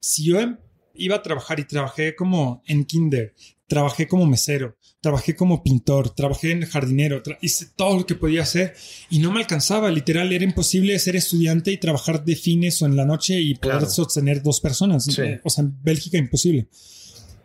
si 0.00 0.24
yo 0.24 0.40
em- 0.40 0.58
iba 0.98 1.16
a 1.16 1.22
trabajar 1.22 1.60
y 1.60 1.64
trabajé 1.64 2.14
como 2.16 2.62
en 2.66 2.84
kinder, 2.84 3.34
trabajé 3.66 4.06
como 4.06 4.26
mesero, 4.26 4.76
trabajé 5.00 5.34
como 5.36 5.62
pintor, 5.62 6.10
trabajé 6.14 6.52
en 6.52 6.62
jardinero, 6.66 7.22
hice 7.40 7.66
todo 7.76 7.96
lo 7.98 8.06
que 8.06 8.14
podía 8.14 8.42
hacer 8.42 8.74
y 9.10 9.18
no 9.18 9.30
me 9.32 9.40
alcanzaba. 9.40 9.90
Literal, 9.90 10.32
era 10.32 10.44
imposible 10.44 10.98
ser 10.98 11.16
estudiante 11.16 11.70
y 11.72 11.76
trabajar 11.78 12.24
de 12.24 12.36
fines 12.36 12.80
o 12.82 12.86
en 12.86 12.96
la 12.96 13.04
noche 13.04 13.40
y 13.40 13.54
poder 13.54 13.78
Claro. 13.78 13.90
sostener 13.92 14.42
dos 14.42 14.60
personas. 14.60 15.04
Sí. 15.04 15.22
O 15.44 15.50
sea, 15.50 15.64
en 15.64 15.82
Bélgica 15.82 16.18
imposible. 16.18 16.68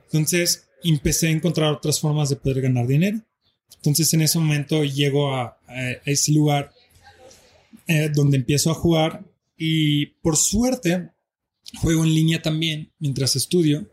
Entonces 0.05 0.67
empecé 0.83 1.27
a 1.27 1.31
encontrar 1.31 1.71
otras 1.73 1.99
formas 1.99 2.29
de 2.29 2.35
poder 2.35 2.61
ganar 2.61 2.87
dinero. 2.87 3.19
Entonces 3.77 4.13
en 4.13 4.21
ese 4.21 4.37
momento 4.39 4.83
llego 4.83 5.33
a, 5.33 5.57
a 5.67 5.91
ese 6.05 6.31
lugar 6.33 6.71
eh, 7.87 8.09
donde 8.13 8.37
empiezo 8.37 8.71
a 8.71 8.75
jugar 8.75 9.23
y 9.57 10.07
por 10.21 10.37
suerte 10.37 11.09
juego 11.79 12.03
en 12.03 12.13
línea 12.13 12.41
también 12.41 12.91
mientras 12.99 13.35
estudio 13.35 13.89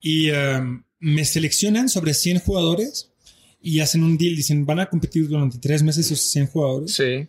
y 0.00 0.30
um, 0.30 0.82
me 0.98 1.24
seleccionan 1.24 1.88
sobre 1.88 2.14
100 2.14 2.40
jugadores 2.40 3.10
y 3.60 3.80
hacen 3.80 4.02
un 4.04 4.16
deal, 4.18 4.36
dicen 4.36 4.64
van 4.66 4.80
a 4.80 4.88
competir 4.88 5.28
durante 5.28 5.58
tres 5.58 5.82
meses 5.82 6.06
esos 6.06 6.20
100 6.30 6.46
jugadores 6.48 6.92
Sí. 6.94 7.28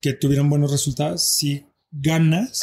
que 0.00 0.12
tuvieron 0.14 0.48
buenos 0.48 0.70
resultados. 0.70 1.22
Si 1.24 1.64
ganas, 1.90 2.62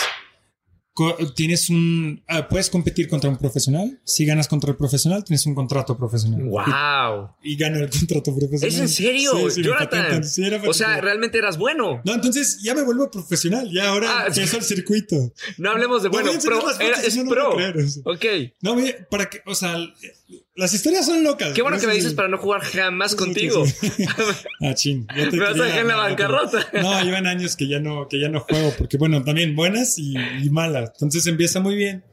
tienes 1.36 1.70
un, 1.70 2.24
ah, 2.28 2.48
puedes 2.48 2.70
competir 2.70 3.08
contra 3.08 3.30
un 3.30 3.38
profesional. 3.38 4.00
Si 4.04 4.26
ganas 4.26 4.48
contra 4.48 4.72
el 4.72 4.78
profesional, 4.78 5.24
tienes 5.24 5.46
un 5.46 5.56
contrato 5.56 5.98
profesional. 5.98 6.44
Wow. 6.44 7.30
Y, 7.42 7.54
y 7.54 7.56
gano 7.58 7.78
el 7.80 7.90
contrato 7.90 8.36
profesional. 8.36 8.68
¿Es 8.70 8.80
en 8.80 8.90
serio, 8.90 9.32
Sí, 9.36 9.52
sí, 9.52 9.60
me 9.62 9.68
Jonathan? 9.68 10.24
Sí, 10.24 10.44
O 10.68 10.74
sea, 10.74 11.00
realmente 11.02 11.38
eras 11.38 11.58
bueno. 11.58 12.02
No, 12.06 12.14
entonces 12.14 12.60
ya 12.64 12.74
me 12.76 12.84
vuelvo 12.84 13.10
profesional. 13.12 13.70
Ya 13.72 13.90
ahora 13.90 14.08
Ah, 14.22 14.28
empiezo 14.28 14.58
el 14.58 14.64
circuito. 14.64 15.34
No 15.58 15.72
hablemos 15.72 16.04
de 16.04 16.10
No, 16.10 16.14
bueno, 16.14 16.32
pro. 16.44 16.62
Era- 16.80 17.02
es 17.02 17.16
no, 17.18 17.24
no 17.24 17.30
pro. 17.32 17.58
Ok. 18.06 18.26
No, 18.62 18.76
para 19.10 19.30
que, 19.30 19.42
o 19.46 19.56
sea, 19.56 19.76
las 20.56 20.74
historias 20.74 21.06
son 21.06 21.24
locas. 21.24 21.54
Qué 21.54 21.62
bueno 21.62 21.80
que 21.80 21.88
me 21.88 21.94
dices 21.94 22.14
para 22.14 22.28
no 22.28 22.38
jugar 22.38 22.62
jamás 22.62 23.16
contigo. 23.16 23.64
Ah, 24.62 24.74
ching. 24.76 25.08
Ya 25.16 25.30
te 25.30 25.38
Me 25.38 25.44
vas 25.46 25.60
a 25.60 25.64
dejar 25.64 25.80
en 25.82 25.88
la 25.88 25.96
bancarrota. 25.96 26.68
No, 26.74 27.04
llevan 27.04 27.26
años 27.26 27.56
que 27.56 27.68
ya 27.68 27.80
no, 27.80 28.08
que 28.08 28.20
ya 28.20 28.30
no 28.30 28.42
juego, 28.42 28.74
porque 28.78 28.98
bueno, 28.98 29.24
también 29.24 29.56
buenas 29.56 29.98
y, 29.98 30.14
y 30.16 30.50
malas. 30.52 30.92
Entonces 30.94 31.26
empieza 31.28 31.60
muy 31.60 31.76
bien. 31.76 32.04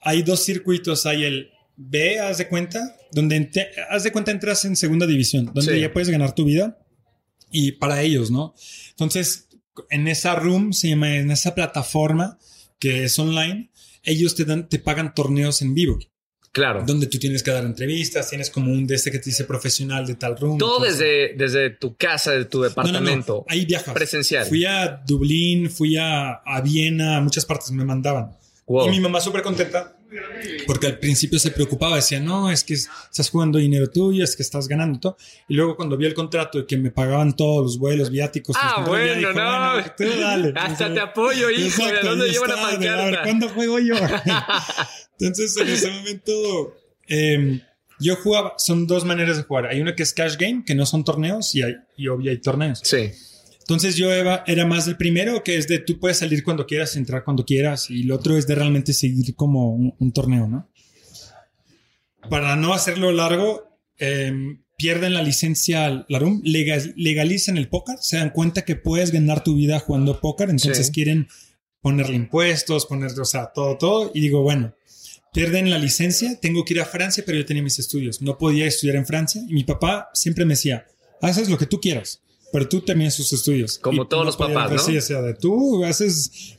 Hay 0.00 0.22
dos 0.22 0.44
circuitos, 0.44 1.04
hay 1.06 1.24
el 1.24 1.50
B, 1.76 2.20
haz 2.20 2.38
de 2.38 2.48
cuenta, 2.48 2.96
donde 3.12 3.50
haz 3.90 4.04
de 4.04 4.12
cuenta 4.12 4.30
entras 4.30 4.64
en 4.64 4.76
segunda 4.76 5.06
división, 5.06 5.50
donde 5.52 5.74
Sí. 5.74 5.80
ya 5.80 5.92
puedes 5.92 6.08
ganar 6.08 6.34
tu 6.34 6.44
vida 6.44 6.78
y 7.50 7.72
para 7.72 8.00
ellos, 8.02 8.30
¿no? 8.30 8.54
Entonces, 8.90 9.48
en 9.90 10.06
esa 10.08 10.36
room, 10.36 10.72
se 10.72 10.88
llama, 10.90 11.16
en 11.16 11.30
esa 11.30 11.54
plataforma 11.54 12.38
que 12.78 13.04
es 13.04 13.18
online, 13.18 13.70
ellos 14.04 14.34
te 14.36 14.44
dan, 14.44 14.68
te 14.68 14.78
pagan 14.78 15.14
torneos 15.14 15.62
en 15.62 15.74
vivo, 15.74 15.98
Claro. 16.54 16.84
donde 16.86 17.08
tú 17.08 17.18
tienes 17.18 17.42
que 17.42 17.50
dar 17.50 17.64
entrevistas, 17.64 18.30
tienes 18.30 18.48
como 18.48 18.70
un 18.70 18.86
de 18.86 18.94
este 18.94 19.10
que 19.10 19.18
te 19.18 19.24
dice 19.24 19.42
profesional 19.42 20.06
de 20.06 20.14
tal 20.14 20.36
room. 20.36 20.56
Todo 20.56 20.84
desde, 20.84 21.34
desde 21.34 21.70
tu 21.70 21.96
casa, 21.96 22.30
de 22.30 22.44
tu 22.44 22.58
no, 22.58 22.62
no, 22.62 22.68
no. 22.68 22.68
departamento. 22.68 23.44
Ahí 23.48 23.66
viajas. 23.66 23.92
Presencial. 23.92 24.46
Fui 24.46 24.64
a 24.64 25.02
Dublín, 25.04 25.68
fui 25.68 25.96
a, 25.96 26.34
a 26.34 26.60
Viena, 26.60 27.16
a 27.16 27.20
muchas 27.20 27.44
partes 27.44 27.72
me 27.72 27.84
mandaban. 27.84 28.36
Wow. 28.66 28.86
Y 28.86 28.90
mi 28.92 29.00
mamá 29.00 29.20
súper 29.20 29.42
contenta 29.42 29.96
porque 30.66 30.86
al 30.86 30.98
principio 30.98 31.38
se 31.38 31.50
preocupaba, 31.50 31.96
decía, 31.96 32.20
no, 32.20 32.50
es 32.50 32.64
que 32.64 32.74
estás 32.74 33.30
jugando 33.30 33.58
dinero 33.58 33.88
tuyo, 33.90 34.24
es 34.24 34.36
que 34.36 34.42
estás 34.42 34.68
ganando 34.68 34.98
todo. 35.00 35.16
Y 35.48 35.54
luego 35.54 35.76
cuando 35.76 35.96
vio 35.96 36.08
el 36.08 36.14
contrato 36.14 36.58
de 36.58 36.66
que 36.66 36.76
me 36.76 36.90
pagaban 36.90 37.34
todos 37.36 37.62
los 37.62 37.78
vuelos, 37.78 38.10
viáticos, 38.10 38.56
Ah, 38.58 38.76
ya 38.78 38.84
bueno, 38.84 39.14
dijo, 39.14 39.32
no. 39.32 39.72
bueno, 39.72 39.92
tú 39.96 40.04
dale. 40.20 40.52
Hasta 40.56 40.92
te 40.92 41.00
apoyo, 41.00 41.50
hijo. 41.50 41.86
¿De 41.86 42.00
dónde 42.02 42.24
ahí 42.26 42.30
lleva 42.32 42.46
la 42.48 42.54
de, 42.54 42.62
A 42.62 42.66
ver, 42.66 42.78
pancarta? 42.78 43.22
¿cuándo 43.22 43.48
juego 43.48 43.78
yo? 43.78 43.94
Entonces, 45.20 45.56
en 45.56 45.68
ese 45.68 45.90
momento, 45.90 46.76
eh, 47.08 47.60
yo 48.00 48.16
jugaba, 48.16 48.54
son 48.58 48.86
dos 48.86 49.04
maneras 49.04 49.36
de 49.36 49.42
jugar. 49.44 49.66
Hay 49.66 49.80
una 49.80 49.94
que 49.94 50.02
es 50.02 50.12
cash 50.12 50.36
game, 50.36 50.64
que 50.66 50.74
no 50.74 50.86
son 50.86 51.04
torneos, 51.04 51.54
y, 51.54 51.62
hay, 51.62 51.74
y 51.96 52.08
obvio 52.08 52.30
hay 52.30 52.38
torneos. 52.40 52.80
Sí. 52.82 53.10
Entonces 53.66 53.96
yo 53.96 54.12
era, 54.12 54.44
era 54.46 54.66
más 54.66 54.84
del 54.84 54.96
primero, 54.98 55.42
que 55.42 55.56
es 55.56 55.66
de 55.68 55.78
tú 55.78 55.98
puedes 55.98 56.18
salir 56.18 56.44
cuando 56.44 56.66
quieras, 56.66 56.96
entrar 56.96 57.24
cuando 57.24 57.46
quieras, 57.46 57.90
y 57.90 58.02
el 58.02 58.12
otro 58.12 58.36
es 58.36 58.46
de 58.46 58.54
realmente 58.54 58.92
seguir 58.92 59.34
como 59.34 59.70
un, 59.74 59.94
un 59.98 60.12
torneo, 60.12 60.46
¿no? 60.46 60.68
Para 62.28 62.56
no 62.56 62.72
hacerlo 62.74 63.12
largo, 63.12 63.78
eh, 63.98 64.32
pierden 64.76 65.14
la 65.14 65.22
licencia 65.22 66.04
la 66.08 66.18
RUM, 66.18 66.42
legal- 66.44 66.92
legalizan 66.96 67.56
el 67.56 67.68
póker, 67.68 67.96
se 68.00 68.16
dan 68.16 68.30
cuenta 68.30 68.64
que 68.64 68.76
puedes 68.76 69.12
ganar 69.12 69.44
tu 69.44 69.54
vida 69.54 69.78
jugando 69.78 70.20
póker, 70.20 70.50
entonces 70.50 70.86
Sí. 70.86 70.92
quieren 70.92 71.28
ponerle 71.80 72.16
impuestos, 72.16 72.86
ponerle, 72.86 73.20
o 73.20 73.24
sea, 73.26 73.52
todo, 73.54 73.76
todo, 73.78 74.10
y 74.14 74.20
digo, 74.20 74.42
bueno, 74.42 74.74
pierden 75.32 75.70
la 75.70 75.78
licencia, 75.78 76.38
tengo 76.40 76.64
que 76.64 76.74
ir 76.74 76.80
a 76.80 76.86
Francia, 76.86 77.22
pero 77.26 77.38
yo 77.38 77.44
tenía 77.44 77.62
mis 77.62 77.78
estudios, 77.78 78.22
no 78.22 78.36
podía 78.38 78.66
estudiar 78.66 78.96
en 78.96 79.06
Francia, 79.06 79.42
y 79.48 79.52
mi 79.52 79.64
papá 79.64 80.08
siempre 80.14 80.44
me 80.44 80.54
decía, 80.54 80.86
haces 81.20 81.48
lo 81.50 81.58
que 81.58 81.66
tú 81.66 81.80
quieras, 81.80 82.20
pero 82.54 82.68
tú 82.68 82.82
terminas 82.82 83.14
sus 83.14 83.32
estudios. 83.32 83.78
Como 83.80 84.06
todos 84.06 84.24
los 84.24 84.36
papás, 84.36 84.70
¿no? 84.70 84.78
Sí, 84.78 84.96
o 84.96 85.00
sea, 85.00 85.20
de 85.22 85.34
tú 85.34 85.84
haces 85.84 86.56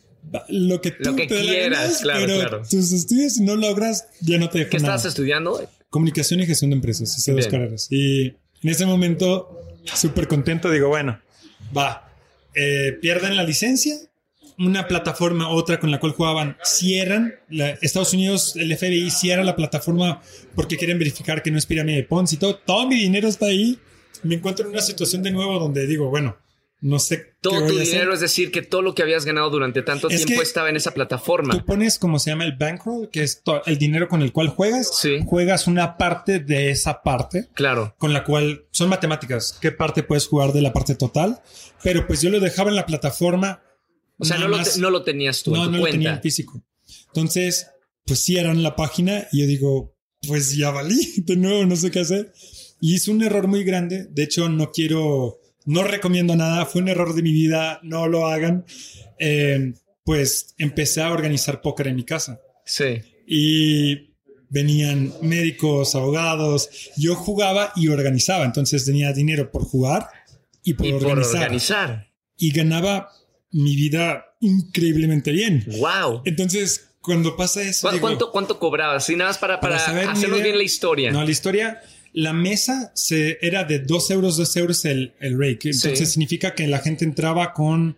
lo 0.49 0.81
que 0.81 0.91
tú 0.91 1.11
Lo 1.11 1.15
que 1.15 1.25
te 1.25 1.39
quieras, 1.41 1.89
gana, 1.89 2.01
claro, 2.01 2.19
pero 2.25 2.39
claro. 2.39 2.61
tus 2.69 2.91
estudios 2.91 3.35
si 3.35 3.43
no 3.43 3.55
logras 3.55 4.05
ya 4.19 4.37
no 4.37 4.49
te 4.49 4.57
dejo 4.59 4.71
¿Qué 4.71 4.79
nada. 4.79 4.95
estás 4.97 5.11
estudiando? 5.11 5.65
Comunicación 5.89 6.41
y 6.41 6.45
gestión 6.47 6.71
de 6.71 6.75
empresas, 6.75 7.23
dos 7.25 7.47
carreras. 7.47 7.87
Y 7.89 8.25
en 8.25 8.35
ese 8.69 8.85
momento, 8.85 9.57
súper 9.93 10.27
contento, 10.27 10.69
digo, 10.69 10.89
bueno, 10.89 11.17
va, 11.75 12.11
eh, 12.55 12.97
pierden 13.01 13.37
la 13.37 13.43
licencia, 13.43 13.95
una 14.57 14.89
plataforma, 14.89 15.47
otra 15.49 15.79
con 15.79 15.91
la 15.91 16.01
cual 16.01 16.11
jugaban, 16.11 16.57
cierran, 16.65 17.35
la- 17.49 17.69
Estados 17.81 18.13
Unidos, 18.13 18.57
el 18.57 18.75
FBI 18.75 19.11
cierra 19.11 19.45
la 19.45 19.55
plataforma 19.55 20.21
porque 20.55 20.75
quieren 20.75 20.99
verificar 20.99 21.41
que 21.41 21.51
no 21.51 21.57
es 21.57 21.65
pirámide 21.65 21.97
de 21.97 22.03
Ponzi 22.03 22.35
y 22.35 22.39
todo, 22.39 22.55
todo 22.57 22.85
mi 22.87 22.95
dinero 22.95 23.29
está 23.29 23.45
ahí, 23.45 23.79
me 24.23 24.35
encuentro 24.35 24.65
en 24.65 24.71
una 24.73 24.81
situación 24.81 25.23
de 25.23 25.31
nuevo 25.31 25.59
donde 25.59 25.85
digo, 25.87 26.09
bueno, 26.09 26.37
no 26.81 26.99
sé 26.99 27.17
qué 27.21 27.31
Todo 27.41 27.65
tu 27.65 27.77
dinero, 27.79 28.13
es 28.13 28.19
decir, 28.19 28.51
que 28.51 28.61
todo 28.61 28.81
lo 28.81 28.93
que 28.93 29.01
habías 29.01 29.25
ganado 29.25 29.49
durante 29.49 29.81
tanto 29.81 30.09
Es 30.09 30.25
tiempo 30.25 30.43
estaba 30.43 30.69
en 30.69 30.75
esa 30.75 30.93
plataforma. 30.93 31.57
Tú 31.57 31.65
pones 31.65 31.97
como 31.97 32.19
se 32.19 32.29
llama 32.31 32.43
el 32.43 32.55
bankroll, 32.57 33.09
que 33.09 33.23
es 33.23 33.41
el 33.65 33.77
dinero 33.77 34.07
con 34.07 34.21
el 34.21 34.31
cual 34.31 34.49
juegas. 34.49 34.91
Sí. 34.99 35.19
Juegas 35.25 35.67
una 35.67 35.97
parte 35.97 36.39
de 36.39 36.69
esa 36.69 37.01
parte 37.01 37.47
Claro. 37.53 37.95
con 37.97 38.13
la 38.13 38.23
cual 38.23 38.65
son 38.71 38.89
matemáticas. 38.89 39.57
¿Qué 39.61 39.71
parte 39.71 40.03
puedes 40.03 40.27
jugar 40.27 40.51
de 40.53 40.61
la 40.61 40.73
parte 40.73 40.93
total? 40.95 41.41
Pero 41.81 42.05
pues 42.05 42.21
yo 42.21 42.29
lo 42.29 42.39
dejaba 42.39 42.69
en 42.69 42.75
la 42.75 42.85
plataforma. 42.85 43.63
O 44.19 44.25
sea, 44.25 44.37
no 44.37 44.47
lo, 44.47 44.57
más- 44.57 44.73
te- 44.75 44.79
no 44.81 44.89
lo 44.91 45.03
tenías 45.03 45.41
tú 45.43 45.51
no, 45.51 45.63
en 45.63 45.65
tu 45.65 45.71
no 45.71 45.77
lo 45.85 45.91
tenía 45.91 46.13
en 46.13 46.21
físico. 46.21 46.61
Entonces, 47.07 47.67
pues 48.05 48.19
cierran 48.19 48.61
la 48.63 48.75
página 48.75 49.27
y 49.31 49.41
yo 49.41 49.47
digo, 49.47 49.95
pues 50.27 50.55
ya 50.55 50.71
valí. 50.71 51.13
De 51.25 51.35
nuevo, 51.35 51.65
no 51.65 51.75
sé 51.75 51.89
qué 51.89 52.01
hacer. 52.01 52.31
Y 52.79 52.95
hice 52.95 53.11
un 53.11 53.23
error 53.23 53.47
muy 53.47 53.63
grande. 53.63 54.05
De 54.09 54.23
hecho, 54.23 54.49
no 54.49 54.71
quiero, 54.71 55.39
no 55.65 55.83
recomiendo 55.83 56.35
nada. 56.35 56.65
Fue 56.65 56.81
un 56.81 56.89
error 56.89 57.15
de 57.15 57.21
mi 57.21 57.31
vida. 57.31 57.79
No 57.83 58.07
lo 58.07 58.27
hagan. 58.27 58.65
Eh, 59.19 59.73
pues 60.03 60.53
empecé 60.57 61.01
a 61.01 61.11
organizar 61.11 61.61
póker 61.61 61.87
en 61.87 61.95
mi 61.95 62.03
casa 62.03 62.39
Sí. 62.63 63.01
y 63.27 64.13
venían 64.49 65.13
médicos, 65.21 65.95
abogados. 65.95 66.69
Yo 66.95 67.15
jugaba 67.15 67.73
y 67.75 67.87
organizaba, 67.87 68.45
entonces 68.45 68.85
tenía 68.85 69.11
dinero 69.13 69.51
por 69.51 69.63
jugar 69.63 70.07
y 70.63 70.75
por 70.75 70.85
Y 70.85 70.91
por 70.91 71.05
organizar. 71.05 71.41
organizar. 71.43 72.07
Y 72.37 72.51
ganaba 72.51 73.09
mi 73.51 73.75
vida 73.75 74.25
increíblemente 74.41 75.31
bien. 75.31 75.65
Wow. 75.79 76.21
Entonces, 76.25 76.91
cuando 77.01 77.35
pasa 77.35 77.61
eso. 77.63 77.89
¿Cuánto, 77.99 78.31
¿Cuánto 78.31 78.59
cobrabas? 78.59 79.09
Y 79.09 79.15
nada 79.15 79.31
más 79.31 79.37
para, 79.37 79.59
para, 79.59 79.77
hacernos 79.77 80.41
bien 80.43 80.57
la 80.57 80.63
historia. 80.63 81.11
No, 81.11 81.23
la 81.23 81.31
historia. 81.31 81.81
La 82.17 82.31
mesa 82.31 82.91
se, 82.95 83.37
era 83.41 83.65
de 83.65 83.79
2 83.79 84.11
euros, 84.11 84.37
2 84.37 84.57
euros 84.57 84.85
el, 84.85 85.13
el 85.19 85.37
rake. 85.37 85.69
Entonces 85.69 86.11
significa 86.11 86.55
que 86.55 86.65
la 86.67 86.79
gente 86.79 87.03
entraba 87.03 87.53
con 87.53 87.97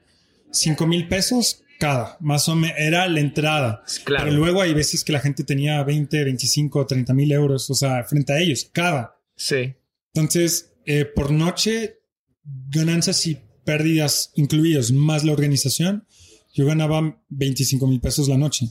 5 0.52 0.88
mil 0.88 1.08
pesos 1.08 1.64
cada, 1.78 2.18
más 2.20 2.50
o 2.50 2.56
menos, 2.56 2.76
era 2.80 3.08
la 3.08 3.20
entrada. 3.20 3.84
Claro. 4.04 4.26
Pero 4.26 4.38
luego 4.38 4.62
hay 4.62 4.74
veces 4.74 5.04
que 5.04 5.14
la 5.14 5.20
gente 5.20 5.44
tenía 5.44 5.84
20, 5.84 6.24
25, 6.24 6.86
30 6.86 7.14
mil 7.14 7.32
euros, 7.32 7.70
o 7.70 7.76
sea, 7.76 8.04
frente 8.04 8.34
a 8.34 8.40
ellos, 8.40 8.68
cada. 8.72 9.20
Sí. 9.36 9.74
Entonces, 10.14 10.74
eh, 10.86 11.06
por 11.06 11.32
noche, 11.32 12.00
ganancias 12.44 13.28
y 13.28 13.38
pérdidas 13.64 14.32
incluidos, 14.36 14.92
más 14.92 15.24
la 15.24 15.34
organización, 15.34 16.08
yo 16.54 16.66
ganaba 16.66 17.22
25 17.30 17.86
mil 17.88 18.00
pesos 18.00 18.28
la 18.28 18.38
noche. 18.38 18.68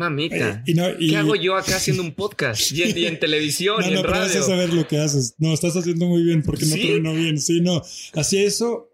Mamita. 0.00 0.64
Eh, 0.66 0.74
¿Qué 0.98 1.16
hago 1.16 1.36
yo 1.36 1.56
acá 1.56 1.76
haciendo 1.76 2.02
un 2.02 2.14
podcast? 2.14 2.72
Y 2.72 3.04
en, 3.04 3.20
televisión, 3.20 3.84
y 3.84 3.88
en 3.88 3.94
no, 3.94 4.02
radio. 4.02 4.40
No, 4.40 4.46
saber 4.46 4.72
lo 4.72 4.88
que 4.88 4.98
haces. 4.98 5.34
No, 5.36 5.52
estás 5.52 5.76
haciendo 5.76 6.06
muy 6.06 6.22
bien 6.22 6.42
porque 6.42 6.64
no 6.64 6.74
¿Sí? 6.74 6.98
no 7.02 7.12
bien. 7.12 7.38
Sí, 7.38 7.60
no. 7.60 7.82
Hacía 8.14 8.42
eso 8.42 8.88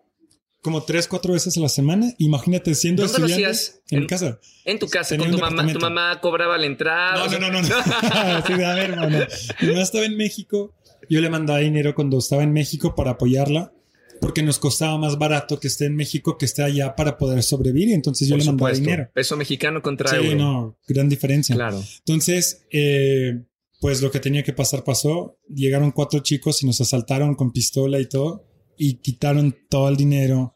como 0.63 0.83
tres, 0.83 1.07
cuatro 1.07 1.33
veces 1.33 1.57
a 1.57 1.61
la 1.61 1.69
semana. 1.69 2.13
Imagínate 2.19 2.75
siendo 2.75 3.05
¿Dónde 3.05 3.19
estudiante 3.19 3.45
lo 3.45 3.51
hacías? 3.53 3.81
en, 3.91 4.01
mi 4.01 4.07
casa. 4.09 4.41
En 4.65 4.79
tu 4.81 4.89
casa, 4.89 5.17
con 5.17 5.31
tu 5.31 5.39
mamá. 5.39 5.73
Tu 5.73 5.79
mamá 5.79 6.21
cobraba 6.21 6.59
la 6.59 6.67
entrada. 6.67 7.29
No, 7.29 7.39
no, 7.39 7.53
no, 7.53 7.63
no. 7.63 7.69
sí, 8.47 8.53
a 8.55 8.75
ver, 8.75 8.91
hermano. 8.91 9.27
Mi 9.61 9.69
mamá 9.69 9.83
estaba 9.83 10.05
en 10.05 10.17
México. 10.17 10.75
Yo 11.09 11.21
le 11.21 11.31
mandaba 11.31 11.61
dinero 11.61 11.95
cuando 11.95 12.19
estaba 12.19 12.43
en 12.43 12.53
México 12.53 12.97
para 12.97 13.13
apoyarla 13.13 13.73
porque 14.21 14.43
nos 14.43 14.59
costaba 14.59 14.99
más 14.99 15.19
barato 15.19 15.59
que 15.61 15.69
esté 15.69 15.87
en 15.87 15.97
México 15.97 16.39
que 16.39 16.47
esté 16.47 16.63
allá 16.63 16.95
para 16.97 17.19
poder 17.19 17.43
sobrevivir. 17.43 17.93
Entonces 17.93 18.29
yo 18.29 18.37
le 18.37 18.45
mandaba 18.45 18.73
dinero. 18.73 19.11
Peso 19.15 19.37
mexicano 19.37 19.83
contra 19.83 20.11
sí, 20.11 20.17
euro. 20.17 20.37
No, 20.37 20.79
gran 20.87 21.09
diferencia. 21.09 21.55
Claro. 21.55 21.83
Entonces, 21.99 22.67
eh, 22.71 23.45
pues 23.81 24.03
lo 24.03 24.11
que 24.11 24.21
tenía 24.21 24.43
que 24.43 24.53
pasar 24.53 24.85
pasó. 24.85 25.39
Llegaron 25.49 25.93
cuatro 25.93 26.21
chicos 26.21 26.63
y 26.63 26.67
nos 26.67 26.81
asaltaron 26.81 27.35
con 27.35 27.53
pistola 27.53 28.01
y 28.01 28.07
todo 28.07 28.45
y 28.77 28.95
quitaron 28.95 29.57
todo 29.69 29.89
el 29.89 29.97
dinero 29.97 30.56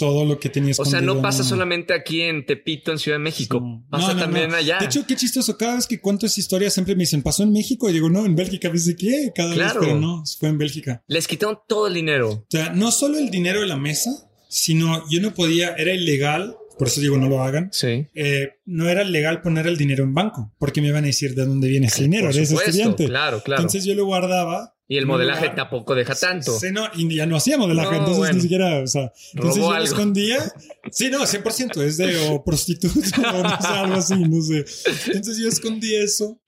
todo 0.00 0.24
lo 0.24 0.40
que 0.40 0.48
tenías. 0.48 0.80
O 0.80 0.86
sea, 0.86 1.02
no 1.02 1.20
pasa 1.20 1.44
solamente 1.44 1.92
aquí 1.92 2.22
en 2.22 2.46
Tepito, 2.46 2.90
en 2.90 2.98
Ciudad 2.98 3.18
de 3.18 3.22
México. 3.22 3.84
Pasa 3.90 4.16
también 4.16 4.54
allá. 4.54 4.78
De 4.78 4.86
hecho, 4.86 5.04
qué 5.06 5.14
chistoso. 5.14 5.58
Cada 5.58 5.76
vez 5.76 5.86
que 5.86 6.00
cuento 6.00 6.24
esa 6.24 6.40
historia 6.40 6.70
siempre 6.70 6.96
me 6.96 7.02
dicen, 7.02 7.22
pasó 7.22 7.42
en 7.42 7.52
México. 7.52 7.90
Y 7.90 7.92
digo, 7.92 8.08
no, 8.08 8.24
en 8.24 8.34
Bélgica. 8.34 8.68
Me 8.68 8.76
dice, 8.76 8.96
¿qué? 8.96 9.30
Cada 9.34 9.54
vez, 9.54 9.74
pero 9.78 10.00
no, 10.00 10.24
fue 10.38 10.48
en 10.48 10.56
Bélgica. 10.56 11.02
Les 11.06 11.28
quitaron 11.28 11.58
todo 11.68 11.86
el 11.86 11.92
dinero. 11.92 12.30
O 12.30 12.46
sea, 12.48 12.70
no 12.70 12.90
solo 12.90 13.18
el 13.18 13.30
dinero 13.30 13.60
de 13.60 13.66
la 13.66 13.76
mesa, 13.76 14.10
sino 14.48 15.04
yo 15.10 15.20
no 15.20 15.34
podía, 15.34 15.74
era 15.74 15.92
ilegal. 15.92 16.56
Por 16.78 16.88
eso 16.88 17.02
digo, 17.02 17.18
no 17.18 17.28
lo 17.28 17.42
hagan. 17.42 17.68
Sí. 17.70 18.06
Eh, 18.14 18.54
no 18.64 18.88
era 18.88 19.04
legal 19.04 19.42
poner 19.42 19.66
el 19.66 19.76
dinero 19.76 20.02
en 20.02 20.14
banco, 20.14 20.50
porque 20.58 20.80
me 20.80 20.88
iban 20.88 21.04
a 21.04 21.08
decir 21.08 21.34
de 21.34 21.44
dónde 21.44 21.68
viene 21.68 21.88
ese 21.88 22.04
dinero. 22.04 22.30
Eres 22.30 22.50
estudiante. 22.50 23.04
Claro, 23.04 23.42
claro. 23.42 23.60
Entonces 23.60 23.84
yo 23.84 23.94
lo 23.94 24.06
guardaba 24.06 24.74
y 24.90 24.98
el 24.98 25.06
modelaje 25.06 25.50
tampoco 25.50 25.94
deja 25.94 26.16
tanto. 26.16 26.58
Sí, 26.58 26.72
no, 26.72 26.82
y 26.96 27.14
ya 27.14 27.24
no 27.24 27.36
hacía 27.36 27.56
modelaje, 27.56 27.94
entonces 27.94 28.34
ni 28.34 28.40
siquiera, 28.40 28.80
o 28.80 28.86
sea, 28.88 29.12
entonces 29.34 29.62
yo 29.62 29.72
lo 29.72 29.84
escondía. 29.84 30.52
Sí, 30.90 31.08
no, 31.10 31.20
100%, 31.20 31.80
es 31.82 31.96
de 31.96 32.28
o 32.28 32.42
prostituta 32.44 33.38
o 33.38 33.42
no 33.44 33.60
sé, 33.60 33.68
algo 33.68 33.94
así, 33.94 34.14
no 34.16 34.42
sé. 34.42 34.64
Entonces 35.06 35.38
yo 35.38 35.48
escondí 35.48 35.94
eso 35.94 36.40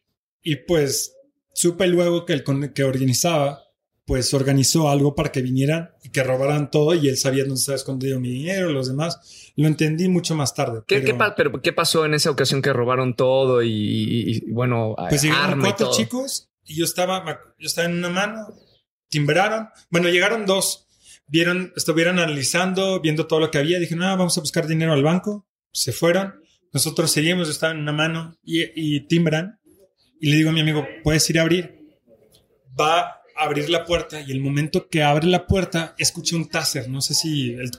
y 0.42 0.56
pues 0.56 1.14
supe 1.54 1.86
luego 1.86 2.26
que 2.26 2.32
el 2.32 2.42
que 2.74 2.82
organizaba, 2.82 3.62
pues 4.06 4.34
organizó 4.34 4.90
algo 4.90 5.14
para 5.14 5.30
que 5.30 5.40
vinieran 5.40 5.92
y 6.02 6.08
que 6.08 6.24
robaran 6.24 6.68
todo 6.68 6.94
y 6.94 7.08
él 7.08 7.16
sabía 7.16 7.44
dónde 7.44 7.60
estaba 7.60 7.76
escondido 7.76 8.18
mi 8.18 8.30
dinero, 8.32 8.72
los 8.72 8.88
demás. 8.88 9.52
Lo 9.54 9.68
entendí 9.68 10.08
mucho 10.08 10.34
más 10.34 10.52
tarde. 10.52 10.80
¿Qué, 10.88 11.16
pero... 11.36 11.62
¿qué, 11.62 11.72
pasó 11.72 12.04
en 12.06 12.14
esa 12.14 12.32
ocasión 12.32 12.60
que 12.60 12.72
robaron 12.72 13.14
todo 13.14 13.62
y, 13.62 14.44
bueno, 14.48 14.96
pues 15.08 15.22
llegaron 15.22 15.60
cuatro 15.60 15.92
chicos 15.92 16.48
y 16.64 16.76
yo 16.76 16.84
estaba, 16.84 17.24
yo 17.58 17.66
estaba 17.66 17.88
en 17.88 17.98
una 17.98 18.10
mano, 18.10 18.48
timbraron, 19.08 19.68
bueno, 19.90 20.08
llegaron 20.08 20.46
dos, 20.46 20.86
vieron, 21.26 21.72
estuvieron 21.76 22.18
analizando, 22.18 23.00
viendo 23.00 23.26
todo 23.26 23.40
lo 23.40 23.50
que 23.50 23.58
había, 23.58 23.78
dije, 23.78 23.96
no, 23.96 24.04
vamos 24.04 24.36
a 24.36 24.40
buscar 24.40 24.66
dinero 24.66 24.92
al 24.92 25.02
banco, 25.02 25.46
se 25.72 25.92
fueron, 25.92 26.40
nosotros 26.72 27.10
seguimos, 27.10 27.48
yo 27.48 27.52
estaba 27.52 27.72
en 27.72 27.80
una 27.80 27.92
mano 27.92 28.38
y, 28.42 28.62
y 28.74 29.06
timbran, 29.06 29.60
y 30.20 30.30
le 30.30 30.36
digo 30.36 30.50
a 30.50 30.52
mi 30.52 30.60
amigo, 30.60 30.86
¿puedes 31.02 31.28
ir 31.30 31.38
a 31.38 31.42
abrir? 31.42 31.78
Va 32.78 33.00
a 33.00 33.22
abrir 33.36 33.68
la 33.68 33.84
puerta 33.84 34.20
y 34.20 34.30
el 34.30 34.40
momento 34.40 34.88
que 34.88 35.02
abre 35.02 35.26
la 35.26 35.46
puerta, 35.46 35.94
escuché 35.98 36.36
un 36.36 36.48
taser, 36.48 36.88
no 36.88 37.00
sé 37.00 37.14
si, 37.14 37.54
el, 37.54 37.70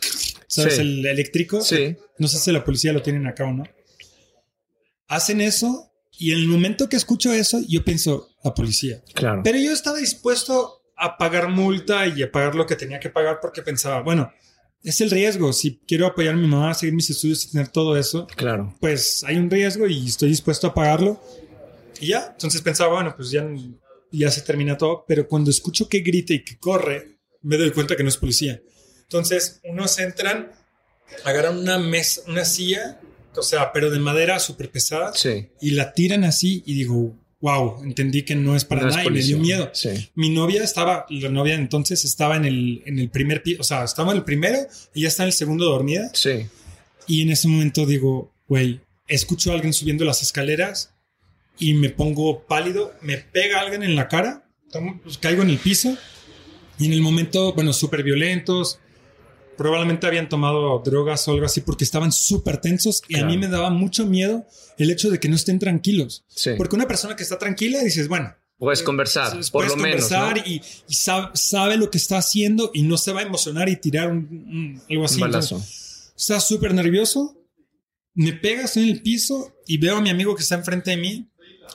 ¿sabes? 0.47 0.77
El 0.79 1.05
eléctrico. 1.05 1.61
Sí. 1.61 1.95
No 2.19 2.27
sé 2.27 2.37
si 2.37 2.51
la 2.51 2.63
policía 2.63 2.93
lo 2.93 3.01
tienen 3.01 3.25
acá 3.27 3.45
o 3.45 3.53
no. 3.53 3.63
Hacen 5.07 5.41
eso 5.41 5.92
y 6.17 6.31
en 6.31 6.39
el 6.39 6.47
momento 6.47 6.89
que 6.89 6.95
escucho 6.95 7.33
eso, 7.33 7.59
yo 7.67 7.83
pienso, 7.83 8.29
la 8.43 8.53
policía. 8.53 9.01
Claro. 9.13 9.41
Pero 9.43 9.57
yo 9.57 9.71
estaba 9.71 9.97
dispuesto 9.97 10.81
a 10.95 11.17
pagar 11.17 11.49
multa 11.49 12.07
y 12.07 12.21
a 12.21 12.31
pagar 12.31 12.55
lo 12.55 12.65
que 12.65 12.75
tenía 12.75 12.99
que 12.99 13.09
pagar 13.09 13.39
porque 13.41 13.61
pensaba, 13.61 14.01
bueno, 14.01 14.31
es 14.83 15.01
el 15.01 15.09
riesgo. 15.09 15.53
Si 15.53 15.79
quiero 15.87 16.05
apoyar 16.05 16.33
a 16.33 16.37
mi 16.37 16.47
mamá, 16.47 16.73
seguir 16.73 16.93
mis 16.93 17.09
estudios 17.09 17.45
y 17.45 17.51
tener 17.51 17.69
todo 17.69 17.97
eso, 17.97 18.27
claro. 18.35 18.75
pues 18.79 19.23
hay 19.23 19.37
un 19.37 19.49
riesgo 19.49 19.87
y 19.87 20.05
estoy 20.05 20.29
dispuesto 20.29 20.67
a 20.67 20.73
pagarlo. 20.73 21.21
Y 21.99 22.07
ya, 22.07 22.29
entonces 22.31 22.61
pensaba, 22.61 22.93
bueno, 22.93 23.13
pues 23.15 23.31
ya, 23.31 23.47
ya 24.11 24.29
se 24.29 24.41
termina 24.41 24.77
todo. 24.77 25.05
Pero 25.07 25.27
cuando 25.27 25.49
escucho 25.49 25.87
que 25.87 26.01
grita 26.01 26.33
y 26.33 26.43
que 26.43 26.57
corre, 26.57 27.19
me 27.41 27.57
doy 27.57 27.71
cuenta 27.71 27.95
que 27.95 28.03
no 28.03 28.09
es 28.09 28.17
policía. 28.17 28.61
Entonces, 29.03 29.61
unos 29.63 29.97
entran, 29.99 30.51
agarran 31.23 31.57
una 31.57 31.77
mesa, 31.77 32.21
una 32.27 32.45
silla 32.45 32.99
o 33.35 33.43
sea, 33.43 33.71
pero 33.71 33.89
de 33.89 33.99
madera 33.99 34.39
súper 34.39 34.69
pesada. 34.69 35.13
Sí. 35.13 35.47
Y 35.61 35.71
la 35.71 35.93
tiran 35.93 36.23
así 36.23 36.63
y 36.65 36.73
digo, 36.73 37.15
wow, 37.41 37.83
entendí 37.83 38.23
que 38.23 38.35
no 38.35 38.55
es 38.55 38.63
para 38.63 38.83
nada 38.83 39.03
y 39.03 39.09
me 39.09 39.21
dio 39.21 39.37
miedo. 39.37 39.69
Sí. 39.73 39.89
Mi 40.15 40.29
novia 40.29 40.63
estaba, 40.63 41.05
la 41.09 41.29
novia 41.29 41.55
entonces 41.55 42.05
estaba 42.05 42.37
en 42.37 42.45
el, 42.45 42.83
en 42.85 42.99
el 42.99 43.09
primer 43.09 43.43
piso, 43.43 43.61
o 43.61 43.63
sea, 43.63 43.83
estaba 43.83 44.11
en 44.11 44.19
el 44.19 44.23
primero 44.23 44.59
y 44.93 45.01
ya 45.01 45.09
está 45.09 45.23
en 45.23 45.27
el 45.27 45.33
segundo 45.33 45.65
dormida. 45.65 46.09
Sí. 46.13 46.47
Y 47.05 47.21
en 47.21 47.31
ese 47.31 47.47
momento 47.49 47.85
digo, 47.85 48.33
güey, 48.47 48.79
escucho 49.07 49.51
a 49.51 49.55
alguien 49.55 49.73
subiendo 49.73 50.05
las 50.05 50.21
escaleras 50.21 50.93
y 51.59 51.73
me 51.73 51.89
pongo 51.89 52.45
pálido, 52.45 52.93
me 53.01 53.17
pega 53.17 53.59
alguien 53.59 53.83
en 53.83 53.95
la 53.95 54.07
cara, 54.07 54.49
pues, 55.03 55.17
caigo 55.17 55.43
en 55.43 55.49
el 55.49 55.57
piso 55.57 55.97
y 56.79 56.85
en 56.85 56.93
el 56.93 57.01
momento, 57.01 57.53
bueno, 57.53 57.73
súper 57.73 58.03
violentos, 58.03 58.79
probablemente 59.57 60.07
habían 60.07 60.29
tomado 60.29 60.79
drogas 60.79 61.27
o 61.27 61.31
algo 61.31 61.45
así 61.45 61.61
porque 61.61 61.83
estaban 61.83 62.11
súper 62.11 62.57
tensos 62.57 63.01
y 63.07 63.17
a 63.17 63.25
mí 63.25 63.37
me 63.37 63.47
daba 63.47 63.69
mucho 63.69 64.05
miedo 64.05 64.45
el 64.77 64.91
hecho 64.91 65.09
de 65.09 65.19
que 65.19 65.29
no 65.29 65.35
estén 65.35 65.59
tranquilos. 65.59 66.25
Porque 66.57 66.75
una 66.75 66.87
persona 66.87 67.15
que 67.15 67.23
está 67.23 67.37
tranquila 67.37 67.81
dices, 67.83 68.07
bueno. 68.07 68.35
Puedes 68.57 68.81
eh, 68.81 68.83
conversar, 68.83 69.37
por 69.51 69.65
lo 69.65 69.73
conversar 69.73 70.37
y, 70.47 70.61
sabe, 70.87 71.75
lo 71.75 71.89
que 71.89 71.97
está 71.97 72.17
haciendo 72.17 72.71
y 72.73 72.83
no 72.83 72.97
se 72.97 73.11
va 73.11 73.21
a 73.21 73.23
emocionar 73.23 73.67
y 73.67 73.75
tirar 73.75 74.09
un, 74.09 74.81
algo 74.89 75.05
así. 75.05 75.21
está 76.15 76.39
súper 76.39 76.73
nervioso, 76.73 77.35
me 78.13 78.31
pegas 78.33 78.77
en 78.77 78.83
el 78.83 79.01
piso 79.01 79.53
y 79.67 79.77
veo 79.79 79.97
a 79.97 80.01
mi 80.01 80.09
amigo 80.09 80.35
que 80.35 80.43
está 80.43 80.55
enfrente 80.55 80.91
de 80.91 80.97
mí 80.97 81.27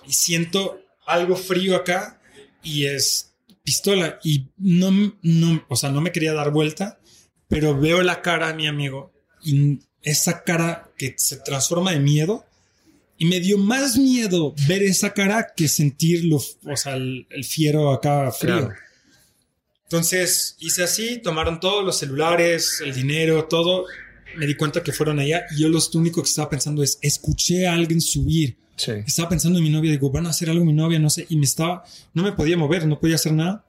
y 0.07 0.13
siento 0.13 0.81
algo 1.07 1.37
frío 1.37 1.77
acá 1.77 2.21
y 2.63 2.87
es 2.87 3.35
pistola 3.63 4.19
y 4.23 4.47
no, 4.57 4.91
no, 5.21 5.65
o 5.69 5.77
sea, 5.77 5.91
no 5.91 6.01
me 6.01 6.13
quería 6.13 6.33
dar 6.33 6.51
vuelta 6.51 6.98
pero 7.49 7.79
veo 7.79 8.03
la 8.03 8.23
cara 8.23 8.49
de 8.49 8.55
mi 8.55 8.67
amigo 8.67 9.13
y 9.43 9.81
esa 10.03 10.45
cara 10.45 10.91
que 10.97 11.15
se 11.17 11.39
transforma 11.39 11.93
de 11.93 12.01
miedo 12.01 12.45
y 13.19 13.27
me 13.27 13.41
dio 13.41 13.59
más 13.59 13.99
miedo 13.99 14.55
ver 14.69 14.83
esa 14.83 15.13
cara 15.13 15.53
que 15.57 15.67
sentirlo, 15.67 16.37
o 16.37 16.77
sea, 16.77 16.95
el, 16.95 17.27
fiero 17.43 17.91
acá 17.91 18.31
frío. 18.31 18.71
Entonces 19.85 20.57
hice 20.61 20.85
así, 20.85 21.19
tomaron 21.19 21.59
todos 21.61 21.85
los 21.85 21.99
celulares, 21.99 22.81
el 22.85 22.95
dinero, 22.95 23.47
todo. 23.47 23.87
Me 24.37 24.47
di 24.47 24.55
cuenta 24.55 24.83
que 24.83 24.93
fueron 24.93 25.19
allá 25.19 25.47
y 25.51 25.63
yo 25.63 25.69
lo 25.69 25.81
único 25.95 26.23
que 26.23 26.29
estaba 26.29 26.49
pensando 26.49 26.83
es, 26.83 26.99
escuché 27.03 27.67
a 27.67 27.73
alguien 27.73 28.01
subir. 28.01 28.57
Estaba 28.87 29.31
pensando 29.31 29.59
en 29.59 29.65
mi 29.65 29.71
novia, 29.71 29.91
digo, 29.91 30.11
van 30.11 30.27
a 30.27 30.31
hacer 30.31 30.49
algo 30.51 30.65
mi 30.65 30.73
novia, 30.73 31.01
no 31.01 31.11
sé, 31.11 31.27
y 31.29 31.37
me 31.37 31.47
estaba, 31.47 31.85
no 32.15 32.23
me 32.23 32.33
podía 32.33 32.57
mover, 32.57 32.87
no 32.87 33.01
podía 33.01 33.17
hacer 33.17 33.33
nada. 33.33 33.65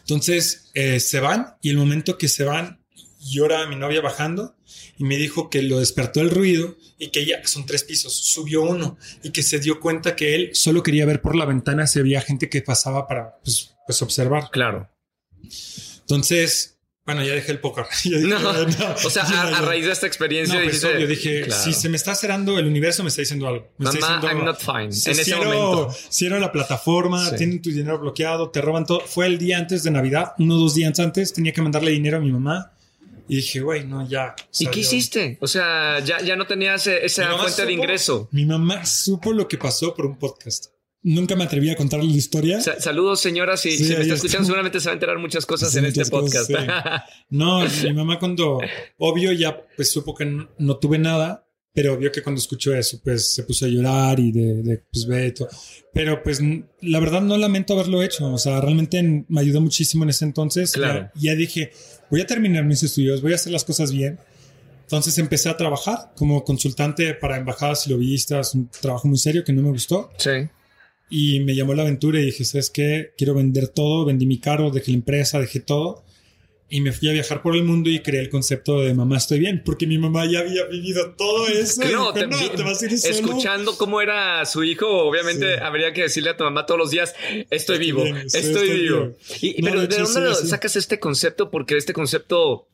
Entonces 0.00 0.70
eh, 0.74 1.00
se 1.00 1.20
van 1.20 1.56
y 1.62 1.70
el 1.70 1.76
momento 1.76 2.18
que 2.18 2.28
se 2.28 2.44
van, 2.44 2.80
llora 3.20 3.66
mi 3.66 3.76
novia 3.76 4.00
bajando 4.00 4.56
y 4.98 5.04
me 5.04 5.16
dijo 5.16 5.48
que 5.50 5.62
lo 5.62 5.78
despertó 5.78 6.20
el 6.20 6.30
ruido 6.30 6.76
y 6.98 7.08
que 7.08 7.20
ella, 7.20 7.46
son 7.46 7.66
tres 7.66 7.84
pisos, 7.84 8.12
subió 8.12 8.62
uno 8.62 8.98
y 9.22 9.30
que 9.30 9.42
se 9.42 9.58
dio 9.58 9.80
cuenta 9.80 10.16
que 10.16 10.34
él 10.34 10.50
solo 10.54 10.82
quería 10.82 11.06
ver 11.06 11.20
por 11.20 11.36
la 11.36 11.44
ventana 11.44 11.86
si 11.86 11.98
había 11.98 12.20
gente 12.20 12.48
que 12.48 12.62
pasaba 12.62 13.06
para 13.06 13.38
pues, 13.42 13.74
pues 13.86 14.02
observar. 14.02 14.50
Claro. 14.50 14.90
Entonces, 16.00 16.78
bueno, 17.04 17.24
ya 17.24 17.32
dejé 17.34 17.52
el 17.52 17.58
póker. 17.58 17.86
no, 18.22 18.36
o 19.04 19.10
sea, 19.10 19.24
a, 19.24 19.60
raíz 19.60 19.86
de 19.86 19.92
esta 19.92 20.06
experiencia 20.06 20.54
no, 20.54 20.64
pues, 20.64 20.80
yo 20.80 21.06
dije, 21.06 21.50
si 21.50 21.72
se 21.72 21.88
me 21.88 21.96
está 21.96 22.14
cerrando 22.14 22.58
el 22.58 22.66
universo, 22.66 23.02
me 23.02 23.08
está 23.08 23.22
diciendo 23.22 23.48
algo. 23.48 23.72
Me 23.78 23.86
Mamá, 23.86 23.98
está 23.98 24.06
diciendo, 24.14 24.28
I'm 24.28 24.44
not 24.44 24.60
fine. 24.60 25.12
en 25.12 25.20
ese 25.20 25.36
momento. 25.36 25.90
Cierro 26.10 26.38
la 26.38 26.52
plataforma, 26.52 27.34
tienen 27.34 27.60
tu 27.60 27.70
dinero 27.70 27.98
bloqueado, 27.98 28.50
te 28.50 28.60
roban 28.60 28.86
todo. 28.86 29.00
Fue 29.00 29.26
el 29.26 29.38
día 29.38 29.58
antes 29.58 29.82
de 29.82 29.90
Navidad, 29.90 30.34
uno 30.38 30.54
o 30.54 30.58
dos 30.58 30.74
días 30.74 30.98
antes, 31.00 31.32
tenía 31.32 31.52
que 31.52 31.60
mandarle 31.60 31.90
dinero 31.90 32.18
a 32.18 32.20
mi 32.20 32.30
mamá. 32.30 32.72
Y 33.28 33.36
dije, 33.36 33.60
güey, 33.60 33.84
no, 33.84 34.06
ya. 34.06 34.36
¿Y 34.58 34.66
qué 34.66 34.80
hiciste? 34.80 35.38
O 35.40 35.46
sea, 35.46 36.00
ya, 36.00 36.20
ya 36.20 36.36
no 36.36 36.46
tenías 36.46 36.86
esa 36.86 37.36
fuente 37.36 37.66
de 37.66 37.72
ingreso. 37.72 38.28
Mi 38.30 38.44
mamá 38.46 38.84
supo 38.84 39.32
lo 39.32 39.48
que 39.48 39.58
pasó 39.58 39.94
por 39.94 40.06
un 40.06 40.18
podcast. 40.18 40.66
Nunca 41.04 41.34
me 41.34 41.44
atreví 41.44 41.68
a 41.68 41.76
contarle 41.76 42.08
la 42.08 42.16
historia. 42.16 42.60
saludos, 42.60 43.20
señora. 43.20 43.56
Si, 43.56 43.70
me 43.70 44.02
está 44.02 44.14
escuchando, 44.14 44.46
seguramente 44.46 44.78
se 44.78 44.86
va 44.86 44.92
a 44.92 44.94
enterar 44.94 45.18
muchas 45.18 45.44
cosas 45.46 45.74
en 45.74 45.86
este 45.86 46.04
podcast. 46.06 46.50
no, 47.30 47.60
mi 47.82 47.92
mamá 47.92 48.20
cuando, 48.20 48.60
obvio, 48.98 49.32
ya 49.32 49.66
pues 49.76 49.90
supo 49.90 50.14
que 50.14 50.24
no, 50.24 50.76
tuve 50.76 50.98
nada, 50.98 51.44
pero 51.72 51.96
vio 51.96 52.12
que 52.12 52.22
cuando 52.22 52.38
escuchó 52.40 52.72
eso, 52.72 53.00
pues 53.02 53.34
se 53.34 53.42
puso 53.42 53.64
a 53.64 53.68
llorar 53.68 54.20
y 54.20 54.30
de, 54.30 54.62
de 54.62 54.78
pues 54.92 55.06
ve 55.06 55.32
todo. 55.32 55.48
Pero 55.92 56.22
pues 56.22 56.40
la 56.80 57.00
verdad 57.00 57.20
no 57.20 57.36
lamento 57.36 57.74
haberlo 57.74 58.00
hecho. 58.00 58.32
O 58.32 58.38
sea, 58.38 58.60
realmente 58.60 59.24
me 59.26 59.40
ayudó 59.40 59.60
muchísimo 59.60 60.04
en 60.04 60.10
ese 60.10 60.24
entonces. 60.24 60.70
Claro. 60.70 61.10
Ya, 61.16 61.32
ya 61.32 61.34
dije, 61.34 61.72
voy 62.10 62.20
a 62.20 62.26
terminar 62.26 62.64
mis 62.64 62.82
estudios, 62.84 63.22
voy 63.22 63.32
a 63.32 63.36
hacer 63.36 63.52
las 63.52 63.64
cosas 63.64 63.90
bien. 63.90 64.20
Entonces 64.82 65.16
empecé 65.18 65.48
a 65.48 65.56
trabajar 65.56 66.12
como 66.14 66.44
consultante 66.44 67.14
para 67.14 67.38
embajadas 67.38 67.86
y 67.86 67.90
lobbyistas, 67.90 68.54
un 68.54 68.68
trabajo 68.68 69.08
muy 69.08 69.16
serio 69.16 69.42
que 69.42 69.52
no 69.52 69.62
me 69.62 69.70
gustó. 69.70 70.12
Sí. 70.18 70.48
Y 71.14 71.40
me 71.40 71.54
llamó 71.54 71.74
la 71.74 71.82
aventura 71.82 72.18
y 72.18 72.24
dije, 72.24 72.42
¿sabes 72.42 72.70
qué? 72.70 73.12
Quiero 73.18 73.34
vender 73.34 73.68
todo, 73.68 74.06
vendí 74.06 74.24
mi 74.24 74.40
carro, 74.40 74.70
dejé 74.70 74.92
la 74.92 74.96
empresa, 74.96 75.38
dejé 75.38 75.60
todo. 75.60 76.02
Y 76.70 76.80
me 76.80 76.90
fui 76.90 77.10
a 77.10 77.12
viajar 77.12 77.42
por 77.42 77.54
el 77.54 77.64
mundo 77.64 77.90
y 77.90 78.00
creé 78.00 78.22
el 78.22 78.30
concepto 78.30 78.80
de 78.80 78.94
mamá 78.94 79.18
estoy 79.18 79.38
bien, 79.38 79.62
porque 79.62 79.86
mi 79.86 79.98
mamá 79.98 80.24
ya 80.24 80.38
había 80.38 80.64
vivido 80.64 81.10
todo 81.10 81.48
eso. 81.48 81.82
No, 81.92 82.14
te, 82.14 82.24
vas 82.24 82.82
a 82.82 82.86
ir 82.86 82.98
solo. 82.98 83.14
Escuchando 83.14 83.76
cómo 83.76 84.00
era 84.00 84.46
su 84.46 84.64
hijo, 84.64 84.86
obviamente 84.88 85.58
habría 85.60 85.92
que 85.92 86.00
decirle 86.00 86.30
a 86.30 86.36
tu 86.38 86.44
mamá 86.44 86.64
todos 86.64 86.78
los 86.78 86.90
días, 86.90 87.14
estoy, 87.50 87.76
vivo, 87.76 88.06
estoy, 88.06 88.70
vivo. 88.80 89.14
Y, 89.42 89.60
pero 89.62 89.86
¿de, 89.86 89.98
dónde 89.98 90.34
sacas 90.34 90.76
este 90.76 90.98
concepto? 90.98 91.50
Porque 91.50 91.76
este 91.76 91.92
concepto 91.92 92.70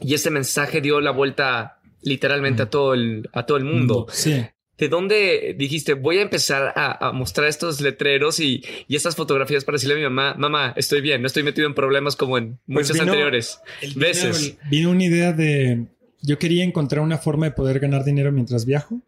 y 0.00 0.14
este 0.14 0.30
mensaje 0.30 0.80
dio 0.80 1.02
la 1.02 1.10
vuelta 1.10 1.78
literalmente 2.00 2.62
a 2.62 2.70
todo 2.70 2.94
el, 2.94 3.28
a 3.34 3.44
todo 3.44 3.58
el 3.58 3.64
mundo. 3.64 4.06
Sí. 4.10 4.46
¿De 4.78 4.88
dónde 4.88 5.54
dijiste, 5.56 5.94
voy 5.94 6.18
a 6.18 6.22
empezar 6.22 6.74
a, 6.76 7.12
mostrar 7.12 7.48
estos 7.48 7.80
letreros 7.80 8.40
y, 8.40 8.62
estas 8.88 9.16
fotografías 9.16 9.64
para 9.64 9.76
decirle 9.76 9.94
a 9.94 9.98
mi 9.98 10.02
mamá, 10.04 10.34
mamá, 10.36 10.74
estoy 10.76 11.00
bien, 11.00 11.22
no 11.22 11.26
estoy 11.26 11.42
metido 11.42 11.66
en 11.66 11.74
problemas 11.74 12.14
como 12.14 12.36
en 12.36 12.58
pues 12.66 12.88
muchas 12.90 13.00
anteriores 13.00 13.60
veces? 13.94 14.56
Vino 14.68 14.90
una 14.90 15.04
idea 15.04 15.32
de, 15.32 15.86
yo 16.20 16.38
quería 16.38 16.62
encontrar 16.62 17.02
una 17.02 17.16
forma 17.16 17.46
de 17.46 17.52
poder 17.52 17.80
ganar 17.80 18.04
dinero 18.04 18.32
mientras 18.32 18.66
viajo 18.66 19.00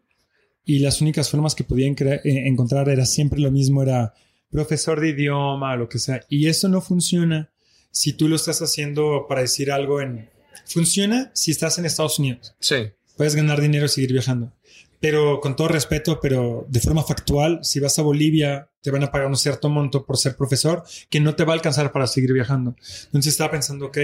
y 0.65 0.79
las 0.79 1.01
únicas 1.01 1.29
formas 1.29 1.53
que 1.53 1.63
podía 1.63 1.87
eh, 1.87 2.21
encontrar 2.23 2.89
era 2.89 3.05
siempre 3.05 3.39
lo 3.39 3.51
mismo, 3.51 3.83
era 3.83 4.15
profesor 4.49 4.99
de 4.99 5.09
idioma, 5.09 5.75
lo 5.75 5.87
que 5.87 5.99
sea. 5.99 6.25
Y 6.29 6.47
eso 6.47 6.67
no 6.67 6.81
funciona 6.81 7.51
si 7.91 8.13
tú 8.13 8.27
lo 8.27 8.35
estás 8.35 8.61
haciendo 8.61 9.25
para 9.29 9.41
decir 9.41 9.71
algo 9.71 10.01
en... 10.01 10.29
Funciona 10.65 11.31
si 11.33 11.51
estás 11.51 11.77
en 11.77 11.85
Estados 11.85 12.19
Unidos. 12.19 12.55
Sí. 12.59 12.91
Puedes 13.17 13.35
ganar 13.35 13.61
dinero 13.61 13.85
y 13.85 13.89
seguir 13.89 14.13
viajando 14.13 14.53
pero 14.99 15.39
con 15.39 15.55
todo 15.55 15.69
respeto, 15.69 16.19
pero 16.21 16.65
de 16.67 16.79
forma 16.79 17.03
factual, 17.03 17.59
si 17.63 17.79
vas 17.79 17.97
a 17.99 18.01
Bolivia, 18.01 18.69
te 18.81 18.91
van 18.91 19.03
a 19.03 19.11
pagar 19.11 19.27
un 19.27 19.37
cierto 19.37 19.69
monto 19.69 20.05
por 20.05 20.17
ser 20.17 20.35
profesor 20.35 20.83
que 21.09 21.19
no 21.19 21.35
te 21.35 21.43
va 21.43 21.53
a 21.53 21.55
alcanzar 21.55 21.91
para 21.91 22.07
seguir 22.07 22.33
viajando. 22.33 22.75
Entonces 23.05 23.33
estaba 23.33 23.51
pensando, 23.51 23.87
ok, 23.87 23.97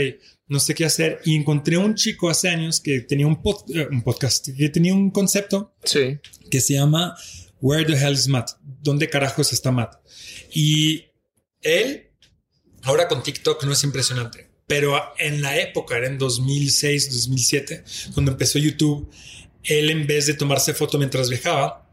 no 0.48 0.60
sé 0.60 0.74
qué 0.74 0.86
hacer. 0.86 1.20
Y 1.26 1.36
encontré 1.36 1.78
un 1.78 1.96
chico 1.96 2.30
hace 2.30 2.50
años 2.50 2.80
que 2.80 3.02
tenía 3.02 3.28
un, 3.28 3.42
eh, 3.74 3.88
un 3.92 4.04
podcast, 4.04 4.50
que 4.56 4.70
tenía 4.70 4.94
un 4.94 5.12
concepto 5.12 5.74
sí. 5.84 6.20
que 6.50 6.62
se 6.62 6.74
llama 6.74 7.16
Where 7.62 7.86
the 7.86 7.98
hell 7.98 8.14
is 8.14 8.28
Matt? 8.28 8.52
¿Dónde 8.62 9.10
carajos 9.10 9.52
está 9.54 9.72
Matt? 9.72 9.96
Y 10.54 11.06
él, 11.62 12.12
ahora 12.84 13.08
con 13.08 13.24
TikTok 13.24 13.64
no 13.64 13.74
es 13.74 13.84
impresionante, 13.84 14.52
pero 14.68 15.02
en 15.20 15.42
la 15.42 15.58
época, 15.60 15.98
era 15.98 16.08
en 16.08 16.18
2006, 16.18 17.12
2007, 17.12 17.84
cuando 18.14 18.32
empezó 18.32 18.60
YouTube, 18.60 19.10
él 19.66 19.90
en 19.90 20.08
vez 20.08 20.28
de 20.28 20.34
tomarse 20.36 20.74
foto 20.74 20.98
mientras 20.98 21.30
viajaba, 21.30 21.90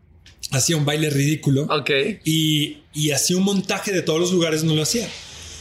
hacía 0.51 0.77
un 0.77 0.85
baile 0.85 1.11
ridículo. 1.11 1.64
Ok. 1.64 1.91
Y, 2.25 2.79
hacía 3.12 3.37
un 3.37 3.45
montaje 3.45 3.93
de 3.93 4.03
todos 4.03 4.20
los 4.20 4.33
lugares 4.33 4.61
donde 4.61 4.77
lo 4.77 4.83
hacía. 4.83 5.09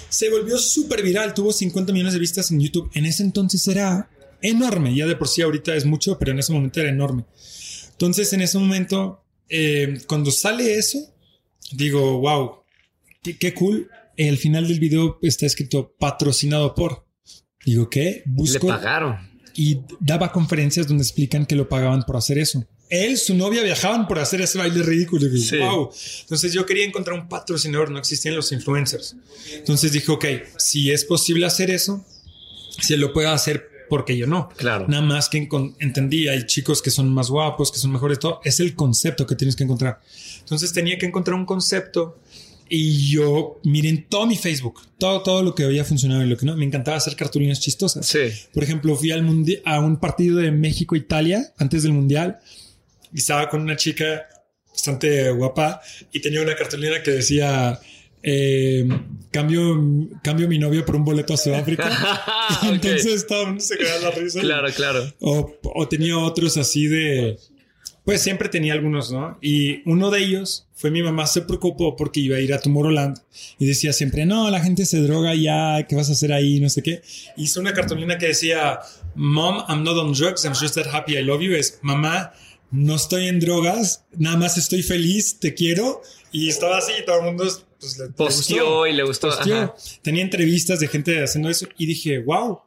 Se 0.09 0.30
volvió 0.30 0.57
súper 0.57 1.01
viral, 1.01 1.34
tuvo 1.34 1.53
50 1.53 1.93
millones 1.93 2.14
de 2.14 2.20
vistas 2.20 2.51
en 2.51 2.59
YouTube. 2.59 2.91
En 2.93 3.05
ese 3.05 3.24
entonces 3.24 3.66
era 3.68 4.09
enorme, 4.41 4.93
ya 4.93 5.05
de 5.07 5.16
por 5.16 5.28
sí 5.28 5.41
ahorita 5.41 5.76
es 5.76 5.86
mucho, 5.86 6.18
pero 6.20 6.32
en 6.32 6.39
ese 6.39 6.51
momento 6.51 6.82
era 6.82 6.89
enorme. 6.89 7.26
Entonces 7.91 8.34
en 8.34 8.41
ese 8.41 8.57
momento, 8.57 9.24
eh, 9.47 10.01
cuando 10.07 10.32
sale 10.32 10.76
eso, 10.76 10.99
digo, 11.72 12.20
wow, 12.20 12.64
qué, 13.22 13.53
cool. 13.53 13.89
El 14.18 14.38
final 14.38 14.68
del 14.68 14.80
video 14.80 15.18
está 15.22 15.45
escrito 15.45 15.95
patrocinado 15.97 16.76
por. 16.76 17.05
Digo, 17.66 17.89
¿qué? 17.89 18.24
Busco. 18.26 18.68
Le 18.68 18.74
pagaron 18.74 19.30
y 19.55 19.79
daba 19.99 20.31
conferencias 20.31 20.87
donde 20.87 21.03
explican 21.03 21.45
que 21.45 21.55
lo 21.55 21.67
pagaban 21.67 22.03
por 22.03 22.17
hacer 22.17 22.37
eso. 22.37 22.65
Él, 22.89 23.17
su 23.17 23.35
novia 23.35 23.63
viajaban 23.63 24.05
por 24.07 24.19
hacer 24.19 24.41
ese 24.41 24.57
baile 24.57 24.83
ridículo. 24.83 25.27
Wow. 25.29 25.91
Entonces 26.21 26.51
yo 26.51 26.65
quería 26.65 26.85
encontrar 26.85 27.17
un 27.17 27.29
patrocinador, 27.29 27.89
no 27.89 27.99
existían 27.99 28.35
los 28.35 28.51
influencers. 28.51 29.15
Entonces 29.53 29.93
dije, 29.93 30.11
ok, 30.11 30.25
si 30.57 30.91
es 30.91 31.05
posible 31.05 31.45
hacer 31.45 31.71
eso, 31.71 32.05
si 32.81 32.97
lo 32.97 33.13
puedo 33.13 33.29
hacer, 33.29 33.69
porque 33.89 34.17
yo 34.17 34.27
no. 34.27 34.49
Claro. 34.57 34.87
Nada 34.87 35.01
más 35.01 35.29
que 35.29 35.49
entendí, 35.79 36.27
hay 36.27 36.45
chicos 36.45 36.81
que 36.81 36.91
son 36.91 37.13
más 37.13 37.29
guapos, 37.29 37.71
que 37.71 37.77
son 37.77 37.91
mejores, 37.91 38.19
todo. 38.19 38.41
Es 38.43 38.59
el 38.59 38.75
concepto 38.75 39.25
que 39.25 39.35
tienes 39.35 39.55
que 39.55 39.63
encontrar. 39.63 40.01
Entonces 40.39 40.73
tenía 40.73 40.97
que 40.97 41.05
encontrar 41.05 41.35
un 41.35 41.45
concepto 41.45 42.17
y 42.74 43.09
yo, 43.11 43.59
miren 43.65 44.07
todo 44.07 44.26
mi 44.26 44.38
Facebook, 44.38 44.80
todo, 44.97 45.22
todo 45.24 45.43
lo 45.43 45.53
que 45.53 45.65
había 45.65 45.84
funcionado 45.84 46.24
y 46.24 46.28
lo 46.28 46.38
que 46.38 46.45
no. 46.45 46.55
Me 46.55 46.63
encantaba 46.63 46.95
hacer 46.95 47.17
cartulinas 47.17 47.59
chistosas. 47.59 48.05
Sí. 48.07 48.32
Por 48.53 48.63
ejemplo, 48.63 48.95
fui 48.95 49.11
al 49.11 49.28
a 49.65 49.80
un 49.82 49.99
partido 49.99 50.38
de 50.38 50.51
México-Italia 50.51 51.51
antes 51.57 51.84
del 51.84 51.91
Mundial 51.91 52.39
y 53.13 53.19
estaba 53.19 53.49
con 53.49 53.59
una 53.59 53.76
chica 53.76 54.26
bastante 54.72 55.32
guapa 55.32 55.82
y 56.13 56.22
tenía 56.22 56.41
una 56.41 56.55
cartulina 56.55 57.03
que 57.03 57.11
decía 57.11 57.78
eh, 58.24 58.88
cambio, 59.32 59.78
cambio 60.24 60.47
mi 60.47 60.57
novio 60.57 60.86
por 60.86 60.95
un 60.95 61.03
boleto 61.03 61.34
a 61.34 61.38
Sudáfrica. 61.38 61.89
Entonces 62.63 63.28
todo 63.28 63.59
se 63.59 63.78
quedaba 63.78 63.99
la 63.99 64.11
risa. 64.11 64.39
Claro, 64.39 64.69
claro. 64.74 65.13
O, 65.19 65.59
o, 65.61 65.88
tenía 65.89 66.17
otros 66.17 66.55
así 66.55 66.88
de 66.88 67.38
pues 68.12 68.24
siempre 68.24 68.49
tenía 68.49 68.74
algunos, 68.74 69.09
¿no? 69.09 69.38
Y 69.41 69.89
uno 69.89 70.12
de 70.12 70.20
ellos 70.20 70.68
fue 70.74 70.91
mi 70.91 71.01
mamá 71.01 71.28
se 71.28 71.43
preocupó 71.43 71.95
porque 71.95 72.20
iba 72.20 72.36
a 72.36 72.41
ir 72.41 72.53
a 72.53 72.59
Tomorrowland 72.59 73.18
y 73.57 73.66
decía 73.66 73.93
siempre, 73.93 74.26
no, 74.26 74.49
la 74.49 74.59
gente 74.59 74.86
se 74.86 74.99
droga 74.99 75.34
ya, 75.34 75.88
¿qué 75.88 75.95
vas 75.95 76.09
a 76.09 76.12
hacer 76.12 76.34
ahí? 76.34 76.59
No 76.59 76.68
sé 76.68 76.84
qué. 76.84 77.01
Hizo 77.38 77.62
una 77.62 77.74
cartulina 77.74 78.18
que 78.18 78.28
decía, 78.28 78.82
Mom, 79.16 79.64
I'm 79.70 79.86
not 79.86 79.95
on 79.95 80.12
drugs, 80.12 80.43
I'm 80.43 80.53
just 80.53 80.76
that 80.76 80.93
happy, 80.93 81.16
I 81.16 81.24
love 81.24 81.41
you. 81.41 81.53
Es, 81.55 81.80
mamá, 81.84 82.34
no 82.70 82.95
estoy 82.95 83.30
en 83.30 83.39
drogas, 83.39 84.03
nada 84.18 84.36
más 84.36 84.57
estoy 84.57 84.84
feliz, 84.84 85.39
te 85.39 85.53
quiero. 85.53 86.01
Y 86.34 86.49
estaba 86.49 86.80
así 86.80 86.91
y 87.01 87.05
todo 87.05 87.20
el 87.20 87.24
mundo 87.24 87.45
pues, 87.80 87.97
le, 87.97 88.09
Posteó 88.09 88.88
y 88.88 88.93
le 88.93 89.03
gustó. 89.03 89.30
Tenía 90.01 90.22
entrevistas 90.22 90.82
de 90.82 90.89
gente 90.89 91.24
haciendo 91.24 91.49
eso 91.49 91.66
y 91.78 91.86
dije, 91.86 92.20
wow, 92.20 92.59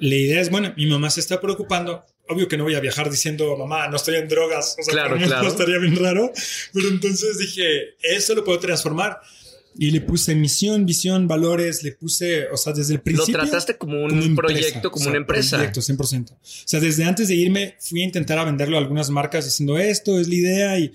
la 0.00 0.14
idea 0.16 0.40
es 0.40 0.50
buena. 0.50 0.74
Mi 0.76 0.86
mamá 0.86 1.10
se 1.10 1.20
está 1.20 1.40
preocupando 1.40 2.04
obvio 2.30 2.48
que 2.48 2.56
no 2.56 2.64
voy 2.64 2.74
a 2.74 2.80
viajar 2.80 3.10
diciendo, 3.10 3.56
mamá, 3.56 3.88
no 3.88 3.96
estoy 3.96 4.16
en 4.16 4.28
drogas. 4.28 4.76
O 4.78 4.82
sea, 4.82 4.92
claro, 4.92 5.16
claro. 5.24 5.48
estaría 5.48 5.78
bien 5.78 5.96
raro. 5.96 6.32
Pero 6.72 6.88
entonces 6.88 7.38
dije, 7.38 7.96
eso 8.02 8.34
lo 8.34 8.44
puedo 8.44 8.58
transformar. 8.58 9.20
Y 9.76 9.92
le 9.92 10.00
puse 10.00 10.34
misión, 10.34 10.84
visión, 10.84 11.28
valores, 11.28 11.82
le 11.84 11.92
puse, 11.92 12.48
o 12.48 12.56
sea, 12.56 12.72
desde 12.72 12.94
el 12.94 13.00
principio. 13.00 13.36
Lo 13.36 13.44
trataste 13.44 13.76
como 13.76 14.02
un 14.02 14.34
proyecto, 14.34 14.90
como 14.90 15.08
una 15.08 15.16
empresa. 15.16 15.56
Proyecto, 15.56 15.80
100%. 15.80 16.32
O 16.32 16.38
sea, 16.42 16.80
desde 16.80 17.04
antes 17.04 17.28
de 17.28 17.36
irme, 17.36 17.76
fui 17.78 18.02
a 18.02 18.04
intentar 18.04 18.38
a 18.38 18.44
venderlo 18.44 18.76
a 18.76 18.80
algunas 18.80 19.10
marcas 19.10 19.44
diciendo 19.44 19.78
esto 19.78 20.18
es 20.18 20.28
la 20.28 20.34
idea 20.34 20.78
y 20.78 20.92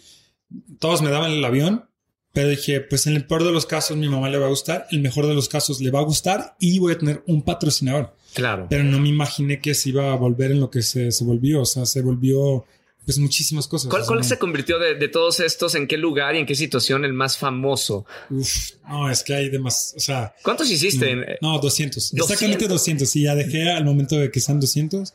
todos 0.79 1.01
me 1.01 1.09
daban 1.09 1.31
el 1.31 1.45
avión. 1.45 1.85
Pero 2.33 2.49
dije, 2.49 2.81
pues 2.81 3.07
en 3.07 3.15
el 3.15 3.25
peor 3.25 3.45
de 3.45 3.51
los 3.53 3.65
casos 3.65 3.95
mi 3.95 4.09
mamá 4.09 4.29
le 4.29 4.37
va 4.37 4.47
a 4.47 4.49
gustar, 4.49 4.87
el 4.91 4.99
mejor 4.99 5.25
de 5.25 5.33
los 5.33 5.47
casos 5.47 5.79
le 5.79 5.89
va 5.89 5.99
a 5.99 6.03
gustar 6.03 6.57
y 6.59 6.79
voy 6.79 6.91
a 6.91 6.97
tener 6.97 7.23
un 7.27 7.43
patrocinador. 7.43 8.13
Claro. 8.35 8.67
Pero 8.69 8.83
no 8.83 8.99
me 8.99 9.09
imaginé 9.09 9.59
que 9.59 9.73
se 9.73 9.89
iba 9.89 10.11
a 10.11 10.15
volver 10.15 10.51
en 10.51 10.59
lo 10.59 10.69
que 10.69 10.81
se, 10.81 11.11
se 11.11 11.23
volvió. 11.23 11.61
O 11.61 11.65
sea, 11.65 11.85
se 11.85 12.01
volvió 12.01 12.65
pues 13.05 13.17
muchísimas 13.17 13.67
cosas. 13.67 13.89
¿Cuál, 13.89 14.05
cuál 14.05 14.23
se 14.23 14.37
convirtió 14.37 14.77
de, 14.77 14.95
de, 14.95 15.07
todos 15.07 15.39
estos? 15.39 15.75
¿En 15.75 15.87
qué 15.87 15.97
lugar 15.97 16.35
y 16.35 16.39
en 16.39 16.45
qué 16.45 16.55
situación 16.55 17.05
el 17.05 17.13
más 17.13 17.37
famoso? 17.37 18.05
Uf, 18.29 18.71
no, 18.87 19.09
es 19.09 19.23
que 19.23 19.35
hay 19.35 19.49
demás. 19.49 19.93
O 19.95 19.99
sea, 19.99 20.35
¿cuántos 20.43 20.69
hiciste? 20.69 21.37
No, 21.41 21.59
200. 21.59 22.13
Exactamente 22.13 22.67
200. 22.67 23.15
Y 23.15 23.23
ya 23.23 23.35
dejé 23.35 23.71
al 23.71 23.85
momento 23.85 24.17
de 24.17 24.29
que 24.29 24.39
sean 24.39 24.59
200. 24.59 25.13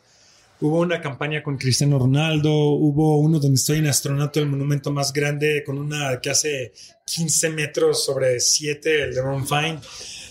Hubo 0.63 0.81
una 0.81 1.01
campaña 1.01 1.43
con 1.43 1.57
Cristiano 1.57 1.99
Ronaldo, 1.99 2.53
hubo 2.53 3.19
uno 3.19 3.41
donde 3.41 3.57
estoy 3.57 3.79
en 3.79 3.87
astronauta, 3.87 4.41
el 4.41 4.47
monumento 4.47 4.93
más 4.93 5.11
grande, 5.11 5.63
con 5.65 5.79
una 5.79 6.21
que 6.21 6.29
hace 6.29 6.73
15 7.07 7.49
metros 7.51 8.05
sobre 8.05 8.39
7, 8.39 9.05
el 9.05 9.15
de 9.15 9.23
Ron 9.23 9.49
Fine. 9.49 9.79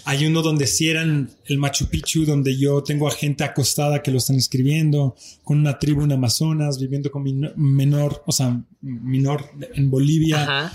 Hay 0.10 0.26
uno 0.26 0.41
donde 0.41 0.66
cierran 0.66 1.30
el 1.45 1.60
Machu 1.60 1.86
Picchu, 1.86 2.26
donde 2.26 2.57
yo 2.57 2.82
tengo 2.82 3.07
a 3.07 3.12
gente 3.12 3.43
acostada 3.43 4.01
que 4.01 4.10
lo 4.10 4.18
están 4.18 4.38
escribiendo, 4.38 5.16
con 5.43 5.60
una 5.60 5.78
tribu 5.78 6.01
en 6.01 6.12
Amazonas, 6.12 6.80
viviendo 6.80 7.12
con 7.12 7.22
mi 7.22 7.39
menor, 7.55 8.24
o 8.26 8.32
sea, 8.32 8.60
menor 8.82 9.45
en 9.76 9.91
Bolivia. 9.91 10.74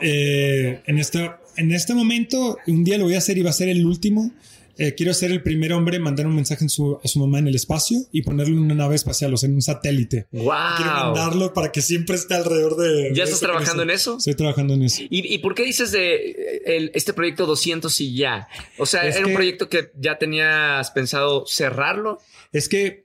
Eh, 0.00 0.80
en, 0.86 0.98
este, 0.98 1.30
en 1.58 1.72
este 1.72 1.92
momento, 1.92 2.56
un 2.66 2.84
día 2.84 2.96
lo 2.96 3.04
voy 3.04 3.16
a 3.16 3.18
hacer 3.18 3.36
y 3.36 3.42
va 3.42 3.50
a 3.50 3.52
ser 3.52 3.68
el 3.68 3.84
último 3.84 4.32
eh, 4.76 4.94
quiero 4.94 5.14
ser 5.14 5.30
el 5.30 5.42
primer 5.42 5.72
hombre 5.72 5.96
en 5.96 6.02
mandar 6.02 6.26
un 6.26 6.34
mensaje 6.34 6.64
a 6.64 6.68
su 6.68 7.18
mamá 7.18 7.38
en 7.38 7.48
el 7.48 7.54
espacio 7.54 7.98
y 8.12 8.22
ponerle 8.22 8.56
una 8.56 8.74
nave 8.74 8.96
espacial, 8.96 9.32
o 9.32 9.36
sea, 9.36 9.48
en 9.48 9.54
un 9.54 9.62
satélite. 9.62 10.26
Wow. 10.32 10.52
Quiero 10.76 10.92
mandarlo 10.92 11.52
para 11.52 11.70
que 11.72 11.82
siempre 11.82 12.16
esté 12.16 12.34
alrededor 12.34 12.76
de. 12.76 13.12
¿Ya 13.14 13.24
estás 13.24 13.40
trabajando 13.40 13.82
en 13.82 13.90
eso? 13.90 14.16
Estoy 14.18 14.34
trabajando 14.34 14.74
en 14.74 14.82
eso. 14.82 15.02
¿Y, 15.08 15.38
por 15.38 15.54
qué 15.54 15.64
dices 15.64 15.92
de 15.92 16.90
este 16.94 17.12
proyecto 17.12 17.46
200 17.46 18.00
y 18.00 18.14
ya? 18.16 18.48
O 18.78 18.86
sea, 18.86 19.04
¿era 19.04 19.26
un 19.26 19.34
proyecto 19.34 19.68
que 19.68 19.90
ya 19.98 20.18
tenías 20.18 20.90
pensado 20.90 21.46
cerrarlo? 21.46 22.20
Es 22.52 22.68
que 22.68 23.04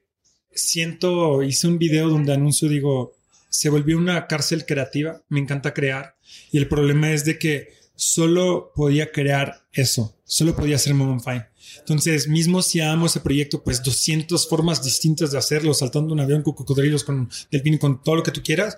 siento, 0.51 1.43
hice 1.43 1.67
un 1.67 1.77
video 1.77 2.09
donde 2.09 2.33
anuncio, 2.33 2.67
digo, 2.69 3.13
se 3.49 3.69
volvió 3.69 3.97
una 3.97 4.27
cárcel 4.27 4.65
creativa, 4.65 5.21
me 5.29 5.39
encanta 5.39 5.73
crear 5.73 6.15
y 6.51 6.57
el 6.57 6.67
problema 6.67 7.11
es 7.11 7.25
de 7.25 7.39
que 7.39 7.73
solo 7.95 8.71
podía 8.75 9.11
crear 9.11 9.65
eso, 9.73 10.15
solo 10.23 10.55
podía 10.55 10.77
hacer 10.77 10.93
Moment 10.93 11.23
Fine. 11.23 11.48
Entonces, 11.77 12.27
mismo 12.27 12.61
si 12.61 12.81
amo 12.81 13.05
ese 13.05 13.19
proyecto, 13.19 13.63
pues 13.63 13.83
200 13.83 14.47
formas 14.47 14.83
distintas 14.83 15.31
de 15.31 15.37
hacerlo, 15.37 15.73
saltando 15.73 16.13
un 16.13 16.19
avión 16.19 16.41
con 16.41 16.53
cocodrilos, 16.53 17.03
con 17.03 17.29
delfín, 17.51 17.77
con 17.77 18.03
todo 18.03 18.15
lo 18.15 18.23
que 18.23 18.31
tú 18.31 18.41
quieras. 18.43 18.77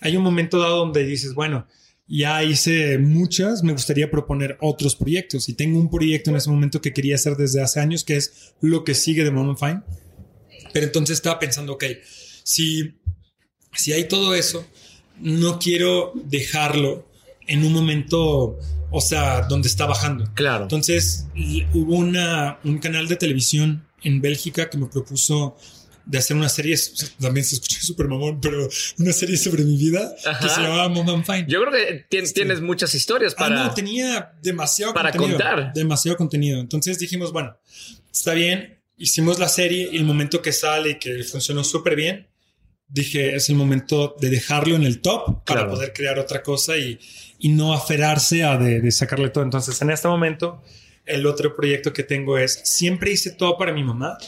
Hay 0.00 0.16
un 0.16 0.22
momento 0.22 0.58
dado 0.58 0.78
donde 0.78 1.04
dices, 1.04 1.34
bueno, 1.34 1.66
ya 2.08 2.42
hice 2.42 2.98
muchas, 2.98 3.62
me 3.62 3.72
gustaría 3.72 4.10
proponer 4.10 4.58
otros 4.60 4.96
proyectos 4.96 5.48
y 5.48 5.54
tengo 5.54 5.78
un 5.78 5.90
proyecto 5.90 6.30
en 6.30 6.36
ese 6.36 6.50
momento 6.50 6.80
que 6.80 6.92
quería 6.92 7.14
hacer 7.14 7.36
desde 7.36 7.62
hace 7.62 7.80
años, 7.80 8.04
que 8.04 8.16
es 8.16 8.54
lo 8.60 8.84
que 8.84 8.94
sigue 8.94 9.24
de 9.24 9.30
Moment 9.30 9.58
Fine. 9.58 9.82
Pero 10.72 10.86
entonces 10.86 11.14
estaba 11.14 11.38
pensando, 11.38 11.74
ok, 11.74 11.84
si, 12.42 12.98
si 13.74 13.92
hay 13.92 14.08
todo 14.08 14.34
eso, 14.34 14.66
no 15.20 15.58
quiero 15.58 16.12
dejarlo 16.14 17.06
en 17.46 17.64
un 17.64 17.72
momento, 17.72 18.58
o 18.92 19.00
sea, 19.00 19.42
donde 19.42 19.68
está 19.68 19.86
bajando. 19.86 20.30
Claro. 20.34 20.64
Entonces 20.64 21.26
hubo 21.72 21.96
una, 21.96 22.58
un 22.62 22.78
canal 22.78 23.08
de 23.08 23.16
televisión 23.16 23.86
en 24.02 24.20
Bélgica 24.20 24.68
que 24.68 24.78
me 24.78 24.86
propuso 24.86 25.56
de 26.04 26.18
hacer 26.18 26.36
una 26.36 26.48
serie, 26.48 26.76
también 27.20 27.44
se 27.44 27.54
escucha 27.54 27.78
súper 27.80 28.08
mamón, 28.08 28.40
pero 28.40 28.68
una 28.98 29.12
serie 29.12 29.36
sobre 29.36 29.64
mi 29.64 29.76
vida 29.76 30.14
que 30.40 30.48
se 30.48 30.60
llamaba 30.60 30.88
Mom 30.88 31.24
Fine. 31.24 31.46
Yo 31.48 31.60
creo 31.60 31.72
que 31.72 32.06
tienes, 32.08 32.34
tienes 32.34 32.60
muchas 32.60 32.94
historias 32.94 33.34
para. 33.34 33.62
Ah, 33.62 33.66
no, 33.68 33.74
tenía 33.74 34.32
demasiado 34.42 34.92
para 34.92 35.12
contar. 35.12 35.72
Demasiado 35.72 36.16
contenido. 36.16 36.60
Entonces 36.60 36.98
dijimos, 36.98 37.32
bueno, 37.32 37.56
está 38.12 38.34
bien, 38.34 38.82
hicimos 38.96 39.38
la 39.38 39.48
serie 39.48 39.88
y 39.92 39.96
el 39.96 40.04
momento 40.04 40.42
que 40.42 40.52
sale 40.52 40.90
y 40.90 40.98
que 40.98 41.22
funcionó 41.24 41.64
súper 41.64 41.96
bien, 41.96 42.28
dije, 42.92 43.34
es 43.34 43.48
el 43.48 43.56
momento 43.56 44.16
de 44.20 44.28
dejarlo 44.28 44.76
en 44.76 44.84
el 44.84 45.00
top 45.00 45.44
para 45.44 45.68
poder 45.68 45.92
crear 45.92 46.18
otra 46.18 46.42
cosa 46.42 46.76
y, 46.76 47.00
y 47.38 47.48
no 47.48 47.72
aferrarse 47.72 48.44
a 48.44 48.58
de, 48.58 48.90
sacarle 48.92 49.30
todo. 49.30 49.44
Entonces, 49.44 49.80
en 49.80 49.90
este 49.90 50.08
momento, 50.08 50.62
el 51.06 51.26
otro 51.26 51.56
proyecto 51.56 51.92
que 51.92 52.02
tengo 52.02 52.36
es, 52.38 52.60
siempre 52.64 53.12
hice 53.12 53.30
todo 53.30 53.56
para 53.56 53.72
mi 53.72 53.82
mamá, 53.82 54.18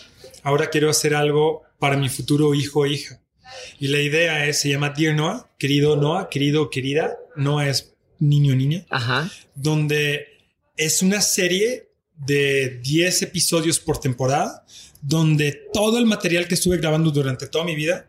ahora 0.43 0.71
quiero 0.71 0.89
hacer 0.89 1.15
algo 1.15 1.63
para 1.79 1.97
mi 1.97 2.09
futuro 2.09 2.55
hijo 2.55 2.81
o 2.81 2.87
hija. 2.87 3.21
Y 3.79 3.89
la 3.89 4.01
idea 4.01 4.47
es, 4.47 4.61
se 4.61 4.71
llama 4.71 4.91
Dear 4.91 5.15
Noah, 5.15 5.51
querido 5.59 5.97
Noah, 5.97 6.29
querido 6.31 6.71
querida, 6.71 7.17
Noah 7.37 7.69
es 7.69 7.95
niño 8.19 8.57
niña, 8.57 8.87
Ajá. 8.89 9.31
donde 9.55 10.27
es 10.77 11.03
una 11.03 11.21
serie 11.21 11.91
de 12.17 12.81
10 12.83 13.23
episodios 13.23 13.79
por 13.79 14.01
temporada, 14.01 14.65
donde 15.03 15.53
todo 15.73 15.99
el 15.99 16.07
material 16.07 16.49
que 16.49 16.55
estuve 16.55 16.79
grabando 16.79 17.11
durante 17.11 17.47
toda 17.47 17.65
mi 17.65 17.77
vida 17.77 18.09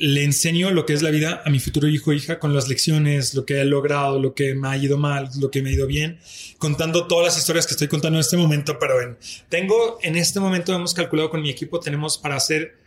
le 0.00 0.24
enseño 0.24 0.70
lo 0.70 0.86
que 0.86 0.94
es 0.94 1.02
la 1.02 1.10
vida 1.10 1.42
a 1.44 1.50
mi 1.50 1.60
futuro 1.60 1.86
hijo 1.86 2.10
o 2.10 2.14
hija 2.14 2.38
con 2.38 2.54
las 2.54 2.68
lecciones, 2.68 3.34
lo 3.34 3.44
que 3.44 3.60
he 3.60 3.64
logrado, 3.66 4.18
lo 4.18 4.34
que 4.34 4.54
me 4.54 4.68
ha 4.68 4.76
ido 4.78 4.96
mal, 4.96 5.28
lo 5.38 5.50
que 5.50 5.62
me 5.62 5.68
ha 5.70 5.72
ido 5.74 5.86
bien, 5.86 6.18
contando 6.56 7.06
todas 7.06 7.26
las 7.26 7.38
historias 7.38 7.66
que 7.66 7.72
estoy 7.72 7.88
contando 7.88 8.18
en 8.18 8.20
este 8.20 8.38
momento, 8.38 8.78
pero 8.78 9.02
en, 9.02 9.18
tengo, 9.50 9.98
en 10.02 10.16
este 10.16 10.40
momento 10.40 10.74
hemos 10.74 10.94
calculado 10.94 11.28
con 11.28 11.42
mi 11.42 11.50
equipo, 11.50 11.80
tenemos 11.80 12.16
para 12.16 12.36
hacer 12.36 12.78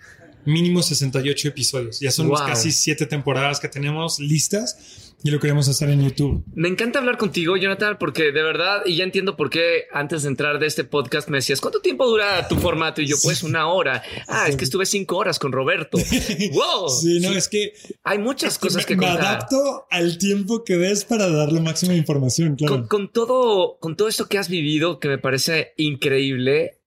mínimo 0.45 0.81
68 0.81 1.49
episodios. 1.49 1.99
Ya 1.99 2.11
son 2.11 2.31
casi 2.31 2.71
siete 2.71 3.05
temporadas 3.05 3.59
que 3.59 3.67
tenemos 3.67 4.19
listas 4.19 5.12
y 5.23 5.31
lo 5.31 5.39
queremos 5.39 5.69
hacer 5.69 5.89
en 5.89 6.03
YouTube. 6.03 6.43
Me 6.53 6.67
encanta 6.67 6.99
hablar 6.99 7.17
contigo, 7.17 7.55
Jonathan, 7.55 7.97
porque 7.97 8.33
de 8.33 8.43
verdad, 8.43 8.83
y 8.85 8.97
ya 8.97 9.05
entiendo 9.05 9.37
por 9.37 9.49
qué 9.49 9.85
antes 9.93 10.23
de 10.23 10.29
entrar 10.29 10.59
de 10.59 10.67
este 10.67 10.83
podcast 10.83 11.29
me 11.29 11.37
decías, 11.37 11.61
¿cuánto 11.61 11.79
tiempo 11.79 12.05
dura 12.05 12.47
tu 12.49 12.57
formato? 12.57 13.01
Y 13.01 13.07
yo, 13.07 13.15
pues 13.23 13.41
una 13.41 13.67
hora. 13.67 14.03
Ah, 14.27 14.47
es 14.49 14.57
que 14.57 14.65
estuve 14.65 14.85
cinco 14.85 15.15
horas 15.15 15.39
con 15.39 15.53
Roberto. 15.53 15.97
¡Wow! 16.51 16.89
Sí, 16.89 17.21
no, 17.21 17.31
es 17.31 17.47
que... 17.47 17.73
Hay 18.03 18.19
muchas 18.19 18.59
cosas 18.59 18.85
que 18.85 18.97
contar. 18.97 19.19
Me 19.19 19.25
adapto 19.25 19.87
al 19.89 20.17
tiempo 20.17 20.65
que 20.65 20.75
ves 20.75 21.05
para 21.05 21.29
dar 21.29 21.53
la 21.53 21.61
máxima 21.61 21.95
información, 21.95 22.57
claro. 22.57 22.87
con, 22.89 23.09
todo, 23.09 23.77
con 23.79 23.95
todo 23.95 24.09
esto 24.09 24.27
que 24.27 24.37
has 24.37 24.49
vivido, 24.49 24.99
que 24.99 25.07
me 25.07 25.17
parece 25.17 25.73
increíble, 25.77 26.81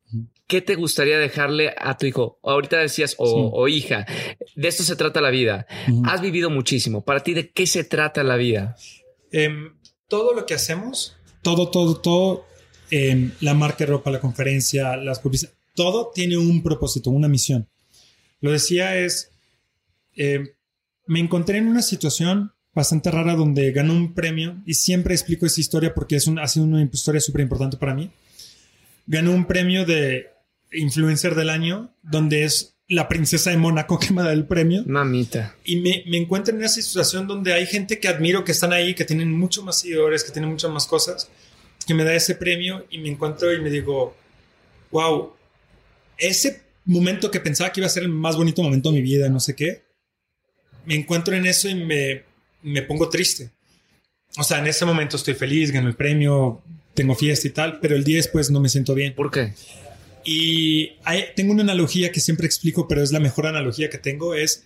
¿qué 0.46 0.60
te 0.60 0.74
gustaría 0.74 1.18
dejarle 1.18 1.74
a 1.76 1.96
tu 1.96 2.06
hijo? 2.06 2.38
Ahorita 2.42 2.78
decías, 2.78 3.14
o, 3.18 3.68
hija, 3.68 4.06
de 4.54 4.68
esto 4.68 4.82
se 4.82 4.96
trata 4.96 5.20
la 5.20 5.30
vida. 5.30 5.66
Has 6.04 6.20
vivido 6.20 6.50
muchísimo. 6.50 7.04
Para 7.04 7.22
ti, 7.22 7.34
¿de 7.34 7.50
qué 7.50 7.66
se 7.66 7.84
trata 7.84 8.22
la 8.22 8.36
vida? 8.36 8.76
Em, 9.32 9.74
todo 10.08 10.34
lo 10.34 10.46
que 10.46 10.54
hacemos, 10.54 11.16
todo, 11.42 11.70
todo, 11.70 12.00
todo, 12.00 12.46
em, 12.90 13.32
la 13.40 13.54
marca 13.54 13.78
de 13.84 13.86
ropa, 13.86 14.10
la 14.10 14.20
conferencia, 14.20 14.96
las 14.96 15.18
publicidades, 15.18 15.56
todo 15.74 16.10
tiene 16.14 16.38
un 16.38 16.62
propósito, 16.62 17.10
una 17.10 17.28
misión. 17.28 17.68
Lo 18.40 18.52
decía 18.52 18.96
es, 18.96 19.32
em, 20.14 20.48
me 21.06 21.20
encontré 21.20 21.58
en 21.58 21.68
una 21.68 21.82
situación 21.82 22.52
bastante 22.74 23.10
rara 23.10 23.34
donde 23.34 23.72
ganó 23.72 23.94
un 23.94 24.14
premio 24.14 24.62
y 24.66 24.74
siempre 24.74 25.14
explico 25.14 25.46
esa 25.46 25.60
historia 25.60 25.94
porque 25.94 26.16
es 26.16 26.28
ha 26.28 26.46
sido 26.46 26.66
una 26.66 26.82
historia 26.82 27.20
súper 27.20 27.40
importante 27.40 27.76
para 27.76 27.94
mí. 27.94 28.10
Ganó 29.06 29.32
un 29.32 29.46
premio 29.46 29.84
de 29.84 30.35
influencer 30.72 31.34
del 31.34 31.50
año, 31.50 31.94
donde 32.02 32.44
es 32.44 32.76
la 32.88 33.08
princesa 33.08 33.50
de 33.50 33.56
Mónaco 33.56 33.98
que 34.00 34.12
me 34.12 34.22
da 34.22 34.32
el 34.32 34.46
premio. 34.46 34.82
Mamita. 34.86 35.56
Y 35.64 35.76
me, 35.76 36.04
me, 36.06 36.16
encuentro 36.18 36.54
en 36.54 36.62
esa 36.62 36.80
situación 36.80 37.26
donde 37.26 37.52
hay 37.52 37.66
gente 37.66 37.98
que 37.98 38.08
admiro, 38.08 38.44
que 38.44 38.52
están 38.52 38.72
ahí, 38.72 38.94
que 38.94 39.04
tienen 39.04 39.32
mucho 39.32 39.62
más 39.62 39.80
seguidores, 39.80 40.24
que 40.24 40.32
tienen 40.32 40.50
muchas 40.50 40.70
más 40.70 40.86
cosas, 40.86 41.28
que 41.86 41.94
me 41.94 42.04
da 42.04 42.14
ese 42.14 42.34
premio 42.34 42.86
y 42.90 42.98
me 42.98 43.08
encuentro 43.08 43.52
y 43.52 43.60
me 43.60 43.70
digo, 43.70 44.16
wow, 44.90 45.32
ese 46.18 46.62
momento 46.84 47.30
que 47.30 47.40
pensaba 47.40 47.72
que 47.72 47.80
iba 47.80 47.86
a 47.86 47.90
ser 47.90 48.04
el 48.04 48.08
más 48.08 48.36
bonito 48.36 48.62
momento 48.62 48.90
de 48.90 48.96
mi 48.96 49.02
vida, 49.02 49.28
no 49.28 49.40
sé 49.40 49.54
qué, 49.54 49.82
me 50.84 50.94
encuentro 50.94 51.34
en 51.34 51.46
eso 51.46 51.68
y 51.68 51.74
me, 51.74 52.22
me 52.62 52.82
pongo 52.82 53.08
triste. 53.08 53.50
O 54.38 54.44
sea, 54.44 54.58
en 54.58 54.66
ese 54.66 54.84
momento 54.84 55.16
estoy 55.16 55.34
feliz, 55.34 55.72
gano 55.72 55.88
el 55.88 55.96
premio, 55.96 56.62
tengo 56.94 57.14
fiesta 57.14 57.48
y 57.48 57.50
tal, 57.50 57.80
pero 57.80 57.96
el 57.96 58.04
día 58.04 58.16
después 58.16 58.50
no 58.50 58.60
me 58.60 58.68
siento 58.68 58.94
bien. 58.94 59.14
¿Por 59.14 59.30
qué? 59.30 59.52
Y 60.28 60.96
tengo 61.36 61.52
una 61.52 61.62
analogía 61.62 62.10
que 62.10 62.18
siempre 62.18 62.46
explico, 62.46 62.88
pero 62.88 63.00
es 63.00 63.12
la 63.12 63.20
mejor 63.20 63.46
analogía 63.46 63.88
que 63.88 63.98
tengo, 63.98 64.34
es, 64.34 64.64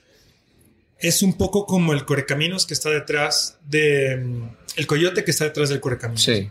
es 0.99 1.23
un 1.23 1.37
poco 1.37 1.67
como 1.67 1.93
el 1.93 2.07
correcaminos 2.07 2.65
que 2.65 2.73
está 2.73 2.89
detrás 2.89 3.59
de... 3.69 4.17
Mm, 4.17 4.49
el 4.77 4.87
coyote 4.87 5.23
que 5.23 5.33
está 5.33 5.45
detrás 5.45 5.69
del 5.69 5.81
correcaminos. 5.81 6.23
Sí. 6.23 6.49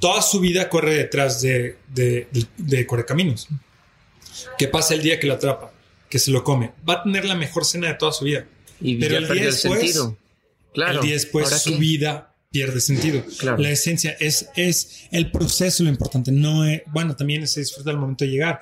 Toda 0.00 0.22
su 0.22 0.40
vida 0.40 0.70
corre 0.70 0.94
detrás 0.94 1.42
de, 1.42 1.76
de, 1.88 2.26
de, 2.56 2.86
correcaminos. 2.86 3.48
¿Qué 4.56 4.66
pasa 4.66 4.94
el 4.94 5.02
día 5.02 5.20
que 5.20 5.26
lo 5.26 5.34
atrapa? 5.34 5.70
Que 6.08 6.18
se 6.18 6.30
lo 6.30 6.42
come. 6.42 6.72
Va 6.88 6.94
a 6.94 7.02
tener 7.02 7.26
la 7.26 7.34
mejor 7.34 7.66
cena 7.66 7.88
de 7.88 7.94
toda 7.94 8.12
su 8.12 8.24
vida. 8.24 8.46
Y 8.80 8.96
pero 8.96 9.18
el 9.18 9.28
día 9.28 9.44
después, 9.44 10.00
Claro. 10.72 11.00
El 11.00 11.06
día 11.06 11.14
después 11.14 11.50
su 11.50 11.76
vida 11.76 12.27
pierde 12.50 12.80
sentido. 12.80 13.22
La 13.58 13.70
esencia 13.70 14.16
es, 14.18 14.48
es 14.56 15.08
el 15.10 15.30
proceso 15.30 15.82
lo 15.82 15.90
importante. 15.90 16.32
No 16.32 16.64
es, 16.64 16.82
bueno, 16.86 17.14
también 17.16 17.46
se 17.46 17.60
disfruta 17.60 17.90
el 17.90 17.98
momento 17.98 18.24
de 18.24 18.30
llegar, 18.30 18.60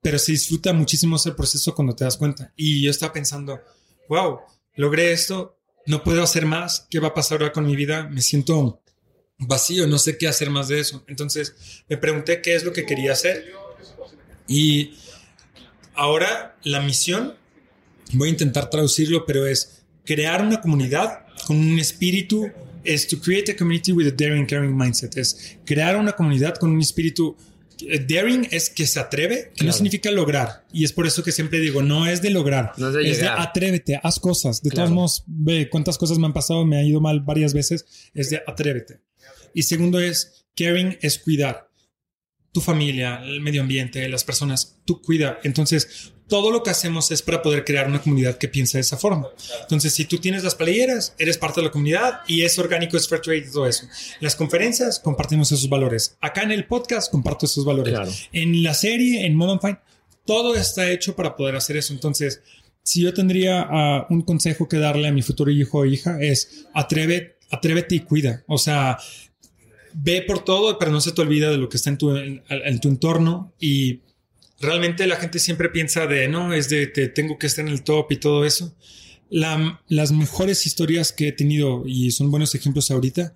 pero 0.00 0.18
se 0.18 0.32
disfruta 0.32 0.72
muchísimo 0.72 1.16
ese 1.16 1.32
proceso 1.32 1.74
cuando 1.74 1.94
te 1.94 2.04
das 2.04 2.16
cuenta. 2.16 2.52
Y 2.56 2.82
yo 2.82 2.90
estaba 2.90 3.12
pensando, 3.12 3.60
wow, 4.08 4.40
logré 4.74 5.12
esto, 5.12 5.58
no 5.86 6.02
puedo 6.02 6.22
hacer 6.22 6.46
más. 6.46 6.86
¿Qué 6.90 6.98
va 6.98 7.08
a 7.08 7.14
pasar 7.14 7.40
ahora 7.40 7.52
con 7.52 7.66
mi 7.66 7.76
vida? 7.76 8.08
Me 8.08 8.22
siento 8.22 8.82
vacío, 9.38 9.86
no 9.86 9.98
sé 9.98 10.16
qué 10.16 10.28
hacer 10.28 10.50
más 10.50 10.68
de 10.68 10.80
eso. 10.80 11.04
Entonces 11.08 11.54
me 11.88 11.96
pregunté 11.96 12.40
qué 12.40 12.54
es 12.54 12.64
lo 12.64 12.72
que 12.72 12.86
quería 12.86 13.12
hacer. 13.12 13.44
Y 14.48 14.94
ahora 15.94 16.56
la 16.62 16.80
misión, 16.80 17.34
voy 18.12 18.28
a 18.28 18.32
intentar 18.32 18.70
traducirlo, 18.70 19.26
pero 19.26 19.46
es 19.46 19.82
crear 20.04 20.40
una 20.42 20.60
comunidad 20.60 21.26
con 21.46 21.56
un 21.56 21.78
espíritu 21.78 22.50
es 22.86 23.06
to 23.08 23.18
create 23.18 23.50
a 23.52 23.56
community 23.56 23.92
with 23.92 24.06
a 24.06 24.10
daring, 24.10 24.46
caring 24.46 24.76
mindset. 24.76 25.16
Es 25.16 25.58
crear 25.64 25.96
una 25.96 26.12
comunidad 26.12 26.54
con 26.56 26.70
un 26.70 26.80
espíritu. 26.80 27.36
Eh, 27.80 28.04
daring 28.08 28.48
es 28.50 28.70
que 28.70 28.86
se 28.86 28.98
atreve, 28.98 29.52
que 29.54 29.64
no 29.64 29.72
significa 29.72 30.10
lograr. 30.10 30.64
Y 30.72 30.84
es 30.84 30.92
por 30.92 31.06
eso 31.06 31.22
que 31.22 31.32
siempre 31.32 31.58
digo, 31.60 31.82
no 31.82 32.06
es 32.06 32.22
de 32.22 32.30
lograr. 32.30 32.72
No 32.78 32.88
es 32.88 32.94
de, 32.94 33.10
es 33.10 33.20
de 33.20 33.28
atrévete, 33.28 34.00
haz 34.02 34.18
cosas. 34.18 34.62
De 34.62 34.70
todos 34.70 34.90
modos, 34.90 35.24
ve 35.26 35.68
cuántas 35.68 35.98
cosas 35.98 36.18
me 36.18 36.26
han 36.26 36.32
pasado, 36.32 36.64
me 36.64 36.78
ha 36.78 36.82
ido 36.82 37.00
mal 37.00 37.20
varias 37.20 37.52
veces. 37.52 37.84
Es 38.14 38.30
de 38.30 38.42
atrévete. 38.46 39.00
Y 39.52 39.62
segundo 39.62 40.00
es, 40.00 40.46
caring 40.54 40.98
es 41.00 41.18
cuidar 41.18 41.70
tu 42.52 42.62
familia, 42.62 43.22
el 43.22 43.42
medio 43.42 43.60
ambiente, 43.60 44.08
las 44.08 44.24
personas, 44.24 44.78
tú 44.86 45.02
cuida. 45.02 45.38
Entonces, 45.44 46.14
todo 46.28 46.50
lo 46.50 46.62
que 46.62 46.70
hacemos 46.70 47.10
es 47.10 47.22
para 47.22 47.42
poder 47.42 47.64
crear 47.64 47.86
una 47.86 48.02
comunidad 48.02 48.36
que 48.38 48.48
piensa 48.48 48.78
de 48.78 48.82
esa 48.82 48.96
forma. 48.96 49.28
Entonces, 49.62 49.94
si 49.94 50.04
tú 50.06 50.18
tienes 50.18 50.42
las 50.42 50.54
playeras, 50.54 51.14
eres 51.18 51.38
parte 51.38 51.60
de 51.60 51.66
la 51.66 51.72
comunidad 51.72 52.20
y 52.26 52.42
es 52.42 52.58
orgánico, 52.58 52.96
es 52.96 53.08
fair 53.08 53.20
trade 53.20 53.50
todo 53.52 53.66
eso. 53.66 53.86
Las 54.20 54.34
conferencias, 54.34 54.98
compartimos 54.98 55.52
esos 55.52 55.68
valores. 55.68 56.16
Acá 56.20 56.42
en 56.42 56.50
el 56.50 56.66
podcast, 56.66 57.10
comparto 57.10 57.46
esos 57.46 57.64
valores. 57.64 58.28
En 58.32 58.62
la 58.62 58.74
serie, 58.74 59.24
en 59.24 59.36
Modern 59.36 59.60
Fight, 59.60 59.78
todo 60.24 60.56
está 60.56 60.90
hecho 60.90 61.14
para 61.14 61.36
poder 61.36 61.54
hacer 61.54 61.76
eso. 61.76 61.92
Entonces, 61.92 62.42
si 62.82 63.02
yo 63.02 63.14
tendría 63.14 64.06
uh, 64.08 64.12
un 64.12 64.22
consejo 64.22 64.68
que 64.68 64.78
darle 64.78 65.08
a 65.08 65.12
mi 65.12 65.22
futuro 65.22 65.50
hijo 65.50 65.78
o 65.78 65.84
hija 65.84 66.18
es 66.20 66.66
atrévete, 66.74 67.36
atrévete 67.50 67.94
y 67.94 68.00
cuida. 68.00 68.42
O 68.48 68.58
sea, 68.58 68.98
ve 69.94 70.22
por 70.22 70.44
todo, 70.44 70.78
pero 70.78 70.90
no 70.90 71.00
se 71.00 71.12
te 71.12 71.20
olvida 71.20 71.50
de 71.50 71.56
lo 71.56 71.68
que 71.68 71.76
está 71.76 71.90
en 71.90 71.98
tu, 71.98 72.16
en, 72.16 72.42
en 72.48 72.80
tu 72.80 72.88
entorno 72.88 73.52
y 73.60 74.00
realmente 74.60 75.06
la 75.06 75.16
gente 75.16 75.38
siempre 75.38 75.68
piensa 75.68 76.06
de, 76.06 76.28
no, 76.28 76.52
es 76.52 76.68
de, 76.68 76.86
te 76.86 77.08
tengo 77.08 77.38
que 77.38 77.46
estar 77.46 77.64
en 77.64 77.72
el 77.72 77.82
top 77.82 78.12
y 78.12 78.16
todo 78.16 78.44
eso. 78.44 78.74
La, 79.28 79.82
las 79.88 80.12
mejores 80.12 80.66
historias 80.66 81.12
que 81.12 81.28
he 81.28 81.32
tenido, 81.32 81.82
y 81.86 82.10
son 82.12 82.30
buenos 82.30 82.54
ejemplos 82.54 82.90
ahorita, 82.90 83.34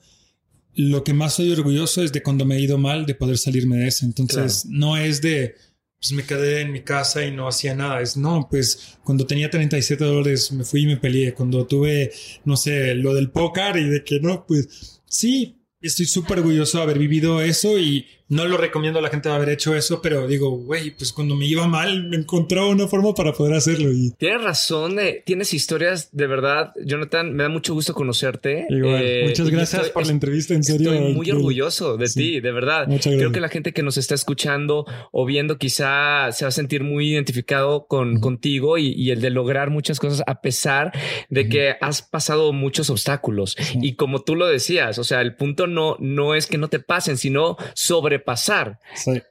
lo 0.75 1.03
que 1.05 1.12
más 1.12 1.35
soy 1.35 1.51
orgulloso 1.51 2.03
es 2.03 2.12
de 2.12 2.23
cuando 2.23 2.45
me 2.45 2.57
he 2.57 2.61
ido 2.61 2.79
mal, 2.79 3.07
de 3.07 3.14
poder 3.14 3.39
salirme 3.39 3.79
de 3.79 3.89
eso. 3.89 4.07
Entonces, 4.07 4.64
no 4.66 4.97
es 4.97 5.21
de, 5.21 5.57
pues 6.01 6.12
me 6.12 6.25
quedé 6.25 6.62
en 6.62 6.73
mi 6.73 6.83
casa 6.83 7.25
y 7.25 7.31
no 7.31 7.49
hacía 7.49 7.75
nada. 7.75 8.01
Es, 8.01 8.16
no, 8.16 8.47
pues 8.49 8.97
cuando 9.05 9.27
tenía 9.27 9.51
37 9.51 10.03
dólares 10.05 10.53
me 10.53 10.64
fui 10.64 10.83
y 10.83 10.87
me 10.87 10.97
peleé. 10.97 11.35
Cuando 11.35 11.66
tuve, 11.66 12.12
no 12.45 12.57
sé, 12.57 12.95
lo 12.95 13.14
del 13.14 13.31
póker 13.31 13.77
y 13.77 13.89
de 13.89 14.05
que 14.05 14.21
no, 14.21 14.47
pues 14.47 15.03
sí, 15.07 15.61
estoy 15.81 16.07
súper 16.07 16.39
orgulloso 16.39 16.79
de 16.79 16.85
haber 16.85 16.99
vivido 16.99 17.43
eso 17.43 17.79
y 17.79 18.07
no 18.31 18.47
lo 18.47 18.57
recomiendo 18.57 19.01
a 19.01 19.03
la 19.03 19.11
gente 19.11 19.28
de 19.28 19.35
haber 19.35 19.49
hecho 19.49 19.74
eso, 19.74 20.01
pero 20.01 20.28
digo, 20.28 20.51
güey, 20.51 20.93
pues 20.93 21.12
cuando 21.12 21.35
me 21.35 21.47
iba 21.47 21.66
mal, 21.66 22.05
me 22.05 22.16
encontraba 22.16 22.68
una 22.68 22.87
forma 22.87 23.12
para 23.12 23.33
poder 23.33 23.55
hacerlo. 23.55 23.93
Y... 23.93 24.12
Tienes 24.12 24.43
razón, 24.43 25.01
eh, 25.01 25.24
tienes 25.26 25.53
historias 25.53 26.11
de 26.12 26.28
verdad. 26.28 26.72
Jonathan, 26.85 27.35
me 27.35 27.43
da 27.43 27.49
mucho 27.49 27.74
gusto 27.74 27.93
conocerte. 27.93 28.66
Eh, 28.70 29.24
muchas 29.26 29.51
gracias 29.51 29.91
por 29.91 30.07
la 30.07 30.12
entrevista, 30.12 30.55
en 30.55 30.62
serio. 30.62 30.93
Estoy 30.93 31.12
muy 31.12 31.28
orgulloso 31.33 31.97
de 31.97 32.09
ti, 32.09 32.41
de 32.41 32.53
verdad. 32.53 32.87
Creo 33.03 33.33
que 33.33 33.41
la 33.41 33.49
gente 33.49 33.72
que 33.72 33.83
nos 33.83 33.97
está 33.97 34.14
escuchando 34.14 34.87
o 35.11 35.26
viendo 35.26 35.59
quizá 35.59 36.31
se 36.31 36.45
va 36.45 36.51
a 36.51 36.53
sentir 36.53 36.85
muy 36.85 37.11
identificado 37.11 37.89
con, 37.89 38.20
contigo 38.20 38.78
y, 38.78 39.11
el 39.11 39.20
de 39.20 39.31
lograr 39.31 39.70
muchas 39.70 39.99
cosas 39.99 40.22
a 40.28 40.41
pesar 40.41 40.93
de 41.31 41.49
que 41.49 41.74
has 41.81 42.03
pasado 42.03 42.53
muchos 42.53 42.91
obstáculos. 42.91 43.57
Y 43.83 43.95
como 43.95 44.22
tú 44.22 44.37
lo 44.37 44.47
decías, 44.47 45.01
o 45.01 45.05
sea, 45.05 45.20
el 45.20 45.35
punto 45.35 45.66
no, 45.66 45.97
no 45.99 46.37
es 46.37 46.47
que 46.47 46.59
no 46.59 46.68
te 46.68 46.78
pasen, 46.78 47.18
sino 47.18 47.57
sobre 47.74 48.20
pasar 48.21 48.81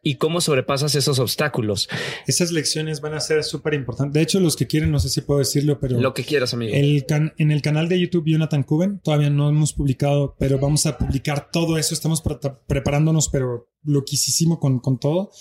y 0.04 0.16
cómo 0.16 0.42
sobrepasas 0.42 0.96
esos 0.96 1.20
obstáculos. 1.20 1.90
Esas 2.28 2.52
lecciones 2.52 3.02
van 3.02 3.14
a 3.14 3.20
ser 3.20 3.44
súper 3.44 3.74
importantes. 3.74 4.14
De 4.14 4.22
hecho, 4.22 4.40
los 4.40 4.56
que 4.56 4.68
quieren, 4.68 4.92
no 4.92 5.00
sé 5.00 5.10
si 5.10 5.22
puedo 5.22 5.40
decirlo, 5.40 5.80
pero... 5.80 6.00
Lo 6.00 6.14
que 6.14 6.24
quieras, 6.24 6.54
amigo. 6.54 6.74
El 6.74 7.06
en 7.38 7.52
el 7.52 7.62
canal 7.62 7.90
de 7.90 8.00
YouTube 8.00 8.26
Jonathan 8.28 8.64
Cuben, 8.64 9.00
todavía 9.00 9.30
no 9.30 9.50
hemos 9.50 9.74
publicado, 9.74 10.36
pero 10.38 10.60
vamos 10.60 10.86
a 10.86 10.98
publicar 10.98 11.50
todo 11.52 11.78
eso. 11.78 11.94
Estamos 11.94 12.24
preparándonos, 12.68 13.30
pero 13.30 13.70
loquísimo 13.84 14.60
con, 14.60 14.80
con 14.80 15.00
todo 15.00 15.32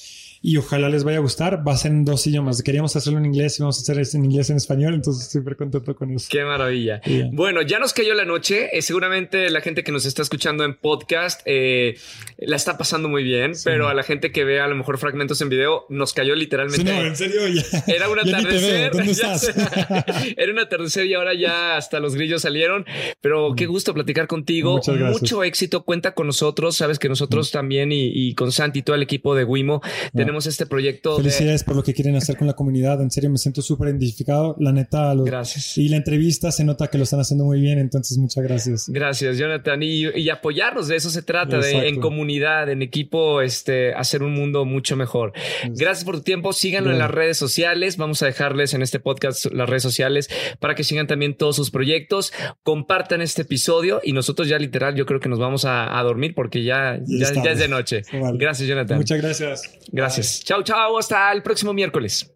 y 0.42 0.56
ojalá 0.56 0.88
les 0.88 1.04
vaya 1.04 1.18
a 1.18 1.20
gustar. 1.20 1.66
Va 1.66 1.72
a 1.72 1.76
ser 1.76 1.92
en 1.92 2.04
dos 2.04 2.26
idiomas. 2.26 2.62
Queríamos 2.62 2.94
hacerlo 2.94 3.18
en 3.18 3.26
inglés 3.26 3.58
y 3.58 3.62
vamos 3.62 3.78
a 3.78 3.80
hacer 3.82 3.98
en 4.18 4.24
inglés 4.24 4.50
en 4.50 4.56
español, 4.56 4.94
entonces 4.94 5.24
estoy 5.24 5.40
súper 5.40 5.56
contento 5.56 5.94
con 5.94 6.10
eso. 6.10 6.28
Qué 6.30 6.44
maravilla. 6.44 7.00
Bueno, 7.32 7.62
ya 7.62 7.78
nos 7.78 7.92
cayó 7.92 8.14
la 8.14 8.24
noche. 8.24 8.68
Eh, 8.76 8.82
seguramente 8.82 9.50
la 9.50 9.60
gente 9.60 9.84
que 9.84 9.92
nos 9.92 10.06
está 10.06 10.22
escuchando 10.22 10.64
en 10.64 10.74
podcast 10.74 11.40
eh, 11.44 11.96
la 12.38 12.56
está 12.56 12.78
pasando 12.78 13.08
muy 13.08 13.24
bien, 13.24 13.52
pero 13.64 13.88
a 13.88 13.94
la 13.94 14.02
gente 14.02 14.32
que 14.32 14.44
ve 14.44 14.60
a 14.60 14.68
lo 14.68 14.76
mejor 14.76 14.98
fragmentos 14.98 15.40
en 15.40 15.48
video 15.48 15.86
nos 15.88 16.12
cayó 16.12 16.34
literalmente. 16.34 16.92
no, 16.92 17.00
en 17.00 17.16
serio, 17.16 17.48
ya. 17.48 17.62
Era 17.86 18.08
un 18.08 18.18
atardecer. 18.20 18.92
Era 20.36 20.52
un 20.52 20.58
atardecer 20.58 21.06
y 21.06 21.14
ahora 21.14 21.34
ya 21.34 21.76
hasta 21.76 22.00
los 22.00 22.14
grillos 22.14 22.42
salieron. 22.42 22.86
Pero 23.20 23.54
qué 23.56 23.66
gusto 23.66 23.94
platicar 23.94 24.26
contigo. 24.26 24.80
Mucho 24.86 25.42
éxito. 25.42 25.84
Cuenta 25.84 26.12
con 26.12 26.26
nosotros. 26.26 26.76
Sabes 26.76 26.98
que 26.98 27.08
nosotros 27.08 27.50
también 27.50 27.90
y, 27.92 28.34
con 28.34 28.52
Santi 28.52 28.80
y 28.80 28.82
todo 28.82 28.96
el 28.96 29.02
equipo 29.02 29.34
de 29.34 29.44
Wimo 29.44 29.80
tenemos 30.14 30.27
este 30.36 30.66
proyecto. 30.66 31.16
Felicidades 31.16 31.64
por 31.64 31.76
lo 31.76 31.82
que 31.82 31.94
quieren 31.94 32.16
hacer 32.16 32.36
con 32.36 32.46
la 32.46 32.54
comunidad. 32.54 33.00
En 33.00 33.10
serio, 33.10 33.30
me 33.30 33.38
siento 33.38 33.62
súper 33.62 33.88
identificado. 33.88 34.56
La 34.58 34.72
neta, 34.72 35.14
gracias. 35.14 35.78
Y 35.78 35.88
la 35.88 35.96
entrevista 35.96 36.52
se 36.52 36.64
nota 36.64 36.88
que 36.88 36.98
lo 36.98 37.04
están 37.04 37.20
haciendo 37.20 37.44
muy 37.44 37.60
bien. 37.60 37.78
Entonces, 37.78 38.18
muchas 38.18 38.44
gracias. 38.44 38.88
Gracias, 38.88 39.38
Jonathan. 39.38 39.82
Y, 39.82 40.28
apoyarnos, 40.28 40.88
de 40.88 40.96
eso 40.96 41.10
se 41.10 41.22
trata, 41.22 41.58
de, 41.58 41.88
en 41.88 42.00
comunidad, 42.00 42.68
en 42.68 42.82
equipo, 42.82 43.40
este, 43.40 43.94
hacer 43.94 44.22
un 44.22 44.34
mundo 44.34 44.64
mucho 44.64 44.96
mejor. 44.96 45.32
Gracias 45.70 46.04
por 46.04 46.16
tu 46.16 46.22
tiempo. 46.22 46.52
Síganlo 46.52 46.92
en 46.92 46.98
las 46.98 47.10
redes 47.10 47.36
sociales. 47.36 47.96
Vamos 47.96 48.22
a 48.22 48.26
dejarles 48.26 48.74
en 48.74 48.82
este 48.82 49.00
podcast 49.00 49.46
las 49.52 49.68
redes 49.68 49.82
sociales 49.82 50.28
para 50.60 50.74
que 50.74 50.84
sigan 50.84 51.06
también 51.06 51.36
todos 51.36 51.56
sus 51.56 51.70
proyectos. 51.70 52.32
Compartan 52.62 53.22
este 53.22 53.42
episodio 53.42 54.00
y 54.02 54.12
nosotros 54.12 54.48
ya 54.48 54.58
literal, 54.58 54.94
yo 54.94 55.06
creo 55.06 55.20
que 55.20 55.28
nos 55.28 55.38
vamos 55.38 55.64
a, 55.64 55.98
dormir 56.08 56.32
porque 56.34 56.62
ya, 56.62 57.00
ya, 57.06 57.32
ya, 57.42 57.50
es 57.50 57.58
de 57.58 57.68
noche. 57.68 58.02
Gracias, 58.34 58.68
Jonathan. 58.68 58.98
Muchas 58.98 59.20
gracias. 59.20 59.62
Gracias. 59.90 60.17
Chao, 60.20 60.62
chao. 60.62 60.98
Hasta 60.98 61.32
el 61.32 61.42
próximo 61.42 61.72
miércoles. 61.72 62.34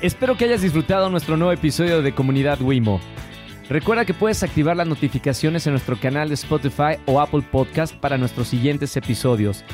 Espero 0.00 0.36
que 0.36 0.44
hayas 0.44 0.62
disfrutado 0.62 1.10
nuestro 1.10 1.36
nuevo 1.36 1.52
episodio 1.52 2.02
de 2.02 2.14
Comunidad 2.14 2.60
Wimo. 2.60 3.00
Recuerda 3.68 4.04
que 4.04 4.14
puedes 4.14 4.42
activar 4.42 4.76
las 4.76 4.86
notificaciones 4.86 5.66
en 5.66 5.72
nuestro 5.72 5.98
canal 5.98 6.28
de 6.28 6.34
Spotify 6.34 6.98
o 7.06 7.20
Apple 7.20 7.42
Podcast 7.42 7.94
para 7.96 8.16
nuestros 8.16 8.48
siguientes 8.48 8.96
episodios. 8.96 9.64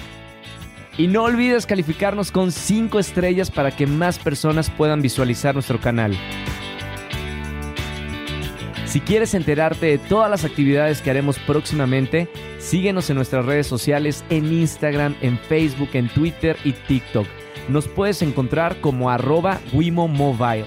Y 0.97 1.09
no 1.09 1.25
olvides 1.25 1.66
calificarnos 1.66 2.33
con 2.33 2.53
5 2.53 2.99
estrellas 2.99 3.51
para 3.51 3.70
que 3.70 3.87
más 3.87 4.18
personas 4.18 4.70
puedan 4.70 5.03
visualizar 5.03 5.55
nuestro 5.55 5.81
canal. 5.81 6.16
Si 8.95 9.01
quieres 9.01 9.35
enterarte 9.35 9.87
de 9.87 9.99
todas 9.99 10.31
las 10.31 10.45
actividades 10.45 11.03
que 11.03 11.11
haremos 11.11 11.37
próximamente, 11.41 12.29
síguenos 12.59 13.11
en 13.11 13.17
nuestras 13.17 13.45
redes 13.45 13.67
sociales 13.67 14.25
en 14.31 14.53
Instagram, 14.53 15.17
en 15.21 15.37
Facebook, 15.37 15.89
en 15.95 16.09
Twitter 16.09 16.57
y 16.63 16.75
TikTok. 16.75 17.27
Nos 17.69 17.89
puedes 17.89 18.23
encontrar 18.23 18.81
como 18.81 19.11
arroba 19.11 19.59
Wimo 19.73 20.07
Mobile. 20.07 20.67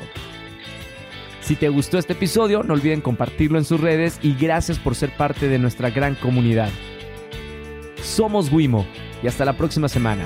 Si 1.40 1.56
te 1.56 1.70
gustó 1.70 2.00
este 2.00 2.12
episodio, 2.12 2.64
no 2.64 2.74
olviden 2.74 3.00
compartirlo 3.00 3.60
en 3.60 3.64
sus 3.64 3.80
redes 3.80 4.20
y 4.22 4.36
gracias 4.36 4.78
por 4.78 4.96
ser 4.96 5.16
parte 5.16 5.48
de 5.48 5.60
nuestra 5.60 5.90
gran 5.90 6.16
comunidad. 6.16 6.70
Somos 8.04 8.52
Wimo 8.52 8.86
y 9.24 9.28
hasta 9.28 9.46
la 9.46 9.54
próxima 9.54 9.88
semana. 9.88 10.26